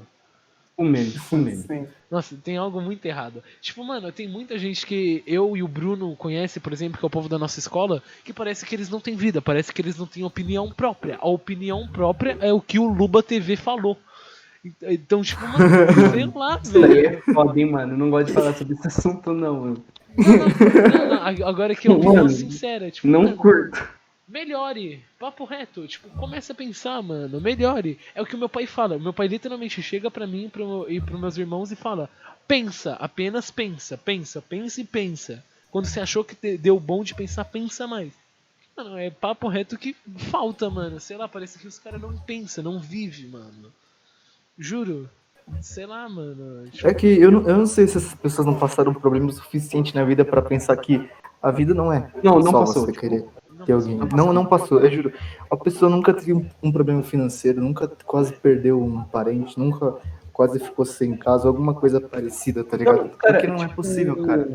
Um 0.77 0.85
meme, 0.85 1.13
um 1.31 1.37
meme. 1.37 1.57
Sim. 1.57 1.87
Nossa, 2.09 2.35
tem 2.43 2.57
algo 2.57 2.81
muito 2.81 3.05
errado. 3.05 3.43
Tipo, 3.61 3.83
mano, 3.83 4.11
tem 4.11 4.27
muita 4.27 4.57
gente 4.57 4.85
que 4.85 5.23
eu 5.25 5.55
e 5.57 5.63
o 5.63 5.67
Bruno 5.67 6.15
conhece, 6.15 6.59
por 6.59 6.73
exemplo, 6.73 6.97
que 6.99 7.05
é 7.05 7.07
o 7.07 7.11
povo 7.11 7.29
da 7.29 7.39
nossa 7.39 7.59
escola, 7.59 8.01
que 8.23 8.33
parece 8.33 8.65
que 8.65 8.75
eles 8.75 8.89
não 8.89 8.99
têm 8.99 9.15
vida, 9.15 9.41
parece 9.41 9.73
que 9.73 9.81
eles 9.81 9.97
não 9.97 10.05
têm 10.05 10.23
opinião 10.23 10.71
própria. 10.71 11.17
A 11.19 11.27
opinião 11.27 11.87
própria 11.87 12.37
é 12.39 12.51
o 12.53 12.61
que 12.61 12.77
o 12.79 12.87
Luba 12.87 13.21
TV 13.23 13.55
falou. 13.55 13.97
Então, 14.81 15.21
tipo, 15.21 15.41
mano, 15.41 15.57
sei 16.13 16.25
lá, 16.33 16.59
Isso 16.63 16.71
velho. 16.73 16.87
daí 16.87 17.05
é 17.05 17.21
foda, 17.33 17.59
hein, 17.59 17.69
mano. 17.71 17.97
Não 17.97 18.09
gosto 18.09 18.27
de 18.27 18.33
falar 18.33 18.53
sobre 18.53 18.73
esse 18.75 18.87
assunto, 18.87 19.33
não. 19.33 19.59
mano. 19.59 19.85
Não, 20.15 20.37
não, 20.37 21.07
não, 21.07 21.33
não, 21.33 21.47
agora 21.47 21.75
que 21.75 21.87
é 21.87 21.91
opinião 21.91 22.29
sincera, 22.29 22.89
tipo, 22.91 23.07
Não 23.07 23.23
mano, 23.23 23.35
curto. 23.35 23.89
Melhore, 24.33 24.99
papo 25.19 25.45
reto, 25.45 25.87
tipo, 25.87 26.09
começa 26.17 26.53
a 26.53 26.55
pensar, 26.55 27.01
mano, 27.03 27.39
melhore. 27.39 27.99
É 28.15 28.21
o 28.21 28.25
que 28.25 28.35
o 28.35 28.39
meu 28.39 28.49
pai 28.49 28.65
fala. 28.65 28.97
O 28.97 28.99
meu 28.99 29.13
pai 29.13 29.27
literalmente 29.27 29.81
chega 29.83 30.09
pra 30.09 30.25
mim 30.25 30.45
e 30.45 30.49
pro, 30.49 30.85
e 30.89 30.99
pros 30.99 31.19
meus 31.19 31.37
irmãos 31.37 31.71
e 31.71 31.75
fala: 31.75 32.09
pensa, 32.47 32.93
apenas 32.93 33.51
pensa, 33.51 33.95
pensa, 33.95 34.41
pensa 34.41 34.81
e 34.81 34.83
pensa. 34.83 35.43
Quando 35.69 35.85
você 35.85 35.99
achou 35.99 36.23
que 36.23 36.57
deu 36.57 36.79
bom 36.79 37.03
de 37.03 37.13
pensar, 37.13 37.45
pensa 37.45 37.85
mais. 37.87 38.11
Mano, 38.75 38.97
é 38.97 39.11
papo 39.11 39.47
reto 39.47 39.77
que 39.77 39.95
falta, 40.31 40.67
mano. 40.69 40.99
Sei 40.99 41.15
lá, 41.15 41.27
parece 41.27 41.59
que 41.59 41.67
os 41.67 41.77
caras 41.77 42.01
não 42.01 42.17
pensam, 42.17 42.63
não 42.63 42.79
vivem, 42.79 43.27
mano. 43.27 43.71
Juro. 44.57 45.07
Sei 45.61 45.85
lá, 45.85 46.07
mano. 46.09 46.67
Tipo, 46.71 46.87
É 46.87 46.93
que 46.93 47.05
eu 47.05 47.31
não, 47.31 47.47
eu 47.47 47.57
não 47.57 47.67
sei 47.67 47.85
se 47.87 47.97
essas 47.97 48.15
pessoas 48.15 48.47
não 48.47 48.57
passaram 48.57 48.93
problema 48.93 49.31
suficiente 49.31 49.93
na 49.93 50.03
vida 50.03 50.25
pra 50.25 50.41
pensar 50.41 50.75
que 50.77 51.07
a 51.41 51.51
vida 51.51 51.73
não 51.73 51.91
é 51.91 52.09
Não, 52.23 52.39
não 52.39 52.51
só 52.51 52.59
passou. 52.61 52.85
você 52.85 52.91
tipo, 52.93 53.01
querer 53.01 53.25
não 53.63 53.65
ter 53.65 53.73
alguém. 53.73 53.97
não 54.15 54.33
Não, 54.33 54.45
passou, 54.45 54.79
eu 54.79 54.91
juro. 54.91 55.13
A 55.49 55.57
pessoa 55.57 55.89
nunca 55.89 56.13
teve 56.13 56.33
um, 56.33 56.45
um 56.61 56.71
problema 56.71 57.01
financeiro, 57.03 57.61
nunca 57.61 57.87
quase 58.05 58.33
perdeu 58.33 58.81
um 58.81 59.03
parente, 59.03 59.57
nunca 59.59 59.95
quase 60.31 60.59
ficou 60.59 60.83
sem 60.85 61.15
casa, 61.15 61.47
alguma 61.47 61.73
coisa 61.73 62.01
parecida, 62.01 62.63
tá 62.63 62.75
ligado? 62.77 63.03
Não, 63.03 63.09
cara, 63.09 63.33
Porque 63.33 63.47
não 63.47 63.57
é 63.57 63.67
tipo, 63.67 63.75
possível, 63.75 64.25
cara. 64.25 64.47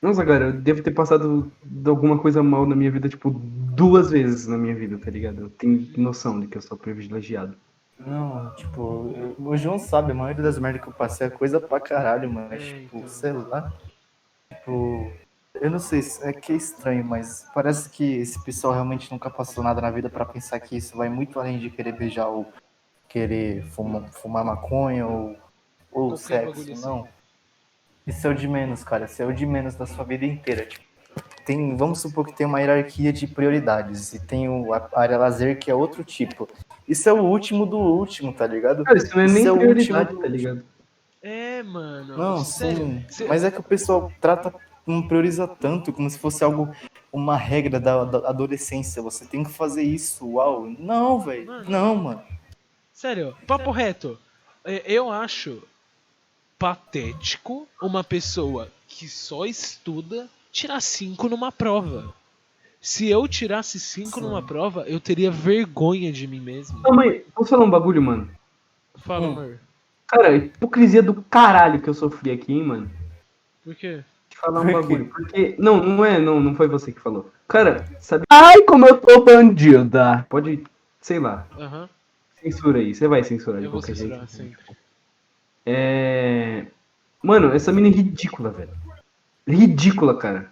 Nossa, 0.00 0.24
cara, 0.26 0.46
eu 0.46 0.52
devo 0.52 0.82
ter 0.82 0.90
passado 0.90 1.50
de 1.64 1.88
alguma 1.88 2.18
coisa 2.18 2.42
mal 2.42 2.66
na 2.66 2.74
minha 2.74 2.90
vida, 2.90 3.08
tipo, 3.08 3.30
duas 3.30 4.10
vezes 4.10 4.48
na 4.48 4.58
minha 4.58 4.74
vida, 4.74 4.98
tá 4.98 5.08
ligado? 5.08 5.42
Eu 5.42 5.50
tenho 5.50 5.86
noção 5.96 6.40
de 6.40 6.48
que 6.48 6.58
eu 6.58 6.62
sou 6.62 6.76
privilegiado. 6.76 7.54
Não, 8.04 8.52
tipo, 8.56 9.14
eu- 9.16 9.36
o 9.46 9.56
João 9.56 9.78
sabe, 9.78 10.10
a 10.10 10.14
maioria 10.14 10.42
das 10.42 10.58
merdas 10.58 10.82
que 10.82 10.88
eu 10.88 10.92
passei 10.92 11.28
é 11.28 11.30
coisa 11.30 11.60
pra 11.60 11.78
caralho, 11.78 12.28
mano. 12.28 12.52
É, 12.52 12.56
tipo, 12.56 12.96
então. 12.96 13.08
sei 13.08 13.30
lá. 13.32 13.72
Tipo, 14.52 15.12
eu 15.60 15.70
não 15.70 15.78
sei, 15.78 16.00
é 16.22 16.32
que 16.32 16.52
é 16.52 16.56
estranho, 16.56 17.04
mas 17.04 17.46
parece 17.54 17.88
que 17.90 18.16
esse 18.16 18.42
pessoal 18.42 18.72
realmente 18.72 19.10
nunca 19.12 19.30
passou 19.30 19.62
nada 19.62 19.80
na 19.80 19.90
vida 19.90 20.08
pra 20.08 20.24
pensar 20.24 20.58
que 20.60 20.76
isso 20.76 20.96
vai 20.96 21.08
muito 21.08 21.38
além 21.38 21.58
de 21.58 21.70
querer 21.70 21.92
beijar 21.92 22.26
ou 22.28 22.50
querer 23.08 23.62
fumar, 23.66 24.08
fumar 24.12 24.44
maconha 24.44 25.06
ou, 25.06 25.36
ou 25.92 26.16
sexo, 26.16 26.62
assim. 26.72 26.80
não. 26.80 27.06
Isso 28.06 28.26
é 28.26 28.30
o 28.30 28.34
de 28.34 28.48
menos, 28.48 28.82
cara. 28.82 29.04
Isso 29.04 29.22
é 29.22 29.26
o 29.26 29.32
de 29.32 29.46
menos 29.46 29.76
da 29.76 29.86
sua 29.86 30.04
vida 30.04 30.24
inteira. 30.24 30.66
Tipo, 30.66 30.84
tem, 31.44 31.76
vamos 31.76 32.00
supor 32.00 32.26
que 32.26 32.32
tem 32.34 32.46
uma 32.46 32.58
hierarquia 32.60 33.12
de 33.12 33.26
prioridades 33.28 34.12
e 34.14 34.18
tem 34.26 34.48
o, 34.48 34.72
a 34.72 34.88
área 34.94 35.18
lazer 35.18 35.58
que 35.58 35.70
é 35.70 35.74
outro 35.74 36.02
tipo. 36.02 36.48
Isso 36.88 37.08
é 37.08 37.12
o 37.12 37.22
último 37.22 37.64
do 37.64 37.78
último, 37.78 38.32
tá 38.32 38.46
ligado? 38.46 38.82
Cara, 38.84 38.98
isso 38.98 39.14
não 39.14 39.22
é 39.22 39.26
nem 39.26 39.36
Isso 39.36 39.48
é 39.48 39.52
o 39.52 39.56
prioridade, 39.58 40.08
último. 40.14 40.20
tá 40.22 40.28
ligado? 40.28 40.64
É, 41.22 41.62
mano. 41.62 42.16
Não, 42.16 42.38
sério. 42.44 42.76
sim. 42.78 43.04
Cê- 43.08 43.28
Mas 43.28 43.44
é 43.44 43.50
que 43.52 43.60
o 43.60 43.62
pessoal 43.62 44.10
trata, 44.20 44.52
não 44.86 45.06
prioriza 45.06 45.46
tanto, 45.46 45.92
como 45.92 46.08
se 46.10 46.18
fosse 46.18 46.42
algo, 46.44 46.74
uma 47.12 47.36
regra 47.36 47.78
da, 47.78 48.04
da 48.04 48.28
adolescência. 48.28 49.02
Você 49.02 49.24
tem 49.24 49.44
que 49.44 49.50
fazer 49.50 49.82
isso, 49.82 50.26
uau. 50.26 50.66
Não, 50.78 51.20
velho. 51.20 51.46
Não, 51.68 51.94
mano. 51.96 52.22
Sério, 52.92 53.36
papo 53.46 53.70
reto. 53.70 54.18
É, 54.64 54.82
Eu 54.86 55.10
acho 55.10 55.62
patético 56.58 57.66
uma 57.80 58.04
pessoa 58.04 58.68
que 58.86 59.08
só 59.08 59.44
estuda 59.44 60.28
tirar 60.52 60.80
5 60.80 61.28
numa 61.28 61.50
prova. 61.50 62.14
Se 62.80 63.08
eu 63.08 63.26
tirasse 63.28 63.78
5 63.80 64.10
Sim. 64.10 64.20
numa 64.20 64.42
prova, 64.42 64.82
eu 64.88 65.00
teria 65.00 65.30
vergonha 65.30 66.12
de 66.12 66.26
mim 66.26 66.40
mesmo. 66.40 66.80
Não, 66.80 66.94
mãe, 66.94 67.24
posso 67.34 67.50
falar 67.50 67.64
um 67.64 67.70
bagulho, 67.70 68.02
mano? 68.02 68.28
Fala, 68.96 69.26
Hum. 69.28 69.32
amor. 69.32 69.60
Cara, 70.06 70.36
hipocrisia 70.36 71.02
do 71.02 71.14
caralho 71.22 71.80
que 71.80 71.88
eu 71.88 71.94
sofri 71.94 72.30
aqui, 72.32 72.52
hein, 72.52 72.62
mano? 72.64 72.90
Por 73.64 73.74
quê? 73.74 74.04
Falar 74.42 74.60
um 74.62 74.72
bagulho. 74.72 75.06
Porque. 75.06 75.54
Não, 75.58 75.76
não 75.82 76.04
é, 76.04 76.18
não, 76.18 76.40
não 76.40 76.54
foi 76.54 76.66
você 76.66 76.90
que 76.90 77.00
falou. 77.00 77.30
Cara, 77.46 77.84
sabe. 78.00 78.24
Ai, 78.30 78.62
como 78.62 78.86
eu 78.86 78.98
tô 78.98 79.24
bandida. 79.24 80.26
Pode. 80.28 80.64
Sei 81.00 81.18
lá. 81.18 81.46
Aham, 81.58 81.88
Censura 82.40 82.78
aí. 82.80 82.94
Você 82.94 83.06
vai 83.06 83.22
censurar 83.22 83.60
de 83.60 83.66
eu 83.66 83.70
vou 83.70 83.80
qualquer 83.80 83.96
censurar, 83.96 84.26
jeito. 84.26 84.32
sim. 84.32 84.52
É. 85.64 86.66
Mano, 87.22 87.52
essa 87.54 87.72
mina 87.72 87.86
é 87.86 87.90
ridícula, 87.90 88.50
velho. 88.50 88.70
Ridícula, 89.46 90.16
cara. 90.16 90.50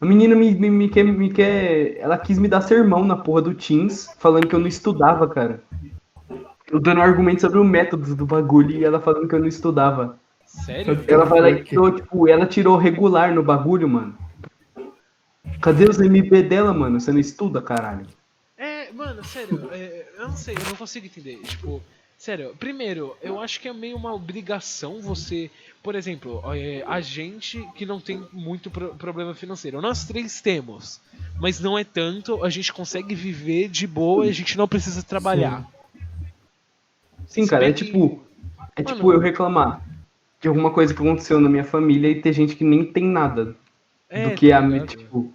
A 0.00 0.06
menina 0.06 0.34
me, 0.34 0.52
me, 0.54 0.70
me 0.70 0.88
quer, 0.88 1.04
me 1.04 1.32
quer. 1.32 1.96
Ela 1.98 2.18
quis 2.18 2.38
me 2.38 2.48
dar 2.48 2.60
sermão 2.62 3.04
na 3.04 3.16
porra 3.16 3.42
do 3.42 3.54
Teams, 3.54 4.08
falando 4.18 4.46
que 4.48 4.54
eu 4.54 4.58
não 4.60 4.66
estudava, 4.66 5.28
cara. 5.28 5.62
Eu 6.70 6.80
dando 6.80 7.00
argumento 7.00 7.42
sobre 7.42 7.58
o 7.58 7.64
método 7.64 8.16
do 8.16 8.26
bagulho 8.26 8.72
e 8.72 8.84
ela 8.84 9.00
falando 9.00 9.28
que 9.28 9.34
eu 9.34 9.38
não 9.38 9.46
estudava. 9.46 10.18
Sério? 10.64 11.04
Ela 11.08 11.24
vai 11.24 11.40
lá 11.40 11.50
e 11.50 11.64
tirou, 11.64 11.90
tipo, 11.94 12.28
ela 12.28 12.46
tirou 12.46 12.76
regular 12.76 13.34
no 13.34 13.42
bagulho, 13.42 13.88
mano. 13.88 14.16
Cadê 15.60 15.84
os 15.88 15.98
MP 16.00 16.42
dela, 16.42 16.72
mano? 16.72 17.00
Você 17.00 17.12
não 17.12 17.18
estuda, 17.20 17.60
caralho. 17.60 18.06
É, 18.56 18.92
mano, 18.92 19.24
sério, 19.24 19.68
é, 19.72 20.06
eu 20.18 20.28
não 20.28 20.36
sei, 20.36 20.54
eu 20.54 20.68
não 20.68 20.76
consigo 20.76 21.06
entender. 21.06 21.38
Tipo, 21.42 21.82
sério, 22.16 22.54
primeiro, 22.58 23.16
eu 23.20 23.40
acho 23.40 23.60
que 23.60 23.68
é 23.68 23.72
meio 23.72 23.96
uma 23.96 24.12
obrigação 24.14 25.00
você. 25.00 25.50
Por 25.82 25.94
exemplo, 25.94 26.40
é, 26.54 26.82
a 26.86 27.00
gente 27.00 27.66
que 27.74 27.84
não 27.84 28.00
tem 28.00 28.22
muito 28.32 28.70
pro- 28.70 28.94
problema 28.94 29.34
financeiro. 29.34 29.80
Nós 29.82 30.04
três 30.04 30.40
temos, 30.40 31.00
mas 31.40 31.60
não 31.60 31.76
é 31.78 31.84
tanto, 31.84 32.42
a 32.44 32.48
gente 32.48 32.72
consegue 32.72 33.14
viver 33.14 33.68
de 33.68 33.86
boa 33.86 34.24
e 34.26 34.30
a 34.30 34.32
gente 34.32 34.56
não 34.56 34.68
precisa 34.68 35.02
trabalhar. 35.02 35.66
Sim, 37.26 37.42
Se 37.44 37.50
cara, 37.50 37.64
é 37.64 37.66
bem 37.72 37.74
que- 37.74 37.84
tipo. 37.86 38.22
É 38.76 38.82
Mano. 38.82 38.96
tipo 38.96 39.12
eu 39.12 39.18
reclamar 39.20 39.80
de 40.44 40.48
alguma 40.48 40.70
coisa 40.70 40.92
que 40.92 41.00
aconteceu 41.00 41.40
na 41.40 41.48
minha 41.48 41.64
família 41.64 42.06
e 42.06 42.20
ter 42.20 42.34
gente 42.34 42.54
que 42.54 42.64
nem 42.64 42.84
tem 42.84 43.04
nada 43.04 43.56
É, 44.10 44.28
do 44.28 44.36
que 44.36 44.50
tá 44.50 44.58
a 44.58 44.86
tipo. 44.86 45.32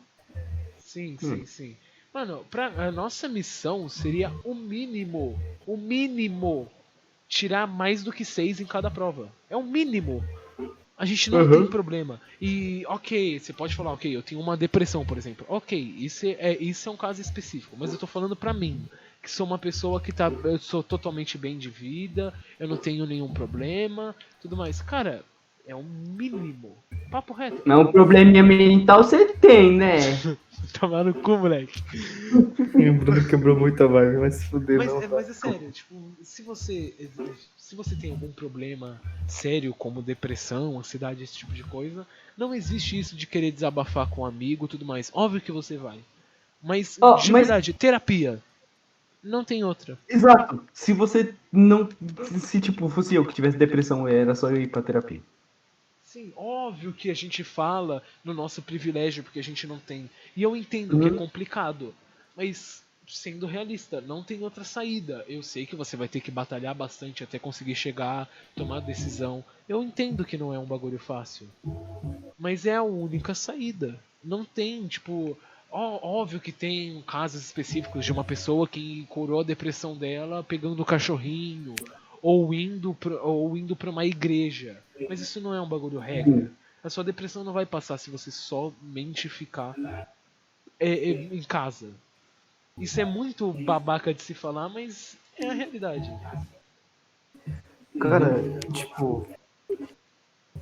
Sim, 0.78 1.14
Hum. 1.14 1.18
sim, 1.18 1.46
sim. 1.48 1.76
Mano, 2.14 2.46
pra, 2.52 2.68
a 2.68 2.92
nossa 2.92 3.28
missão 3.28 3.90
seria 3.90 4.32
o 4.44 4.54
mínimo, 4.54 5.36
o 5.66 5.76
mínimo, 5.76 6.70
tirar 7.28 7.66
mais 7.66 8.04
do 8.04 8.12
que 8.12 8.24
seis 8.24 8.60
em 8.60 8.68
cada 8.68 8.92
prova. 8.92 9.32
É 9.50 9.58
o 9.58 9.64
mínimo. 9.64 10.24
A 10.96 11.06
gente 11.06 11.32
não 11.32 11.40
Uhum. 11.40 11.62
tem 11.62 11.66
problema. 11.66 12.22
E, 12.40 12.84
ok, 12.88 13.40
você 13.40 13.52
pode 13.52 13.74
falar, 13.74 13.94
ok, 13.94 14.16
eu 14.16 14.22
tenho 14.22 14.40
uma 14.40 14.56
depressão, 14.56 15.04
por 15.04 15.18
exemplo. 15.18 15.44
Ok, 15.50 15.76
isso 15.98 16.28
é, 16.28 16.56
isso 16.60 16.88
é 16.88 16.92
um 16.92 16.98
caso 16.98 17.20
específico, 17.20 17.76
mas 17.80 17.92
eu 17.92 17.98
tô 17.98 18.06
falando 18.06 18.36
pra 18.36 18.54
mim. 18.54 18.80
Que 19.30 19.36
sou 19.36 19.46
uma 19.46 19.60
pessoa 19.60 20.02
que 20.02 20.12
tá. 20.12 20.32
Eu 20.44 20.58
sou 20.58 20.82
totalmente 20.82 21.38
bem 21.38 21.56
de 21.56 21.70
vida, 21.70 22.34
eu 22.60 22.68
não 22.68 22.76
tenho 22.76 23.06
nenhum 23.06 23.32
problema, 23.32 24.16
tudo 24.42 24.58
mais. 24.58 24.82
Cara, 24.82 25.24
é 25.68 25.76
um 25.76 25.84
mínimo. 25.84 26.76
Papo 27.12 27.32
reto. 27.34 27.62
Não, 27.64 27.82
um 27.82 27.92
probleminha 27.92 28.42
mental 28.42 29.04
você 29.04 29.28
tem, 29.34 29.72
né? 29.72 29.98
Tomar 30.80 31.04
no 31.04 31.14
cu, 31.14 31.38
moleque. 31.38 31.80
O 32.34 32.94
Bruno 32.94 33.28
quebrou 33.28 33.56
muito 33.56 33.84
a 33.84 33.88
vibe, 33.88 34.18
mas 34.18 34.36
se 34.36 34.46
fuder, 34.46 34.78
Mas, 34.80 34.88
não. 34.88 35.02
é, 35.04 35.08
mas 35.08 35.30
é 35.30 35.34
sério, 35.34 35.72
tipo, 35.72 36.12
se 36.24 36.42
você. 36.42 36.96
Se 37.56 37.76
você 37.76 37.96
tem 37.96 38.10
algum 38.10 38.32
problema 38.32 39.00
sério, 39.28 39.76
como 39.76 40.02
depressão, 40.02 40.80
ansiedade, 40.80 41.24
esse 41.24 41.38
tipo 41.38 41.54
de 41.54 41.64
coisa, 41.64 42.06
não 42.36 42.52
existe 42.56 42.98
isso 42.98 43.16
de 43.16 43.28
querer 43.28 43.52
desabafar 43.52 44.10
com 44.10 44.22
um 44.22 44.26
amigo 44.26 44.66
e 44.66 44.70
tudo 44.70 44.86
mais. 44.86 45.12
Óbvio 45.14 45.40
que 45.40 45.52
você 45.52 45.78
vai. 45.78 46.00
Mas, 46.64 46.98
Ó, 47.00 47.16
de 47.16 47.32
mas- 47.32 47.48
verdade, 47.48 47.74
terapia. 47.74 48.42
Não 49.24 49.44
tem 49.44 49.64
outra. 49.64 49.98
Exato. 50.08 50.64
Se 50.74 50.94
você 50.94 51.34
não. 51.52 51.90
Se, 52.40 52.62
tipo, 52.62 52.88
fosse 52.90 53.16
eu 53.16 53.26
que 53.26 53.34
tivesse 53.34 53.58
depressão, 53.58 54.08
era 54.08 54.34
só 54.34 54.50
eu 54.50 54.62
ir 54.62 54.68
pra 54.68 54.82
terapia. 54.82 55.22
Sim, 56.04 56.34
óbvio 56.36 56.92
que 56.94 57.12
a 57.12 57.14
gente 57.14 57.44
fala 57.44 58.02
no 58.24 58.34
nosso 58.34 58.62
privilégio 58.62 59.24
porque 59.24 59.40
a 59.40 59.44
gente 59.44 59.68
não 59.68 59.78
tem. 59.78 60.10
E 60.36 60.42
eu 60.42 60.56
entendo 60.56 60.98
que 61.00 61.08
é 61.08 61.12
Uhum. 61.12 61.18
complicado. 61.18 61.94
Mas, 62.36 62.82
sendo 63.08 63.46
realista, 63.46 64.02
não 64.02 64.24
tem 64.24 64.42
outra 64.42 64.64
saída. 64.64 65.24
Eu 65.28 65.44
sei 65.44 65.66
que 65.68 65.76
você 65.76 65.96
vai 65.96 66.08
ter 66.08 66.22
que 66.22 66.32
batalhar 66.32 66.74
bastante 66.74 67.24
até 67.24 67.38
conseguir 67.38 67.76
chegar, 67.76 68.28
tomar 68.56 68.78
a 68.78 68.82
decisão. 68.82 69.44
Eu 69.68 69.84
entendo 69.84 70.26
que 70.26 70.38
não 70.38 70.52
é 70.54 70.58
um 70.58 70.66
bagulho 70.66 70.98
fácil. 70.98 71.48
Mas 72.40 72.66
é 72.66 72.76
a 72.76 72.84
única 72.84 73.36
saída. 73.36 74.00
Não 74.24 74.44
tem, 74.44 74.88
tipo. 74.88 75.38
Óbvio 75.72 76.40
que 76.40 76.52
tem 76.52 77.02
casos 77.04 77.44
específicos 77.44 78.04
de 78.04 78.12
uma 78.12 78.24
pessoa 78.24 78.68
que 78.68 79.06
curou 79.10 79.42
a 79.42 79.44
depressão 79.44 79.96
dela 79.96 80.44
pegando 80.44 80.82
o 80.82 80.86
cachorrinho. 80.86 81.76
Ou 82.22 82.54
indo, 82.54 82.94
pra, 82.94 83.22
ou 83.22 83.56
indo 83.56 83.76
pra 83.76 83.90
uma 83.90 84.06
igreja. 84.06 84.82
Mas 85.08 85.22
isso 85.22 85.40
não 85.40 85.54
é 85.54 85.62
um 85.62 85.70
bagulho 85.70 86.00
regra. 86.00 86.52
A 86.84 86.90
sua 86.90 87.04
depressão 87.04 87.44
não 87.44 87.54
vai 87.54 87.66
passar 87.66 87.98
se 87.98 88.10
você 88.10 88.30
somente 88.30 89.30
ficar 89.30 89.74
é, 90.80 90.90
é, 90.90 91.10
em 91.12 91.44
casa. 91.44 91.92
Isso 92.78 93.00
é 93.00 93.06
muito 93.06 93.52
babaca 93.52 94.14
de 94.14 94.22
se 94.22 94.34
falar, 94.34 94.70
mas 94.70 95.18
é 95.38 95.48
a 95.48 95.54
realidade. 95.54 96.10
Cara, 98.00 98.42
tipo, 98.74 99.28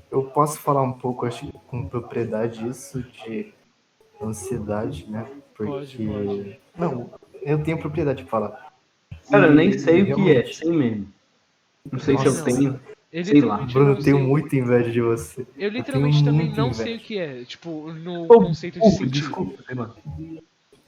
eu 0.09 0.23
posso 0.31 0.59
falar 0.59 0.81
um 0.81 0.93
pouco, 0.93 1.25
acho 1.25 1.51
com 1.67 1.87
propriedade 1.87 2.67
isso 2.67 3.03
de 3.03 3.53
ansiedade, 4.21 5.09
né? 5.09 5.25
Porque. 5.55 5.71
Pode, 5.71 5.97
pode. 5.97 6.59
Não, 6.77 7.09
eu 7.41 7.63
tenho 7.63 7.77
propriedade 7.77 8.23
de 8.23 8.29
falar. 8.29 8.73
Cara, 9.29 9.47
eu 9.47 9.55
nem 9.55 9.77
sei 9.77 10.03
o 10.03 10.15
que 10.15 10.31
é, 10.31 10.45
sem 10.45 10.71
meme. 10.71 11.07
Não 11.91 11.99
sei 11.99 12.17
se 12.17 12.25
eu 12.25 12.31
Nossa. 12.33 12.45
tenho. 12.45 12.79
Eu 13.11 13.23
Sei 13.23 13.41
lá. 13.41 13.57
Bruno, 13.57 13.91
eu 13.91 14.03
tenho 14.03 14.17
sei. 14.17 14.27
muita 14.27 14.55
inveja 14.55 14.91
de 14.91 15.01
você. 15.01 15.47
Eu 15.57 15.69
literalmente 15.69 16.23
também 16.23 16.47
muita 16.47 16.61
não 16.61 16.67
inveja. 16.67 16.83
sei 16.83 16.95
o 16.97 16.99
que 16.99 17.17
é. 17.17 17.43
Tipo, 17.45 17.91
no 17.93 18.25
Ô, 18.25 18.27
conceito 18.41 18.79
de 18.79 18.85
Ô, 18.85 18.91
sentir. 18.91 19.07
desculpa, 19.07 19.63
sei 19.65 19.75
lá. 19.75 19.95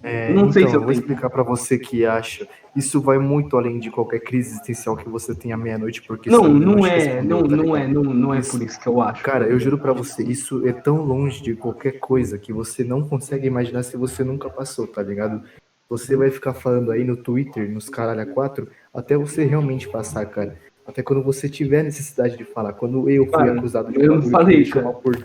É, 0.01 0.31
Não 0.33 0.51
sei 0.51 0.61
então, 0.63 0.71
se 0.71 0.75
eu 0.77 0.81
vou 0.81 0.89
tenho. 0.89 0.99
explicar 1.01 1.29
pra 1.29 1.43
você 1.43 1.77
que 1.77 2.05
acha. 2.05 2.47
Isso 2.75 3.01
vai 3.01 3.17
muito 3.17 3.57
além 3.57 3.79
de 3.79 3.89
qualquer 3.91 4.19
crise 4.19 4.51
existencial 4.51 4.95
que 4.95 5.09
você 5.09 5.35
tenha 5.35 5.55
à 5.55 5.57
meia-noite, 5.57 6.01
porque 6.03 6.29
Não, 6.29 6.47
não 6.47 6.85
é, 6.85 6.97
respondeu, 6.97 7.23
não, 7.23 7.47
tá 7.47 7.55
não 7.55 7.63
ligado? 7.63 7.77
é, 7.77 7.87
não, 7.87 8.03
não 8.03 8.33
é 8.33 8.41
por 8.41 8.61
isso 8.61 8.79
que 8.79 8.87
eu 8.87 9.01
acho. 9.01 9.23
Cara, 9.23 9.45
eu 9.47 9.59
juro 9.59 9.77
pra 9.77 9.91
você, 9.91 10.23
isso 10.23 10.65
é 10.67 10.71
tão 10.71 11.01
longe 11.03 11.41
de 11.41 11.55
qualquer 11.55 11.99
coisa 11.99 12.37
que 12.37 12.53
você 12.53 12.83
não 12.83 13.01
consegue 13.01 13.47
imaginar 13.47 13.83
se 13.83 13.97
você 13.97 14.23
nunca 14.23 14.49
passou, 14.49 14.87
tá 14.87 15.01
ligado? 15.01 15.41
Você 15.89 16.15
vai 16.15 16.29
ficar 16.29 16.53
falando 16.53 16.91
aí 16.91 17.03
no 17.03 17.17
Twitter, 17.17 17.69
nos 17.69 17.89
caralho 17.89 18.21
a 18.21 18.25
quatro, 18.25 18.69
até 18.93 19.17
você 19.17 19.43
realmente 19.43 19.89
passar, 19.89 20.25
cara. 20.27 20.55
Até 20.87 21.01
quando 21.03 21.21
você 21.23 21.49
tiver 21.49 21.83
necessidade 21.83 22.37
de 22.37 22.43
falar. 22.45 22.73
Quando 22.73 23.09
eu 23.09 23.23
fui 23.25 23.31
Cara, 23.33 23.53
acusado 23.53 23.91
de 23.91 23.99
eu 23.99 24.15
não 24.15 24.21
falei, 24.29 24.63
chamar 24.63 24.93
por 24.93 25.17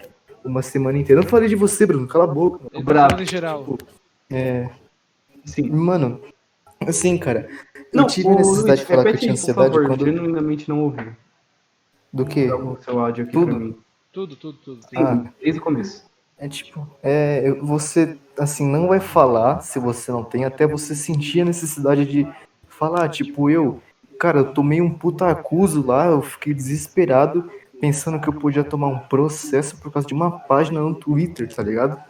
uma 0.45 0.63
semana 0.63 0.99
inteira. 0.99 1.21
Eu 1.21 1.25
não 1.25 1.31
falei 1.31 1.49
de 1.49 1.55
você, 1.57 1.87
Bruno, 1.87 2.07
cala 2.07 2.25
a 2.25 2.27
boca. 2.27 2.61
Tá 2.71 2.81
bravo. 2.81 3.25
geral. 3.25 3.79
É, 4.31 4.69
Sim. 5.45 5.69
mano, 5.71 6.21
assim, 6.87 7.17
cara, 7.19 7.49
eu 7.75 7.85
Não, 7.93 8.07
tive 8.07 8.29
ô, 8.29 8.33
a 8.33 8.37
necessidade 8.37 8.67
Luiz, 8.69 8.81
de 8.81 8.87
falar 8.87 9.05
que 9.05 9.11
eu 9.11 9.19
tinha 9.19 9.33
ansiedade 9.33 9.69
favor, 9.75 9.87
quando. 9.87 10.05
genuinamente 10.05 10.69
não 10.69 10.83
ouvi. 10.85 11.13
Do 12.13 12.25
o 12.25 12.79
seu 12.83 12.99
áudio 13.01 13.25
aqui 13.25 13.33
Tudo. 13.33 13.47
pra 13.47 13.59
mim. 13.59 13.77
Tudo, 14.13 14.37
tudo, 14.37 14.59
tudo. 14.59 14.83
Sim, 14.85 14.97
Ah. 14.97 15.25
desde 15.43 15.61
o 15.61 15.63
começo. 15.63 16.05
É 16.39 16.49
tipo, 16.49 16.87
é, 17.03 17.43
eu- 17.49 17.65
você, 17.65 18.17
assim, 18.39 18.67
não 18.67 18.89
vai 18.89 19.01
falar 19.01 19.61
se 19.61 19.79
você 19.79 20.11
não 20.13 20.23
tem, 20.25 20.45
até 20.45 20.67
você 20.67 20.95
sentir 20.95 21.41
a 21.41 21.45
necessidade 21.45 22.05
de 22.07 22.27
falar. 22.69 23.09
Tipo, 23.09 23.51
eu, 23.51 23.81
cara, 24.19 24.39
eu 24.41 24.53
tomei 24.53 24.81
um 24.81 24.91
puta 24.91 25.29
acuso 25.29 25.85
lá, 25.87 26.07
eu 26.07 26.23
fiquei 26.23 26.53
desesperado, 26.55 27.51
pensando 27.81 28.21
que 28.21 28.29
eu 28.29 28.33
podia 28.33 28.65
tomar 28.65 28.89
um 28.89 28.99
processo 28.99 29.77
por 29.81 29.93
causa 29.93 30.07
de 30.07 30.15
uma 30.15 30.31
página 30.31 30.81
no 30.81 30.95
Twitter, 30.95 31.53
tá 31.53 31.63
ligado? 31.63 32.01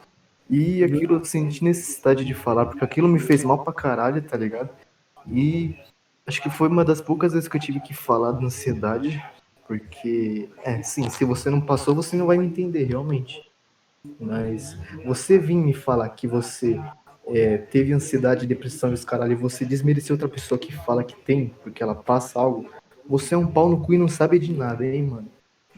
E 0.49 0.85
aquilo 0.85 1.17
eu 1.17 1.25
senti 1.25 1.65
necessidade 1.65 2.25
de 2.25 2.35
falar, 2.35 2.67
porque 2.67 2.85
aquilo 2.85 3.09
me 3.09 3.19
fez 3.19 3.43
mal 3.45 3.65
pra 3.65 3.73
caralho, 3.73 4.23
tá 4.23 4.37
ligado? 4.37 4.71
E 5.27 5.75
acho 6.27 6.43
que 6.43 6.51
foi 6.51 6.69
uma 6.69 6.85
das 6.85 7.01
poucas 7.01 7.33
vezes 7.33 7.49
que 7.49 7.57
eu 7.57 7.61
tive 7.61 7.81
que 7.81 7.95
falar 7.95 8.33
da 8.33 8.45
ansiedade, 8.45 9.23
porque, 9.67 10.49
é, 10.63 10.83
sim, 10.83 11.09
se 11.09 11.25
você 11.25 11.49
não 11.49 11.61
passou, 11.61 11.95
você 11.95 12.15
não 12.17 12.27
vai 12.27 12.37
me 12.37 12.47
entender, 12.47 12.85
realmente. 12.85 13.43
Mas 14.21 14.77
você 15.05 15.39
vir 15.39 15.57
me 15.57 15.73
falar 15.73 16.11
que 16.11 16.29
você 16.29 16.79
é, 17.27 17.57
teve 17.57 17.95
ansiedade, 17.95 18.47
depressão 18.47 18.91
e 18.91 18.95
os 18.95 19.05
caralho, 19.05 19.33
e 19.33 19.37
você 19.37 19.65
desmerecer 19.65 20.13
outra 20.13 20.29
pessoa 20.29 20.59
que 20.59 20.73
fala 20.73 21.03
que 21.03 21.17
tem, 21.17 21.55
porque 21.63 21.83
ela 21.83 21.95
passa 21.95 22.39
algo, 22.39 22.69
você 23.09 23.35
é 23.35 23.39
um 23.39 23.47
pau 23.47 23.69
no 23.71 23.81
cu 23.81 23.95
e 23.95 23.99
não 23.99 24.09
sabe 24.09 24.39
de 24.39 24.53
nada, 24.53 24.85
hein, 24.85 25.05
mano? 25.05 25.29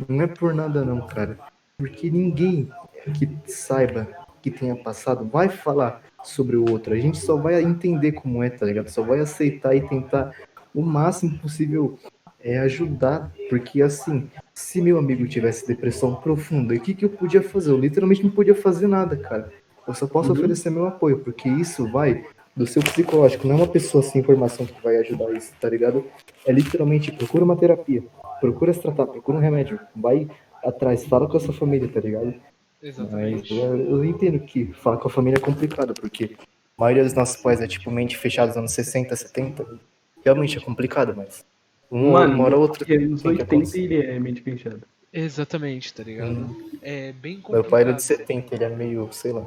Não 0.08 0.22
é 0.22 0.26
por 0.26 0.52
nada 0.52 0.84
não, 0.84 1.06
cara. 1.06 1.38
Porque 1.78 2.10
ninguém 2.10 2.70
que 3.14 3.28
saiba 3.46 4.25
que 4.50 4.58
tenha 4.58 4.76
passado 4.76 5.24
vai 5.26 5.48
falar 5.48 6.02
sobre 6.22 6.56
o 6.56 6.70
outro. 6.70 6.94
A 6.94 6.98
gente 6.98 7.18
só 7.18 7.36
vai 7.36 7.60
entender 7.62 8.12
como 8.12 8.42
é, 8.42 8.50
tá 8.50 8.64
ligado? 8.64 8.88
Só 8.88 9.02
vai 9.02 9.18
aceitar 9.18 9.74
e 9.74 9.80
tentar 9.80 10.32
o 10.74 10.82
máximo 10.82 11.36
possível 11.38 11.98
é 12.38 12.58
ajudar, 12.60 13.32
porque 13.48 13.82
assim, 13.82 14.28
se 14.54 14.80
meu 14.80 14.98
amigo 14.98 15.26
tivesse 15.26 15.66
depressão 15.66 16.14
profunda, 16.14 16.74
o 16.74 16.80
que, 16.80 16.94
que 16.94 17.04
eu 17.04 17.08
podia 17.08 17.42
fazer? 17.42 17.70
Eu 17.70 17.78
literalmente 17.78 18.22
não 18.22 18.30
podia 18.30 18.54
fazer 18.54 18.86
nada, 18.86 19.16
cara. 19.16 19.52
Eu 19.86 19.94
só 19.94 20.06
posso 20.06 20.30
Uhum. 20.32 20.38
oferecer 20.38 20.70
meu 20.70 20.86
apoio, 20.86 21.18
porque 21.18 21.48
isso 21.48 21.88
vai 21.88 22.24
do 22.54 22.66
seu 22.66 22.82
psicológico, 22.82 23.46
não 23.48 23.54
é 23.56 23.58
uma 23.58 23.66
pessoa 23.66 24.02
sem 24.02 24.20
informação 24.20 24.64
que 24.64 24.80
vai 24.82 24.96
ajudar 24.98 25.30
isso, 25.32 25.52
tá 25.60 25.68
ligado? 25.68 26.04
É 26.46 26.52
literalmente, 26.52 27.10
procura 27.12 27.44
uma 27.44 27.56
terapia, 27.56 28.02
procura 28.40 28.72
se 28.72 28.80
tratar, 28.80 29.06
procura 29.06 29.38
um 29.38 29.40
remédio, 29.40 29.78
vai 29.94 30.28
atrás, 30.64 31.04
fala 31.04 31.28
com 31.28 31.36
a 31.36 31.40
sua 31.40 31.52
família, 31.52 31.88
tá 31.88 32.00
ligado? 32.00 32.34
Mas 32.82 32.98
Exatamente. 32.98 33.54
eu, 33.54 33.76
eu 33.76 34.04
entendo 34.04 34.38
que 34.40 34.66
falar 34.72 34.98
com 34.98 35.08
a 35.08 35.10
família 35.10 35.38
é 35.38 35.40
complicado, 35.40 35.94
porque 35.94 36.36
a 36.78 36.82
maioria 36.82 37.04
dos 37.04 37.14
nossos 37.14 37.36
pais 37.36 37.60
é 37.60 37.66
tipo 37.66 37.90
mente 37.90 38.16
fechada 38.16 38.48
dos 38.48 38.56
anos 38.56 38.72
60, 38.72 39.14
70. 39.16 39.80
Realmente 40.24 40.58
é 40.58 40.60
complicado, 40.60 41.14
mas. 41.16 41.44
Um, 41.90 42.12
Mano, 42.12 42.34
uma 42.34 42.44
hora 42.44 42.56
ou 42.56 42.62
outra. 42.62 42.84
nos 43.06 43.22
que 43.22 43.28
80 43.28 43.44
acontecer. 43.44 43.80
ele 43.80 44.02
é 44.02 44.18
mente 44.18 44.42
fechada. 44.42 44.80
Exatamente, 45.12 45.94
tá 45.94 46.02
ligado? 46.02 46.32
Hum. 46.32 46.70
É 46.82 47.12
bem 47.12 47.36
complicado. 47.36 47.62
Meu 47.62 47.70
pai 47.70 47.82
era 47.82 47.92
de 47.92 48.02
70, 48.02 48.54
ele 48.54 48.64
é 48.64 48.68
meio, 48.68 49.08
sei 49.12 49.32
lá. 49.32 49.46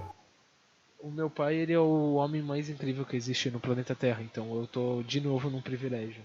O 0.99 1.11
meu 1.11 1.29
pai, 1.29 1.55
ele 1.55 1.73
é 1.73 1.79
o 1.79 2.15
homem 2.15 2.41
mais 2.41 2.69
incrível 2.69 3.05
que 3.05 3.15
existe 3.15 3.51
no 3.51 3.59
planeta 3.59 3.95
Terra, 3.95 4.21
então 4.21 4.53
eu 4.55 4.67
tô 4.67 5.03
de 5.03 5.21
novo 5.21 5.49
num 5.49 5.61
privilégio. 5.61 6.21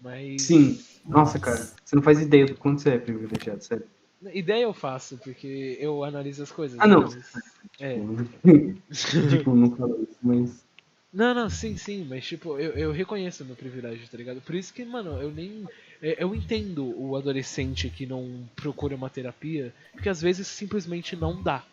Mas. 0.00 0.42
Sim. 0.42 0.78
Nossa, 1.06 1.38
cara, 1.38 1.66
você 1.84 1.96
não 1.96 2.02
faz 2.02 2.20
ideia 2.20 2.46
do 2.46 2.54
quanto 2.54 2.82
você 2.82 2.90
é 2.90 2.98
privilegiado, 2.98 3.64
sério. 3.64 3.86
Ideia 4.32 4.62
eu 4.64 4.72
faço, 4.72 5.18
porque 5.18 5.76
eu 5.80 6.02
analiso 6.02 6.42
as 6.42 6.50
coisas. 6.50 6.78
Ah, 6.80 6.86
não. 6.86 7.02
mas- 7.02 7.32
É. 7.80 7.98
tipo, 9.30 9.54
não 9.54 9.70
falo 9.76 10.02
isso, 10.02 10.18
mas. 10.22 10.64
Não, 11.12 11.32
não, 11.34 11.48
sim, 11.48 11.76
sim, 11.76 12.04
mas 12.08 12.26
tipo, 12.26 12.58
eu, 12.58 12.72
eu 12.72 12.92
reconheço 12.92 13.42
o 13.42 13.46
meu 13.46 13.56
privilégio, 13.56 14.06
tá 14.08 14.16
ligado? 14.18 14.40
Por 14.40 14.54
isso 14.54 14.72
que, 14.72 14.84
mano, 14.84 15.20
eu 15.20 15.30
nem. 15.30 15.64
é, 16.02 16.22
Eu 16.22 16.34
entendo 16.34 16.84
o 17.00 17.16
adolescente 17.16 17.88
que 17.88 18.04
não 18.06 18.46
procura 18.56 18.94
uma 18.96 19.08
terapia, 19.08 19.72
porque 19.92 20.08
às 20.08 20.20
vezes 20.20 20.46
simplesmente 20.46 21.14
não 21.16 21.42
dá. 21.42 21.64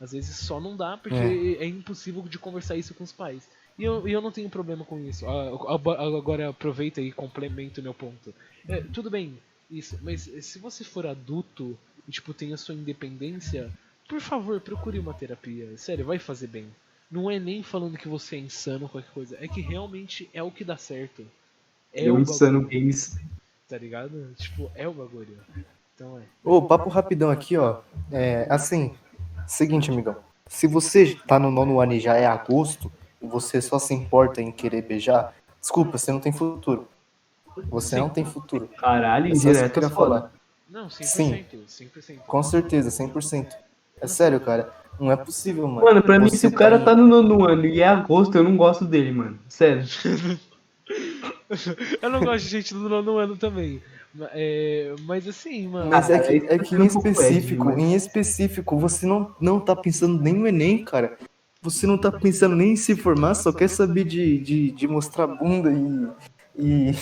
Às 0.00 0.12
vezes 0.12 0.36
só 0.36 0.60
não 0.60 0.76
dá 0.76 0.96
porque 0.98 1.56
é, 1.58 1.66
impossível 1.66 2.22
de 2.22 2.38
conversar 2.38 2.76
isso 2.76 2.94
com 2.94 3.04
os 3.04 3.12
pais. 3.12 3.48
E 3.78 3.84
eu, 3.84 4.06
e 4.08 4.12
eu 4.12 4.20
não 4.22 4.30
tenho 4.32 4.48
problema 4.48 4.84
com 4.84 4.98
isso. 5.00 5.26
Ah, 5.26 5.48
ag- 5.74 6.16
Agora 6.16 6.48
aproveita 6.50 7.00
e 7.00 7.10
complementa 7.12 7.80
o 7.80 7.84
meu 7.84 7.92
ponto. 7.94 8.34
É, 8.68 8.80
tudo 8.80 9.10
bem, 9.10 9.38
isso, 9.70 9.98
mas 10.02 10.22
se 10.22 10.58
você 10.58 10.84
for 10.84 11.06
adulto 11.06 11.76
e 12.06 12.12
tipo 12.12 12.32
tem 12.32 12.52
a 12.52 12.56
sua 12.56 12.74
independência, 12.74 13.70
por 14.08 14.20
favor, 14.20 14.60
procure 14.60 14.98
uma 14.98 15.14
terapia. 15.14 15.76
Sério, 15.76 16.04
vai 16.04 16.18
fazer 16.18 16.46
bem. 16.46 16.66
Não 17.10 17.30
é 17.30 17.38
nem 17.38 17.62
falando 17.62 17.98
que 17.98 18.08
você 18.08 18.36
é 18.36 18.40
insano 18.40 18.84
ou 18.84 18.88
qualquer 18.88 19.10
coisa, 19.12 19.36
é 19.40 19.46
que 19.46 19.60
realmente 19.60 20.28
é 20.32 20.42
o 20.42 20.50
que 20.50 20.64
dá 20.64 20.76
certo. 20.76 21.24
É 21.92 22.08
eu 22.08 22.14
o 22.14 22.20
insano 22.20 22.62
games. 22.62 23.16
tá 23.68 23.78
ligado? 23.78 24.34
Tipo, 24.36 24.70
é 24.74 24.86
o 24.86 24.92
bagulho. 24.92 25.38
Então 25.94 26.18
é. 26.18 26.22
Ô, 26.44 26.62
papo 26.62 26.88
rapidão 26.88 27.30
aqui, 27.30 27.56
ó. 27.56 27.80
É, 28.10 28.46
assim, 28.50 28.94
seguinte, 29.46 29.90
amigão. 29.90 30.16
Se 30.46 30.66
você 30.66 31.16
tá 31.26 31.38
no 31.38 31.50
nono 31.50 31.80
ano 31.80 31.94
e 31.94 32.00
já 32.00 32.16
é 32.16 32.26
agosto, 32.26 32.92
e 33.20 33.26
você 33.26 33.60
só 33.60 33.78
se 33.78 33.94
importa 33.94 34.40
em 34.40 34.52
querer 34.52 34.82
beijar, 34.82 35.34
Desculpa, 35.66 35.98
você 35.98 36.12
não 36.12 36.20
tem 36.20 36.30
futuro. 36.30 36.86
Você 37.70 37.96
Sim. 37.96 38.02
não 38.02 38.08
tem 38.08 38.24
futuro. 38.24 38.68
Caralho, 38.78 39.26
É 39.26 39.30
isso 39.30 39.42
que 39.50 39.56
eu 39.56 39.70
queria 39.70 39.90
falar. 39.90 40.32
Não, 40.70 40.88
100%. 40.88 41.04
Sim. 41.04 41.44
100%. 41.66 42.18
Com 42.26 42.42
certeza, 42.42 42.90
100%. 42.90 43.48
É 44.00 44.06
sério, 44.06 44.40
cara. 44.40 44.72
Não 44.98 45.10
é 45.12 45.16
possível, 45.16 45.66
mano. 45.68 45.84
Mano, 45.86 46.02
pra 46.02 46.18
mim, 46.18 46.28
Você 46.28 46.36
se 46.38 46.46
o 46.46 46.52
cara 46.52 46.78
em- 46.78 46.84
tá 46.84 46.94
no 46.94 47.06
nono 47.06 47.44
ano 47.46 47.66
e 47.66 47.80
é 47.80 47.88
agosto, 47.88 48.34
eu 48.36 48.44
não 48.44 48.56
gosto 48.56 48.84
dele, 48.84 49.12
mano. 49.12 49.38
Sério. 49.48 49.84
Eu 52.02 52.10
não 52.10 52.20
gosto 52.20 52.44
de 52.44 52.50
gente 52.50 52.74
do 52.74 52.88
nono 52.88 53.18
ano 53.18 53.36
também. 53.36 53.82
É, 54.32 54.94
mas 55.02 55.28
assim, 55.28 55.68
mano. 55.68 55.90
Mas 55.90 56.08
é 56.10 56.18
que, 56.18 56.28
Aí 56.32 56.46
é 56.48 56.58
que 56.58 56.74
em 56.74 56.86
específico, 56.86 57.70
em 57.72 57.94
específico, 57.94 58.78
você 58.78 59.06
não, 59.06 59.34
não 59.40 59.60
tá 59.60 59.76
pensando 59.76 60.20
nem 60.22 60.32
no 60.34 60.46
Enem, 60.46 60.84
cara. 60.84 61.16
Você 61.62 61.86
não 61.86 61.98
tá 61.98 62.10
pensando 62.12 62.54
nem 62.56 62.72
em 62.72 62.76
se 62.76 62.94
formar, 62.96 63.34
só 63.34 63.52
quer 63.52 63.68
saber 63.68 64.04
de, 64.04 64.38
de, 64.38 64.70
de 64.70 64.88
mostrar 64.88 65.26
bunda 65.26 65.70
e, 65.72 66.08
e 66.56 66.94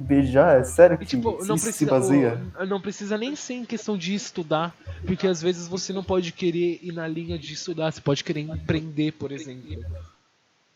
beijar. 0.00 0.58
É 0.60 0.64
sério 0.64 0.96
E, 0.96 0.98
que 0.98 1.06
tipo, 1.06 1.44
não 1.44 1.56
isso 1.56 1.58
se 1.58 1.84
precisa, 1.86 1.90
baseia? 1.90 2.40
o- 2.60 2.66
não 2.66 2.80
precisa 2.80 3.18
nem 3.18 3.36
ser 3.36 3.54
em 3.54 3.64
questão 3.64 3.96
de 3.96 4.14
estudar, 4.14 4.74
porque 5.06 5.26
às 5.26 5.40
vezes 5.42 5.68
você 5.68 5.92
não 5.92 6.02
pode 6.04 6.32
querer 6.32 6.80
ir 6.82 6.92
na 6.92 7.06
linha 7.06 7.38
de 7.38 7.52
estudar, 7.52 7.92
você 7.92 8.00
pode 8.00 8.24
querer 8.24 8.40
empreender, 8.40 9.12
por 9.12 9.32
exemplo. 9.32 9.84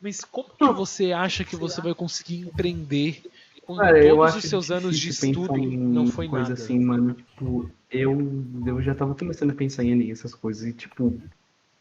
Mas 0.01 0.23
como 0.23 0.51
que 0.51 0.65
você 0.73 1.13
acha 1.13 1.45
que 1.45 1.57
você 1.57 1.81
vai 1.81 1.95
conseguir 1.95 2.41
empreender 2.41 3.23
quando 3.63 3.79
Cara, 3.81 4.09
todos 4.09 4.37
os 4.37 4.45
seus 4.45 4.71
anos 4.71 4.99
de 4.99 5.09
estudo 5.09 5.57
não 5.59 6.07
foi 6.07 6.29
coisa 6.29 6.51
nada? 6.51 6.53
assim, 6.63 6.79
mano. 6.79 7.15
Tipo, 7.15 7.71
eu, 7.91 8.45
eu 8.67 8.83
já 8.83 8.95
tava 8.95 9.15
começando 9.15 9.51
a 9.53 9.55
pensar 9.55 9.83
em 9.85 10.11
essas 10.11 10.35
coisas, 10.35 10.65
e 10.67 10.73
tipo, 10.75 11.19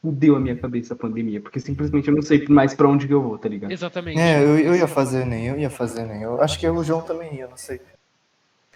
fudeu 0.04 0.36
a 0.36 0.40
minha 0.40 0.56
cabeça 0.58 0.94
a 0.94 0.98
pandemia, 0.98 1.40
porque 1.40 1.62
simplesmente 1.62 2.10
eu 2.10 2.14
não 2.14 2.22
sei 2.22 2.46
mais 2.50 2.74
pra 2.74 2.90
onde 2.90 3.08
que 3.08 3.14
eu 3.14 3.22
vou, 3.22 3.38
tá 3.38 3.48
ligado? 3.48 3.72
Exatamente. 3.72 4.20
É, 4.20 4.44
eu, 4.44 4.60
eu 4.60 4.76
ia 4.76 4.86
fazer 4.88 5.22
Enem, 5.22 5.46
eu 5.48 5.58
ia 5.58 5.70
fazer 5.70 6.02
Enem. 6.02 6.24
Eu 6.24 6.42
acho 6.42 6.60
que 6.60 6.68
o 6.68 6.84
João 6.84 7.02
também 7.02 7.36
ia, 7.36 7.48
não 7.48 7.56
sei. 7.56 7.80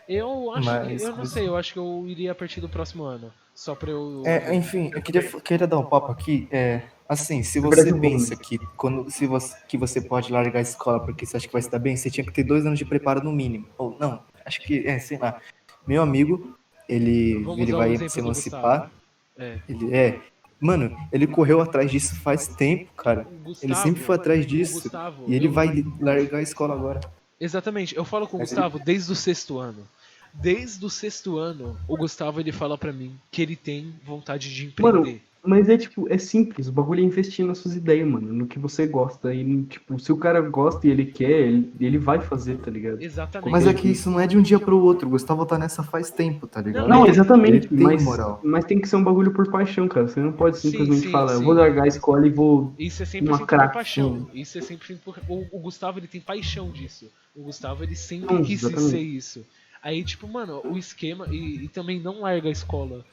Eu 0.07 0.53
acho 0.53 0.65
Mas- 0.65 1.01
que, 1.01 1.07
eu 1.09 1.15
não 1.17 1.25
sei, 1.25 1.47
eu 1.49 1.57
acho 1.57 1.73
que 1.73 1.79
eu 1.79 2.05
iria 2.07 2.31
a 2.31 2.35
partir 2.35 2.61
do 2.61 2.69
próximo 2.69 3.03
ano, 3.03 3.29
só 3.53 3.75
pra 3.75 3.91
eu 3.91 4.23
É, 4.25 4.55
enfim, 4.55 4.89
eu 4.93 5.01
queria, 5.01 5.21
queria 5.41 5.67
dar 5.67 5.77
um 5.79 5.83
papo 5.85 6.13
aqui. 6.13 6.47
É, 6.49 6.83
assim, 7.09 7.43
se 7.43 7.59
você 7.59 7.81
Brasil 7.83 7.99
pensa 7.99 8.33
que, 8.37 8.57
quando, 8.77 9.11
se 9.11 9.27
você, 9.27 9.53
que 9.67 9.77
você 9.77 9.99
pode 9.99 10.31
largar 10.31 10.59
a 10.59 10.61
escola 10.61 11.01
porque 11.01 11.25
você 11.25 11.35
acha 11.35 11.45
que 11.45 11.51
vai 11.51 11.61
se 11.61 11.69
dar 11.69 11.79
bem, 11.79 11.97
você 11.97 12.09
tinha 12.09 12.25
que 12.25 12.31
ter 12.31 12.43
dois 12.45 12.65
anos 12.65 12.79
de 12.79 12.85
preparo 12.85 13.21
no 13.21 13.33
mínimo. 13.33 13.67
Ou 13.77 13.97
não, 13.99 14.21
acho 14.45 14.61
que, 14.61 14.87
é, 14.87 14.97
sei 14.97 15.17
lá. 15.17 15.41
Meu 15.85 16.01
amigo, 16.01 16.55
ele, 16.87 17.43
Vamos 17.43 17.59
ele 17.59 17.73
vai 17.73 18.07
se 18.07 18.19
emancipar. 18.21 18.61
Gustavo. 18.83 18.91
É. 19.37 19.59
Ele, 19.67 19.93
é, 19.93 20.19
mano, 20.59 20.95
ele 21.11 21.27
correu 21.27 21.61
atrás 21.61 21.89
disso 21.91 22.15
faz 22.21 22.47
tempo, 22.47 22.91
cara. 22.95 23.21
O 23.21 23.31
Ele 23.31 23.43
Gustavo- 23.45 23.75
sempre 23.83 24.03
foi 24.03 24.15
atrás 24.15 24.45
disso. 24.45 24.81
Gustavo, 24.83 25.23
E 25.27 25.35
ele 25.35 25.47
eu- 25.47 25.51
vai 25.51 25.85
largar 25.99 26.37
a 26.39 26.41
escola 26.41 26.73
agora. 26.73 26.99
Exatamente, 27.39 27.95
eu 27.95 28.03
falo 28.03 28.27
com 28.27 28.37
o 28.37 28.39
Gustavo 28.39 28.79
desde 28.79 29.11
o 29.11 29.15
sexto 29.15 29.59
ano. 29.59 29.87
Desde 30.33 30.83
o 30.85 30.89
sexto 30.89 31.37
ano, 31.37 31.77
o 31.87 31.95
Gustavo 31.97 32.39
ele 32.39 32.51
fala 32.51 32.77
pra 32.77 32.91
mim 32.91 33.15
que 33.31 33.41
ele 33.41 33.55
tem 33.55 33.93
vontade 34.05 34.53
de 34.53 34.65
empreender. 34.65 34.91
Mano, 34.99 35.19
Mas 35.47 35.69
é 35.69 35.77
tipo, 35.77 36.07
é 36.11 36.17
simples, 36.17 36.67
o 36.67 36.71
bagulho 36.71 37.01
é 37.01 37.03
investir 37.03 37.45
nas 37.45 37.57
suas 37.59 37.75
ideias, 37.75 38.07
mano, 38.07 38.33
no 38.33 38.45
que 38.45 38.59
você 38.59 38.85
gosta. 38.85 39.33
E, 39.33 39.63
tipo, 39.63 39.97
se 39.97 40.11
o 40.11 40.17
cara 40.17 40.41
gosta 40.41 40.85
e 40.85 40.89
ele 40.91 41.05
quer, 41.05 41.29
ele, 41.29 41.71
ele 41.79 41.97
vai 41.97 42.19
fazer, 42.19 42.57
tá 42.57 42.69
ligado? 42.69 43.01
Exatamente. 43.01 43.49
Mas 43.51 43.65
é 43.65 43.73
que 43.73 43.87
isso 43.89 44.11
não 44.11 44.19
é 44.19 44.27
de 44.27 44.37
um 44.37 44.41
dia 44.41 44.59
pro 44.59 44.77
outro. 44.77 45.07
O 45.07 45.11
Gustavo 45.11 45.45
tá 45.45 45.57
nessa 45.57 45.81
faz 45.83 46.11
tempo, 46.11 46.45
tá 46.47 46.61
ligado? 46.61 46.89
Não, 46.89 47.07
exatamente, 47.07 47.67
ele 47.67 47.77
tem 47.77 47.77
mas, 47.79 48.03
moral. 48.03 48.41
mas 48.43 48.65
tem 48.65 48.79
que 48.79 48.89
ser 48.89 48.97
um 48.97 49.03
bagulho 49.03 49.31
por 49.31 49.49
paixão, 49.49 49.87
cara. 49.87 50.07
Você 50.07 50.19
não 50.19 50.33
pode 50.33 50.57
Sim, 50.57 50.71
simplesmente 50.71 51.01
sim, 51.01 51.11
falar, 51.11 51.29
sim. 51.29 51.35
eu 51.35 51.41
vou 51.43 51.53
largar 51.53 51.83
a 51.83 51.87
escola 51.87 52.27
e 52.27 52.29
vou. 52.29 52.73
Isso 52.77 53.01
é 53.03 53.21
Uma 53.21 53.37
100% 53.37 53.47
por 53.47 53.73
paixão. 53.73 54.27
Isso 54.33 54.57
é 54.57 54.61
100% 54.61 54.99
por... 55.05 55.17
O, 55.29 55.45
o 55.51 55.59
Gustavo 55.59 55.99
ele 55.99 56.07
tem 56.07 56.19
paixão 56.19 56.69
disso. 56.71 57.09
O 57.33 57.43
Gustavo 57.43 57.83
ele 57.83 57.95
sempre 57.95 58.35
Hum, 58.35 58.43
quis 58.43 58.63
exatamente. 58.63 58.91
ser 58.91 58.99
isso. 58.99 59.45
Aí, 59.81 60.03
tipo, 60.03 60.27
mano, 60.27 60.61
o 60.65 60.77
esquema. 60.77 61.27
E, 61.31 61.65
e 61.65 61.67
também 61.69 61.99
não 62.01 62.21
larga 62.21 62.49
a 62.49 62.51
escola 62.51 63.05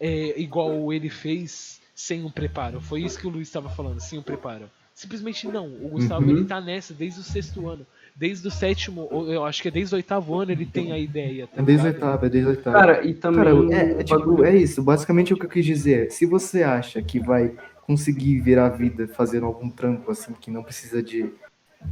é, 0.00 0.40
igual 0.40 0.92
ele 0.92 1.08
fez 1.08 1.80
sem 1.94 2.24
um 2.24 2.30
preparo. 2.30 2.80
Foi 2.80 3.02
isso 3.02 3.18
que 3.18 3.26
o 3.26 3.30
Luiz 3.30 3.48
estava 3.48 3.68
falando, 3.70 4.00
sem 4.00 4.18
um 4.18 4.22
preparo. 4.22 4.64
Simplesmente 4.94 5.46
não. 5.46 5.66
O 5.66 5.88
Gustavo 5.90 6.24
Uhum. 6.24 6.30
ele 6.38 6.44
tá 6.46 6.60
nessa 6.60 6.94
desde 6.94 7.20
o 7.20 7.22
sexto 7.22 7.68
ano. 7.68 7.86
Desde 8.14 8.48
o 8.48 8.50
sétimo, 8.50 9.06
eu 9.28 9.44
acho 9.44 9.60
que 9.60 9.68
é 9.68 9.70
desde 9.70 9.94
o 9.94 9.96
oitavo 9.96 10.34
ano 10.38 10.50
ele 10.50 10.64
tem 10.64 10.90
a 10.90 10.98
ideia. 10.98 11.46
Tá 11.46 11.60
É 11.60 11.64
desde 11.64 11.84
o 11.84 11.88
ligado? 11.88 12.02
oitavo, 12.04 12.24
é 12.24 12.28
desde 12.30 12.48
o 12.48 12.50
oitavo. 12.50 12.76
Cara, 12.78 13.06
e 13.06 13.12
também. 13.12 13.44
Cara, 13.44 13.74
é, 13.74 14.00
é, 14.00 14.04
tipo, 14.04 14.44
é 14.44 14.56
isso. 14.56 14.82
Basicamente 14.82 15.34
o 15.34 15.36
que 15.38 15.44
eu 15.44 15.50
quis 15.50 15.66
dizer 15.66 16.06
é, 16.06 16.10
se 16.10 16.24
você 16.24 16.62
acha 16.62 17.02
que 17.02 17.20
vai 17.20 17.54
conseguir 17.82 18.40
virar 18.40 18.66
a 18.66 18.70
vida 18.70 19.06
fazendo 19.06 19.44
algum 19.44 19.68
trampo, 19.68 20.10
assim, 20.10 20.32
que 20.32 20.50
não 20.50 20.62
precisa 20.62 21.02
de, 21.02 21.30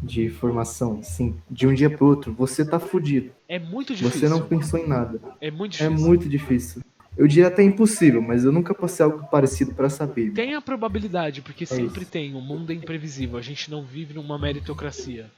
de 0.03 0.31
formação, 0.31 0.99
assim, 1.01 1.37
de 1.51 1.67
um 1.67 1.75
dia 1.75 1.91
pro 1.91 2.07
outro, 2.07 2.33
você 2.33 2.65
tá 2.65 2.81
fudido. 2.81 3.31
É 3.47 3.59
muito 3.59 3.95
difícil. 3.95 4.19
Você 4.21 4.29
não 4.31 4.41
pensou 4.47 4.81
em 4.81 4.89
nada. 4.89 5.21
É 5.43 5.51
muito 5.51 5.75
É 5.75 5.87
difícil. 5.89 6.07
muito 6.07 6.27
difícil. 6.29 6.83
Eu 7.17 7.29
diria 7.29 7.47
até 7.47 7.63
impossível, 7.63 8.21
mas 8.21 8.45
eu 8.45 8.51
nunca 8.53 8.75
passei 8.75 9.05
algo 9.05 9.25
parecido 9.31 9.73
pra 9.75 9.89
saber. 9.89 10.33
Tem 10.33 10.55
a 10.55 10.61
probabilidade, 10.61 11.43
porque 11.43 11.65
sempre 11.65 12.01
É 12.01 12.03
isso. 12.03 12.11
tem. 12.11 12.35
O 12.35 12.41
mundo 12.41 12.73
é 12.73 12.75
imprevisível. 12.75 13.39
A 13.39 13.43
gente 13.43 13.71
não 13.71 13.85
vive 13.85 14.15
numa 14.15 14.37
meritocracia. 14.39 15.31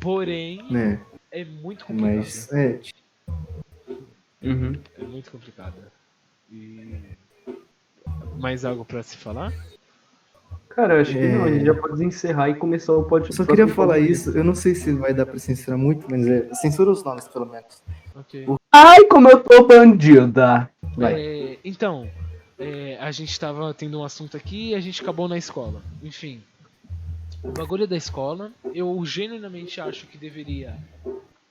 Porém, 0.00 0.64
Né? 0.70 1.00
é 1.32 1.44
muito 1.44 1.84
complicado. 1.84 2.16
Mas, 2.16 2.52
é, 2.52 2.80
Uhum. 4.40 4.74
É 4.96 5.02
muito 5.04 5.30
complicado. 5.32 5.74
E... 6.50 6.94
Mais 8.38 8.64
algo 8.64 8.84
pra 8.84 9.02
se 9.02 9.16
falar? 9.16 9.52
Cara, 10.68 10.94
eu 10.94 11.00
acho 11.00 11.10
que 11.12 11.18
É. 11.18 11.32
não, 11.36 11.44
a 11.44 11.50
gente 11.52 11.64
já 11.66 11.74
pode 11.74 12.04
encerrar 12.04 12.48
e 12.50 12.54
começar 12.54 12.92
o 12.92 13.02
podcast. 13.02 13.36
eu 13.40 13.44
só 13.44 13.50
queria 13.50 13.66
falar 13.66 13.98
isso, 13.98 14.30
eu 14.30 14.44
não 14.44 14.54
sei 14.54 14.76
se 14.76 14.92
vai 14.92 15.12
dar 15.12 15.26
pra 15.26 15.36
censurar 15.40 15.76
muito, 15.76 16.06
mas 16.08 16.24
é, 16.24 16.54
censura 16.54 16.90
os 16.92 17.02
nomes, 17.02 17.26
pelo 17.26 17.46
menos. 17.46 17.82
Ok. 18.14 18.46
Ai, 18.70 19.04
como 19.04 19.30
eu 19.30 19.42
tô 19.42 19.66
bandida! 19.66 20.70
É, 21.00 21.58
então, 21.64 22.08
é, 22.58 22.98
a 23.00 23.10
gente 23.10 23.38
tava 23.40 23.72
tendo 23.72 23.98
um 23.98 24.04
assunto 24.04 24.36
aqui 24.36 24.70
e 24.70 24.74
a 24.74 24.80
gente 24.80 25.00
acabou 25.00 25.26
na 25.26 25.38
escola. 25.38 25.80
Enfim, 26.02 26.42
o 27.42 27.50
bagulho 27.50 27.86
da 27.86 27.96
escola, 27.96 28.52
eu 28.74 29.02
genuinamente 29.06 29.80
acho 29.80 30.06
que 30.06 30.18
deveria 30.18 30.76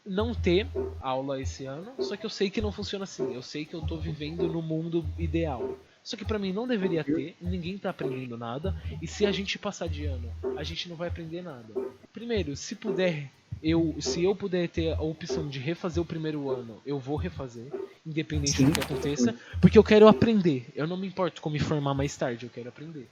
não 0.06 0.34
ter 0.34 0.68
aula 1.02 1.42
esse 1.42 1.66
ano, 1.66 1.92
só 2.00 2.16
que 2.16 2.26
eu 2.26 2.30
sei 2.30 2.52
que 2.52 2.62
não 2.62 2.72
funciona 2.72 3.04
assim. 3.04 3.34
Eu 3.34 3.42
sei 3.42 3.66
que 3.66 3.74
eu 3.74 3.82
tô 3.82 3.98
vivendo 3.98 4.48
no 4.48 4.62
mundo 4.62 5.04
ideal. 5.18 5.76
Só 6.08 6.16
que 6.16 6.24
pra 6.24 6.40
mim 6.40 6.54
não 6.54 6.66
deveria 6.66 7.04
ter, 7.04 7.36
ninguém 7.42 7.78
tá 7.78 7.90
aprendendo 7.90 8.38
nada, 8.38 8.74
e 9.02 9.06
se 9.06 9.26
a 9.26 9.32
gente 9.34 9.60
passar 9.60 9.90
de 9.90 10.06
ano, 10.06 10.32
a 10.56 10.64
gente 10.64 10.88
não 10.88 10.96
vai 10.96 11.10
aprender 11.10 11.42
nada. 11.42 11.68
Primeiro, 12.14 12.56
se 12.56 12.76
puder, 12.76 13.30
eu, 13.62 13.94
se 14.00 14.24
eu 14.24 14.34
puder 14.34 14.70
ter 14.70 14.94
a 14.94 15.02
opção 15.02 15.50
de 15.50 15.60
refazer 15.60 16.02
o 16.02 16.06
primeiro 16.06 16.50
ano, 16.50 16.82
eu 16.86 16.98
vou 16.98 17.18
refazer, 17.18 17.74
independente 18.06 18.56
Sim. 18.56 18.68
do 18.68 18.72
que 18.72 18.80
aconteça, 18.80 19.36
porque 19.60 19.78
eu 19.78 19.84
quero 19.84 20.08
aprender. 20.08 20.66
Eu 20.74 20.88
não 20.88 20.96
me 20.96 21.08
importo 21.08 21.42
com 21.42 21.50
me 21.50 21.60
formar 21.60 21.94
mais 21.94 22.16
tarde, 22.16 22.46
eu 22.46 22.50
quero 22.50 22.70
aprender. 22.70 23.10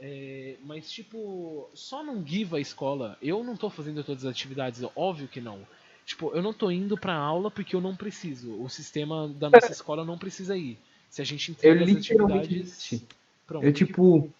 É, 0.00 0.56
mas 0.64 0.90
tipo, 0.90 1.68
só 1.74 2.02
não 2.02 2.26
give 2.26 2.56
a 2.56 2.58
escola. 2.60 3.18
Eu 3.20 3.44
não 3.44 3.54
tô 3.54 3.68
fazendo 3.68 4.02
todas 4.02 4.24
as 4.24 4.30
atividades, 4.30 4.82
óbvio 4.96 5.28
que 5.28 5.42
não. 5.42 5.58
Tipo, 6.06 6.30
eu 6.34 6.40
não 6.40 6.54
tô 6.54 6.70
indo 6.70 6.96
pra 6.96 7.14
aula 7.14 7.50
porque 7.50 7.76
eu 7.76 7.82
não 7.82 7.94
preciso. 7.94 8.58
O 8.62 8.66
sistema 8.70 9.28
da 9.28 9.50
nossa 9.50 9.68
escola 9.72 10.06
não 10.06 10.16
precisa 10.16 10.56
ir. 10.56 10.78
Se 11.08 11.22
a 11.22 11.24
gente 11.24 11.48
Eu 11.50 11.52
entrega 11.52 11.80
as 11.84 11.88
literalmente 11.90 12.38
atividades. 12.38 12.70
desisti. 12.70 13.06
Pronto. 13.46 13.64
Eu, 13.64 13.72
tipo, 13.72 14.30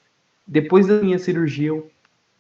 depois 0.47 0.87
da 0.87 1.01
minha 1.01 1.19
cirurgia, 1.19 1.69
eu. 1.69 1.91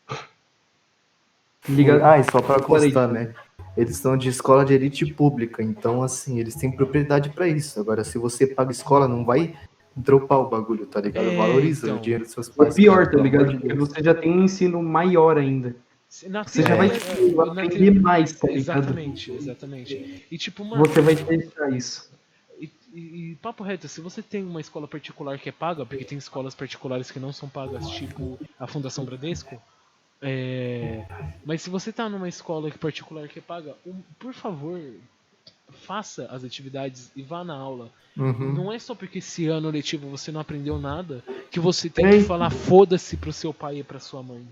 Ligado? 1.68 2.02
Ah, 2.04 2.18
e 2.18 2.24
só 2.24 2.40
pra 2.40 2.60
Parei. 2.60 2.66
constar, 2.92 3.08
né? 3.08 3.34
Eles 3.76 3.96
são 3.96 4.16
de 4.16 4.28
escola 4.28 4.64
de 4.64 4.74
elite 4.74 5.06
pública, 5.12 5.62
então 5.62 6.02
assim, 6.02 6.38
eles 6.40 6.54
têm 6.56 6.70
propriedade 6.74 7.30
pra 7.30 7.46
isso. 7.46 7.78
Agora, 7.78 8.02
se 8.02 8.18
você 8.18 8.46
paga 8.46 8.72
escola, 8.72 9.06
não 9.06 9.24
vai 9.24 9.54
dropar 9.94 10.38
o 10.40 10.48
bagulho, 10.48 10.86
tá 10.86 11.00
ligado? 11.00 11.28
É, 11.28 11.36
Valoriza 11.36 11.86
então. 11.86 11.98
o 11.98 12.00
dinheiro 12.00 12.24
dos 12.24 12.32
seus 12.32 12.48
É 12.48 12.52
pais. 12.52 12.74
pior, 12.74 13.04
cara, 13.04 13.16
tá 13.16 13.22
ligado? 13.22 13.58
Porque 13.58 13.74
você 13.74 14.02
já 14.02 14.14
tem 14.14 14.32
um 14.32 14.44
ensino 14.44 14.82
maior 14.82 15.38
ainda. 15.38 15.76
Na 16.26 16.42
Você 16.42 16.62
já 16.62 16.74
vai 16.74 16.88
tipo, 16.88 17.06
é, 17.42 17.48
aprender 17.50 17.68
teoria- 17.76 18.00
mais, 18.00 18.32
tá 18.32 18.48
ligado? 18.48 18.78
Exatamente, 18.78 19.30
exatamente. 19.32 20.24
E 20.30 20.38
tipo, 20.38 20.64
mano, 20.64 20.84
Você 20.86 21.00
vai 21.02 21.14
deixar 21.14 21.70
isso. 21.70 22.07
E, 22.92 23.32
e- 23.32 23.36
papo 23.36 23.62
reto, 23.62 23.86
se 23.88 24.00
você 24.00 24.22
tem 24.22 24.42
uma 24.44 24.60
escola 24.60 24.88
particular 24.88 25.38
que 25.38 25.48
é 25.48 25.52
paga, 25.52 25.84
porque 25.84 26.04
tem 26.04 26.16
escolas 26.18 26.54
particulares 26.54 27.10
que 27.10 27.20
não 27.20 27.32
são 27.32 27.48
pagas, 27.48 27.88
tipo 27.90 28.38
a 28.58 28.66
Fundação 28.66 29.04
Bradesco, 29.04 29.60
é, 30.20 31.04
mas 31.44 31.62
se 31.62 31.70
você 31.70 31.92
tá 31.92 32.08
numa 32.08 32.28
escola 32.28 32.70
particular 32.72 33.28
que 33.28 33.38
é 33.38 33.42
paga, 33.42 33.74
um- 33.86 34.00
por 34.18 34.32
favor, 34.32 34.80
faça 35.70 36.26
as 36.30 36.44
atividades 36.44 37.10
e 37.14 37.22
vá 37.22 37.44
na 37.44 37.54
aula. 37.54 37.90
Uhum. 38.16 38.52
Não 38.52 38.72
é 38.72 38.78
só 38.78 38.94
porque 38.94 39.18
esse 39.18 39.46
ano 39.46 39.70
letivo 39.70 40.08
você 40.08 40.32
não 40.32 40.40
aprendeu 40.40 40.78
nada 40.78 41.22
que 41.50 41.60
você 41.60 41.88
tem 41.88 42.04
que 42.10 42.20
falar 42.24 42.50
foda-se 42.50 43.16
pro 43.16 43.32
seu 43.32 43.54
pai 43.54 43.78
e 43.78 43.84
pra 43.84 44.00
sua 44.00 44.22
mãe. 44.22 44.44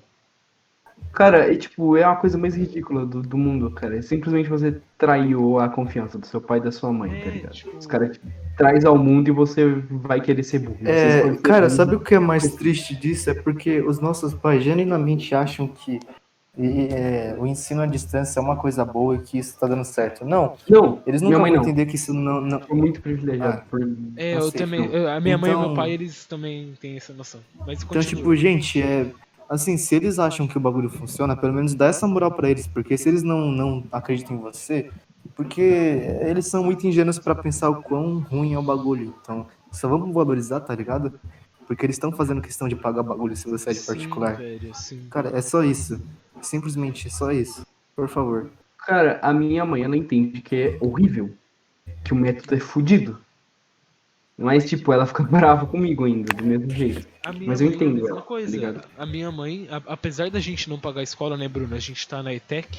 Cara, 1.12 1.50
é 1.50 1.56
tipo, 1.56 1.96
é 1.96 2.06
uma 2.06 2.16
coisa 2.16 2.36
mais 2.36 2.54
ridícula 2.54 3.06
do, 3.06 3.22
do 3.22 3.38
mundo, 3.38 3.70
cara. 3.70 3.96
É 3.96 4.02
simplesmente 4.02 4.50
você 4.50 4.76
traiu 4.98 5.58
a 5.58 5.66
confiança 5.68 6.18
do 6.18 6.26
seu 6.26 6.42
pai 6.42 6.58
e 6.58 6.62
da 6.62 6.70
sua 6.70 6.92
mãe, 6.92 7.10
tá 7.10 7.16
É, 7.16 7.30
ligado? 7.30 7.52
tipo- 7.52 7.76
Os 7.76 7.86
caras 7.86 8.12
tipo, 8.12 8.26
traz 8.56 8.84
ao 8.84 8.98
mundo 8.98 9.28
e 9.28 9.30
você 9.30 9.64
vai 9.90 10.20
querer 10.20 10.42
ser 10.42 10.58
burro. 10.58 10.76
É, 10.84 11.22
ser 11.22 11.40
cara, 11.40 11.70
sabe 11.70 11.96
o 11.96 12.00
que 12.00 12.14
é 12.14 12.18
mais 12.18 12.54
triste 12.54 12.94
disso? 12.94 13.30
É 13.30 13.34
porque 13.34 13.80
os 13.80 13.98
nossos 13.98 14.34
pais 14.34 14.62
genuinamente 14.62 15.34
acham 15.34 15.66
que 15.66 16.00
e 16.58 16.88
é, 16.90 17.36
o 17.38 17.46
ensino 17.46 17.82
à 17.82 17.86
distância 17.86 18.40
é 18.40 18.42
uma 18.42 18.56
coisa 18.56 18.82
boa 18.82 19.16
e 19.16 19.18
que 19.18 19.36
isso 19.38 19.58
tá 19.60 19.66
dando 19.66 19.84
certo. 19.84 20.24
Não, 20.24 20.54
Não, 20.66 21.02
eles 21.06 21.20
nunca 21.20 21.38
vão 21.38 21.46
não. 21.48 21.56
entender 21.56 21.84
que 21.84 21.96
isso 21.96 22.14
não. 22.14 22.40
não... 22.40 22.62
Sou 22.62 22.74
muito 22.74 22.98
privilegiado. 23.02 23.58
Ah. 23.58 23.64
por... 23.70 23.80
É, 24.16 24.36
eu 24.36 24.42
sei, 24.50 24.52
também. 24.52 24.88
A 25.06 25.20
minha 25.20 25.36
mãe 25.36 25.50
e 25.50 25.54
Então- 25.54 25.66
meu 25.66 25.74
pai, 25.74 25.90
eles 25.92 26.24
também 26.24 26.72
têm 26.80 26.96
essa 26.96 27.12
noção. 27.12 27.40
Mas 27.66 27.82
Então, 27.82 28.00
tipo, 28.00 28.34
gente, 28.34 28.80
é. 28.80 29.06
Assim, 29.48 29.76
se 29.76 29.94
eles 29.94 30.18
acham 30.18 30.46
que 30.48 30.56
o 30.56 30.60
bagulho 30.60 30.90
funciona, 30.90 31.36
pelo 31.36 31.52
menos 31.52 31.74
dá 31.74 31.86
essa 31.86 32.06
moral 32.06 32.32
pra 32.32 32.50
eles, 32.50 32.66
porque 32.66 32.98
se 32.98 33.08
eles 33.08 33.22
não, 33.22 33.50
não 33.52 33.84
acreditam 33.92 34.36
em 34.36 34.40
você, 34.40 34.90
porque 35.36 35.60
eles 35.60 36.46
são 36.46 36.64
muito 36.64 36.86
ingênuos 36.86 37.18
pra 37.18 37.34
pensar 37.34 37.70
o 37.70 37.82
quão 37.82 38.18
ruim 38.18 38.54
é 38.54 38.58
o 38.58 38.62
bagulho. 38.62 39.14
Então, 39.22 39.46
só 39.70 39.88
vamos 39.88 40.12
valorizar, 40.12 40.60
tá 40.60 40.74
ligado? 40.74 41.12
Porque 41.66 41.86
eles 41.86 41.96
estão 41.96 42.12
fazendo 42.12 42.40
questão 42.40 42.68
de 42.68 42.76
pagar 42.76 43.02
bagulho 43.02 43.36
se 43.36 43.48
você 43.48 43.70
é 43.70 43.72
de 43.72 43.80
Sim, 43.80 43.86
particular. 43.86 44.36
velho, 44.36 44.74
sim. 44.74 45.06
Cara, 45.10 45.36
é 45.36 45.40
só 45.40 45.62
isso. 45.62 46.00
Simplesmente 46.40 47.10
só 47.10 47.30
isso. 47.32 47.66
Por 47.94 48.08
favor. 48.08 48.50
Cara, 48.78 49.18
a 49.22 49.32
minha 49.32 49.64
mãe, 49.64 49.82
ela 49.82 49.96
entende 49.96 50.40
que 50.40 50.54
é 50.54 50.78
horrível. 50.80 51.30
Que 52.04 52.12
o 52.12 52.16
método 52.16 52.54
é 52.54 52.60
fudido. 52.60 53.18
Mas, 54.38 54.68
tipo, 54.68 54.92
ela 54.92 55.06
fica 55.06 55.22
brava 55.24 55.66
comigo 55.66 56.04
ainda, 56.04 56.32
do 56.34 56.44
mesmo 56.44 56.70
jeito. 56.70 57.06
Mas 57.46 57.60
eu 57.60 57.68
é 57.70 57.74
entendo 57.74 58.06
ela, 58.06 58.16
tá 58.16 58.22
coisa. 58.22 58.50
ligado? 58.50 58.86
a 58.98 59.06
minha 59.06 59.30
mãe, 59.32 59.66
a- 59.70 59.82
apesar 59.86 60.30
da 60.30 60.40
gente 60.40 60.68
não 60.68 60.78
pagar 60.78 61.00
a 61.00 61.04
escola, 61.04 61.36
né, 61.36 61.48
Bruno? 61.48 61.74
A 61.74 61.78
gente 61.78 62.06
tá 62.06 62.22
na 62.22 62.34
ETEC. 62.34 62.78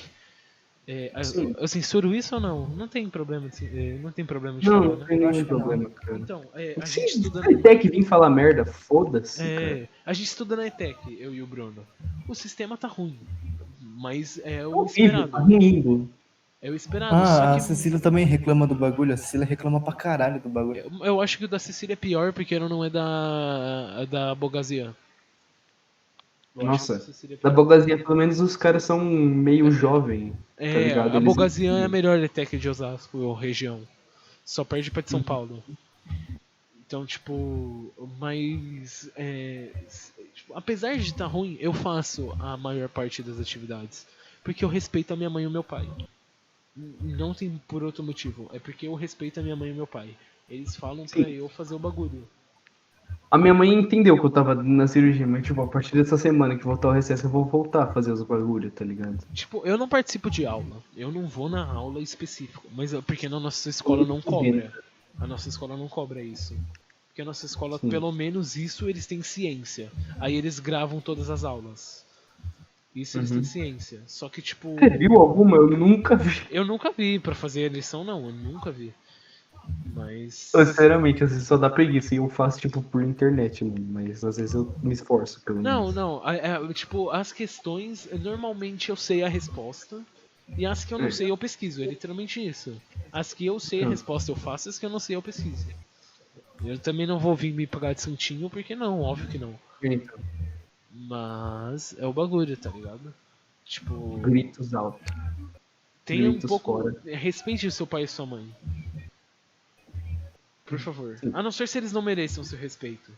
É, 0.90 1.12
eu 1.60 1.68
censuro 1.68 2.16
isso 2.16 2.36
ou 2.36 2.40
não? 2.40 2.66
Não 2.70 2.88
tem 2.88 3.10
problema 3.10 3.50
de, 3.50 3.66
é, 3.66 3.98
não 4.02 4.10
tem 4.10 4.24
problema 4.24 4.58
de 4.58 4.70
Não, 4.70 4.74
falar, 4.84 4.88
não 4.88 4.96
né? 5.00 5.06
tem 5.06 5.18
nenhum 5.20 5.32
não. 5.40 5.46
problema, 5.46 5.90
cara. 5.90 6.18
Então, 6.18 6.46
é, 6.54 6.78
a 6.82 6.86
gente 6.86 7.18
estuda 7.18 7.42
a 7.46 7.52
ETEC 7.52 7.90
vir 7.90 8.04
falar 8.06 8.30
merda, 8.30 8.64
foda-se. 8.64 9.42
É, 9.44 9.90
a 10.06 10.14
gente 10.14 10.28
estuda 10.28 10.56
na 10.56 10.66
ETEC, 10.68 11.18
eu 11.20 11.34
e 11.36 11.42
o 11.42 11.48
Bruno. 11.48 11.84
O 12.26 12.34
sistema 12.34 12.78
tá 12.78 12.88
ruim, 12.88 13.20
mas 13.82 14.40
é 14.46 14.62
É 14.62 14.68
o 14.68 14.78
horrível, 14.78 15.28
tá 15.28 15.42
esperado. 15.42 16.10
É 16.68 16.70
o 16.72 16.76
esperado. 16.76 17.16
Ah, 17.16 17.26
só 17.26 17.44
a 17.44 17.54
que 17.56 17.62
Cecília 17.62 17.98
também 17.98 18.26
reclama 18.26 18.68
do 18.68 18.76
bagulho. 18.76 19.14
A 19.14 19.18
Cecília 19.18 19.46
reclama 19.46 19.80
pra 19.80 19.94
caralho 19.94 20.42
do 20.42 20.50
bagulho. 20.50 20.78
eu, 21.00 21.06
eu 21.06 21.22
acho 21.22 21.38
que 21.38 21.46
o 21.46 21.48
da 21.48 21.58
Cecília 21.60 21.94
é 21.94 21.96
pior 21.96 22.34
porque 22.34 22.54
ela 22.54 22.68
não 22.68 22.84
é 22.84 22.90
da 22.90 24.04
da 24.06 24.36
Bogazia. 24.36 24.94
Eu 26.54 26.70
acho 26.70 26.86
que 26.88 26.92
Nossa, 26.94 26.98
da 26.98 27.04
é 27.34 27.36
Da 27.36 27.38
pior. 27.38 27.54
Bogazia, 27.54 27.98
pelo 27.98 28.18
menos 28.18 28.42
os 28.42 28.58
caras 28.58 28.84
são 28.84 29.00
meio 29.00 29.72
jovem. 29.72 30.34
É, 30.58 30.90
ligado? 30.90 31.14
a 31.14 31.16
Eles 31.16 31.24
Bogazian 31.24 31.80
é 31.80 31.86
a 31.86 31.90
melhor 31.90 32.20
ETEC 32.20 32.58
de 32.58 32.68
Osasco, 32.68 33.18
ou 33.20 33.34
região. 33.34 33.80
Só 34.44 34.66
perde 34.66 34.92
pra 34.92 35.02
de 35.02 35.08
Uhum. 35.14 35.20
São 35.20 35.24
Paulo. 35.24 35.64
Então, 36.86 37.06
tipo, 37.06 37.94
mas. 38.20 39.10
é, 39.16 39.70
tipo, 40.36 40.54
apesar 40.54 40.96
de 40.98 41.04
estar 41.04 41.28
ruim, 41.28 41.58
eu 41.62 41.72
faço 41.72 42.36
a 42.42 42.58
maior 42.58 42.90
parte 42.90 43.24
das 43.24 43.40
atividades. 43.40 44.06
Porque 44.44 44.66
eu 44.66 44.70
respeito 44.70 45.14
a 45.14 45.16
minha 45.18 45.30
mãe 45.30 45.44
e 45.44 45.48
o 45.48 45.52
meu 45.52 45.64
pai. 45.64 45.88
Não 47.02 47.34
tem 47.34 47.60
por 47.68 47.84
outro 47.84 48.04
motivo. 48.04 48.50
É 48.54 48.60
porque 48.60 48.88
eu 48.88 48.94
respeito 48.94 49.40
a 49.40 49.44
minha 49.44 49.56
mãe 49.56 49.72
e 49.72 49.74
meu 49.74 49.88
pai. 49.88 50.16
Eles 50.48 50.76
falam 50.76 51.06
pra 51.06 51.24
Sim. 51.24 51.32
eu 51.32 51.50
fazer 51.50 51.74
o 51.74 51.80
bagulho. 51.80 52.28
A 53.30 53.38
minha 53.38 53.54
mãe 53.54 53.74
entendeu 53.74 54.18
que 54.18 54.26
eu 54.26 54.30
tava 54.30 54.56
na 54.56 54.88
cirurgia, 54.88 55.28
mas, 55.28 55.46
tipo, 55.46 55.62
a 55.62 55.68
partir 55.68 55.94
dessa 55.94 56.18
semana 56.18 56.58
que 56.58 56.64
voltar 56.64 56.90
ao 56.90 56.94
recesso, 56.94 57.26
eu 57.26 57.30
vou 57.30 57.44
voltar 57.44 57.84
a 57.84 57.94
fazer 57.94 58.12
os 58.12 58.24
bagulho, 58.24 58.72
tá 58.72 58.86
ligado? 58.86 59.18
Tipo, 59.34 59.66
eu 59.66 59.78
não 59.78 59.90
participo 59.90 60.30
de 60.30 60.46
aula. 60.46 60.82
Eu 60.96 61.12
não 61.12 61.28
vou 61.28 61.50
na 61.50 61.66
aula 61.66 62.00
específica. 62.00 62.62
Mas 62.72 62.94
é 62.94 63.02
porque 63.02 63.28
na 63.28 63.40
nossa 63.40 63.70
escola 63.70 64.06
não 64.06 64.22
cobra. 64.22 64.72
A 65.20 65.28
nossa 65.28 65.50
escola 65.50 65.76
não 65.76 65.90
cobra 65.90 66.22
isso. 66.22 66.56
Porque 67.08 67.22
a 67.22 67.26
nossa 67.26 67.46
escola, 67.46 67.78
Sim. 67.80 67.90
pelo 67.90 68.12
menos 68.12 68.56
isso, 68.56 68.88
eles 68.88 69.06
têm 69.06 69.22
ciência. 69.22 69.92
Aí 70.20 70.36
eles 70.36 70.60
gravam 70.60 71.02
todas 71.02 71.30
as 71.30 71.44
aulas. 71.44 72.06
Isso 72.98 73.20
eles 73.20 73.30
Uhum. 73.30 73.36
têm 73.38 73.44
ciência. 73.44 74.02
Só 74.08 74.28
que, 74.28 74.42
tipo, 74.42 74.76
Você 74.76 74.90
viu 74.98 75.14
alguma? 75.14 75.56
Eu 75.58 75.68
nunca 75.78 76.16
vi. 76.16 76.42
eu 76.50 76.66
nunca 76.66 76.92
vi 76.92 77.20
pra 77.20 77.36
fazer 77.36 77.66
a 77.66 77.70
lição, 77.74 78.04
não. 78.04 78.26
Eu 78.26 78.34
nunca 78.34 78.72
vi. 78.72 78.92
Mas. 79.94 80.52
Eu, 80.54 80.66
Sinceramente, 80.66 81.24
às 81.24 81.32
vezes 81.32 81.48
só 81.48 81.58
dá 81.58 81.70
preguiça 81.70 82.16
e 82.16 82.18
eu 82.18 82.28
faço, 82.28 82.60
tipo, 82.60 82.82
por 82.82 83.04
internet, 83.04 83.64
mano. 83.64 83.86
Mas 83.92 84.24
às 84.24 84.38
vezes 84.38 84.56
eu 84.56 84.74
me 84.82 84.94
esforço, 84.94 85.42
pelo 85.42 85.62
Não, 85.62 85.80
menos. 85.82 85.96
não. 85.96 86.22
a- 86.24 86.58
a- 86.58 86.74
tipo, 86.74 87.10
as 87.12 87.32
questões, 87.32 88.08
normalmente 88.24 88.90
eu 88.90 88.96
sei 88.96 89.24
a 89.24 89.28
resposta. 89.30 90.02
E 90.58 90.66
as 90.66 90.84
que 90.84 90.94
eu 90.94 90.98
não 90.98 91.08
É. 91.08 91.12
sei, 91.12 91.30
eu 91.30 91.38
pesquiso. 91.38 91.84
É 91.84 91.86
literalmente 91.86 92.44
isso. 92.46 92.82
As 93.12 93.34
que 93.34 93.46
eu 93.46 93.60
sei 93.60 93.84
a 93.84 93.88
Hum. 93.88 93.90
resposta, 93.92 94.32
eu 94.32 94.36
faço. 94.36 94.70
As 94.70 94.80
que 94.80 94.86
eu 94.86 94.90
não 94.90 95.00
sei, 95.00 95.16
eu 95.16 95.22
pesquiso. 95.22 95.68
Eu 96.64 96.80
também 96.80 97.06
não 97.06 97.20
vou 97.20 97.36
vir 97.36 97.54
me 97.54 97.68
pagar 97.68 97.94
de 97.94 98.02
santinho, 98.02 98.50
porque 98.50 98.76
não, 98.76 99.02
óbvio 99.02 99.28
que 99.28 99.38
não. 99.38 99.54
Então, 99.84 100.18
Mas 101.08 101.96
é 102.00 102.06
o 102.06 102.14
bagulho, 102.14 102.56
tá 102.58 102.70
ligado? 102.70 103.14
Tipo, 103.66 104.18
gritos 104.18 104.74
altos. 104.74 105.02
um 105.12 106.16
gritos 106.18 106.50
pouco. 106.50 106.82
fora. 106.82 106.96
Respeite 107.06 107.68
o 107.68 107.72
seu 107.72 107.86
pai 107.86 108.04
e 108.04 108.08
sua 108.08 108.26
mãe. 108.26 108.48
Por 110.66 110.80
favor. 110.80 111.16
A 111.34 111.44
não 111.44 111.52
ser 111.52 111.68
se 111.68 111.78
eles 111.78 111.92
não 111.94 112.02
mereçam 112.02 112.44
seu 112.44 112.58
respeito. 112.58 113.12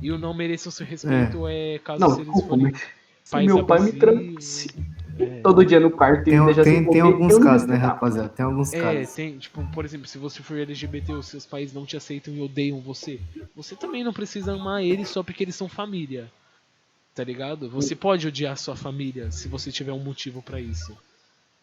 E 0.00 0.10
o 0.12 0.18
não 0.18 0.34
mereçam 0.34 0.70
seu 0.70 0.86
respeito 0.86 1.46
é, 1.48 1.78
caso 1.78 2.00
Não, 2.00 2.10
se 2.14 2.20
eles 2.20 2.40
forem 2.44 2.72
se 3.24 3.36
meu 3.44 3.64
pai 3.64 3.80
me 3.80 3.92
tranca 3.92 4.40
É. 5.18 5.40
todo 5.42 5.64
dia 5.64 5.78
no 5.80 5.90
quarto 5.90 6.22
e 6.22 6.24
Tem, 6.32 6.44
deixa 6.44 6.62
tem, 6.64 6.88
tem 6.88 7.00
alguns 7.00 7.38
casos, 7.38 7.66
né, 7.68 7.76
rapaziada? 7.76 8.28
Tem 8.28 8.44
alguns 8.44 8.72
É, 8.72 8.80
casos. 8.80 9.14
tem, 9.14 9.38
tipo, 9.38 9.64
por 9.72 9.84
exemplo, 9.84 10.06
se 10.06 10.18
você 10.18 10.42
for 10.42 10.58
LGBT 10.58 11.12
os 11.12 11.26
seus 11.26 11.46
pais 11.46 11.72
não 11.72 11.84
te 11.86 11.96
aceitam 11.96 12.34
e 12.34 12.40
odeiam 12.40 12.80
você, 12.80 13.20
você 13.54 13.74
também 13.76 14.02
não 14.04 14.12
precisa 14.12 14.54
amar 14.54 14.82
eles 14.82 15.08
só 15.08 15.22
porque 15.22 15.44
eles 15.44 15.54
são 15.54 15.68
família. 15.68 16.30
Tá 17.14 17.22
ligado? 17.22 17.68
Você 17.68 17.94
pode 17.94 18.26
odiar 18.26 18.56
sua 18.56 18.74
família 18.74 19.30
se 19.30 19.46
você 19.48 19.70
tiver 19.70 19.92
um 19.92 19.98
motivo 19.98 20.42
pra 20.42 20.58
isso. 20.60 20.96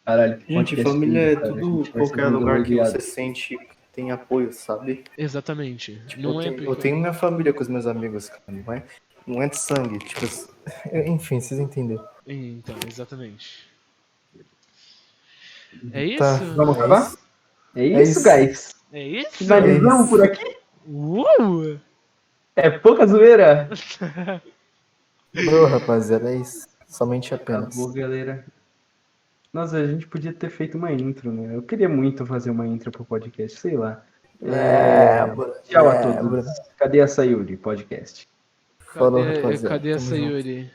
Caralho, 0.06 0.42
Gente, 0.48 0.82
família 0.84 1.20
é 1.32 1.36
cara. 1.36 1.54
Tudo 1.54 1.92
qualquer 1.92 2.28
lugar 2.28 2.64
que 2.64 2.76
você 2.76 3.00
sente 3.00 3.58
tem 3.94 4.12
apoio, 4.12 4.54
sabe? 4.54 5.04
Exatamente. 5.18 6.02
Tipo, 6.08 6.22
não 6.22 6.34
eu, 6.36 6.42
é 6.42 6.44
tenho, 6.52 6.64
eu 6.70 6.76
tenho 6.76 6.98
minha 6.98 7.14
família 7.14 7.52
com 7.52 7.62
os 7.62 7.68
meus 7.68 7.86
amigos, 7.88 8.30
cara. 8.30 8.42
Não 8.48 8.74
é, 8.74 8.84
não 9.26 9.42
é 9.42 9.48
de 9.50 9.58
sangue. 9.58 10.00
Tipo, 10.00 10.26
enfim, 11.08 11.40
vocês 11.40 11.60
entenderam. 11.60 12.08
Então, 12.28 12.76
exatamente. 12.88 13.68
É 15.92 16.06
isso? 16.06 16.20
Tá, 16.20 16.38
Vamos 16.56 16.76
é 16.78 16.80
acabar? 16.80 17.08
isso. 17.08 17.18
É 17.76 17.82
É 17.82 18.02
isso, 18.04 18.12
isso. 18.12 18.24
guys. 18.24 18.76
É 18.94 19.08
isso? 19.08 19.32
Finalizamos 19.32 20.02
isso. 20.02 20.10
por 20.10 20.24
aqui. 20.24 20.58
Uh! 20.88 21.80
É 22.56 22.70
pouca 22.70 23.06
zoeira. 23.08 23.70
Ô, 25.36 25.66
rapaziada, 25.66 26.32
é 26.32 26.38
isso. 26.38 26.68
Somente 26.88 27.34
apenas. 27.34 27.68
Acabou, 27.68 27.94
galera. 27.94 28.46
Nossa, 29.54 29.78
a 29.78 29.88
gente 29.88 30.08
podia 30.08 30.34
ter 30.34 30.50
feito 30.50 30.78
uma 30.78 30.92
intro, 30.92 31.32
né? 31.32 31.56
Eu 31.56 31.62
queria 31.62 31.90
muito 31.90 32.26
fazer 32.26 32.50
uma 32.52 32.68
intro 32.68 32.92
pro 32.92 33.06
podcast, 33.06 33.60
sei 33.60 33.78
lá. 33.78 34.04
É, 34.42 35.26
Tchau 35.64 35.92
é, 35.92 35.98
a 35.98 36.02
todos. 36.22 36.46
Cadê 36.78 37.02
a 37.02 37.08
Sayuri 37.08 37.58
podcast? 37.58 38.28
Falou, 38.80 39.24
Cadê, 39.24 39.36
rapaziada. 39.36 39.70
cadê 39.70 39.94
a 39.94 39.98
Tamo 39.98 40.08
junto. 40.08 40.22
Sayuri? 40.22 40.72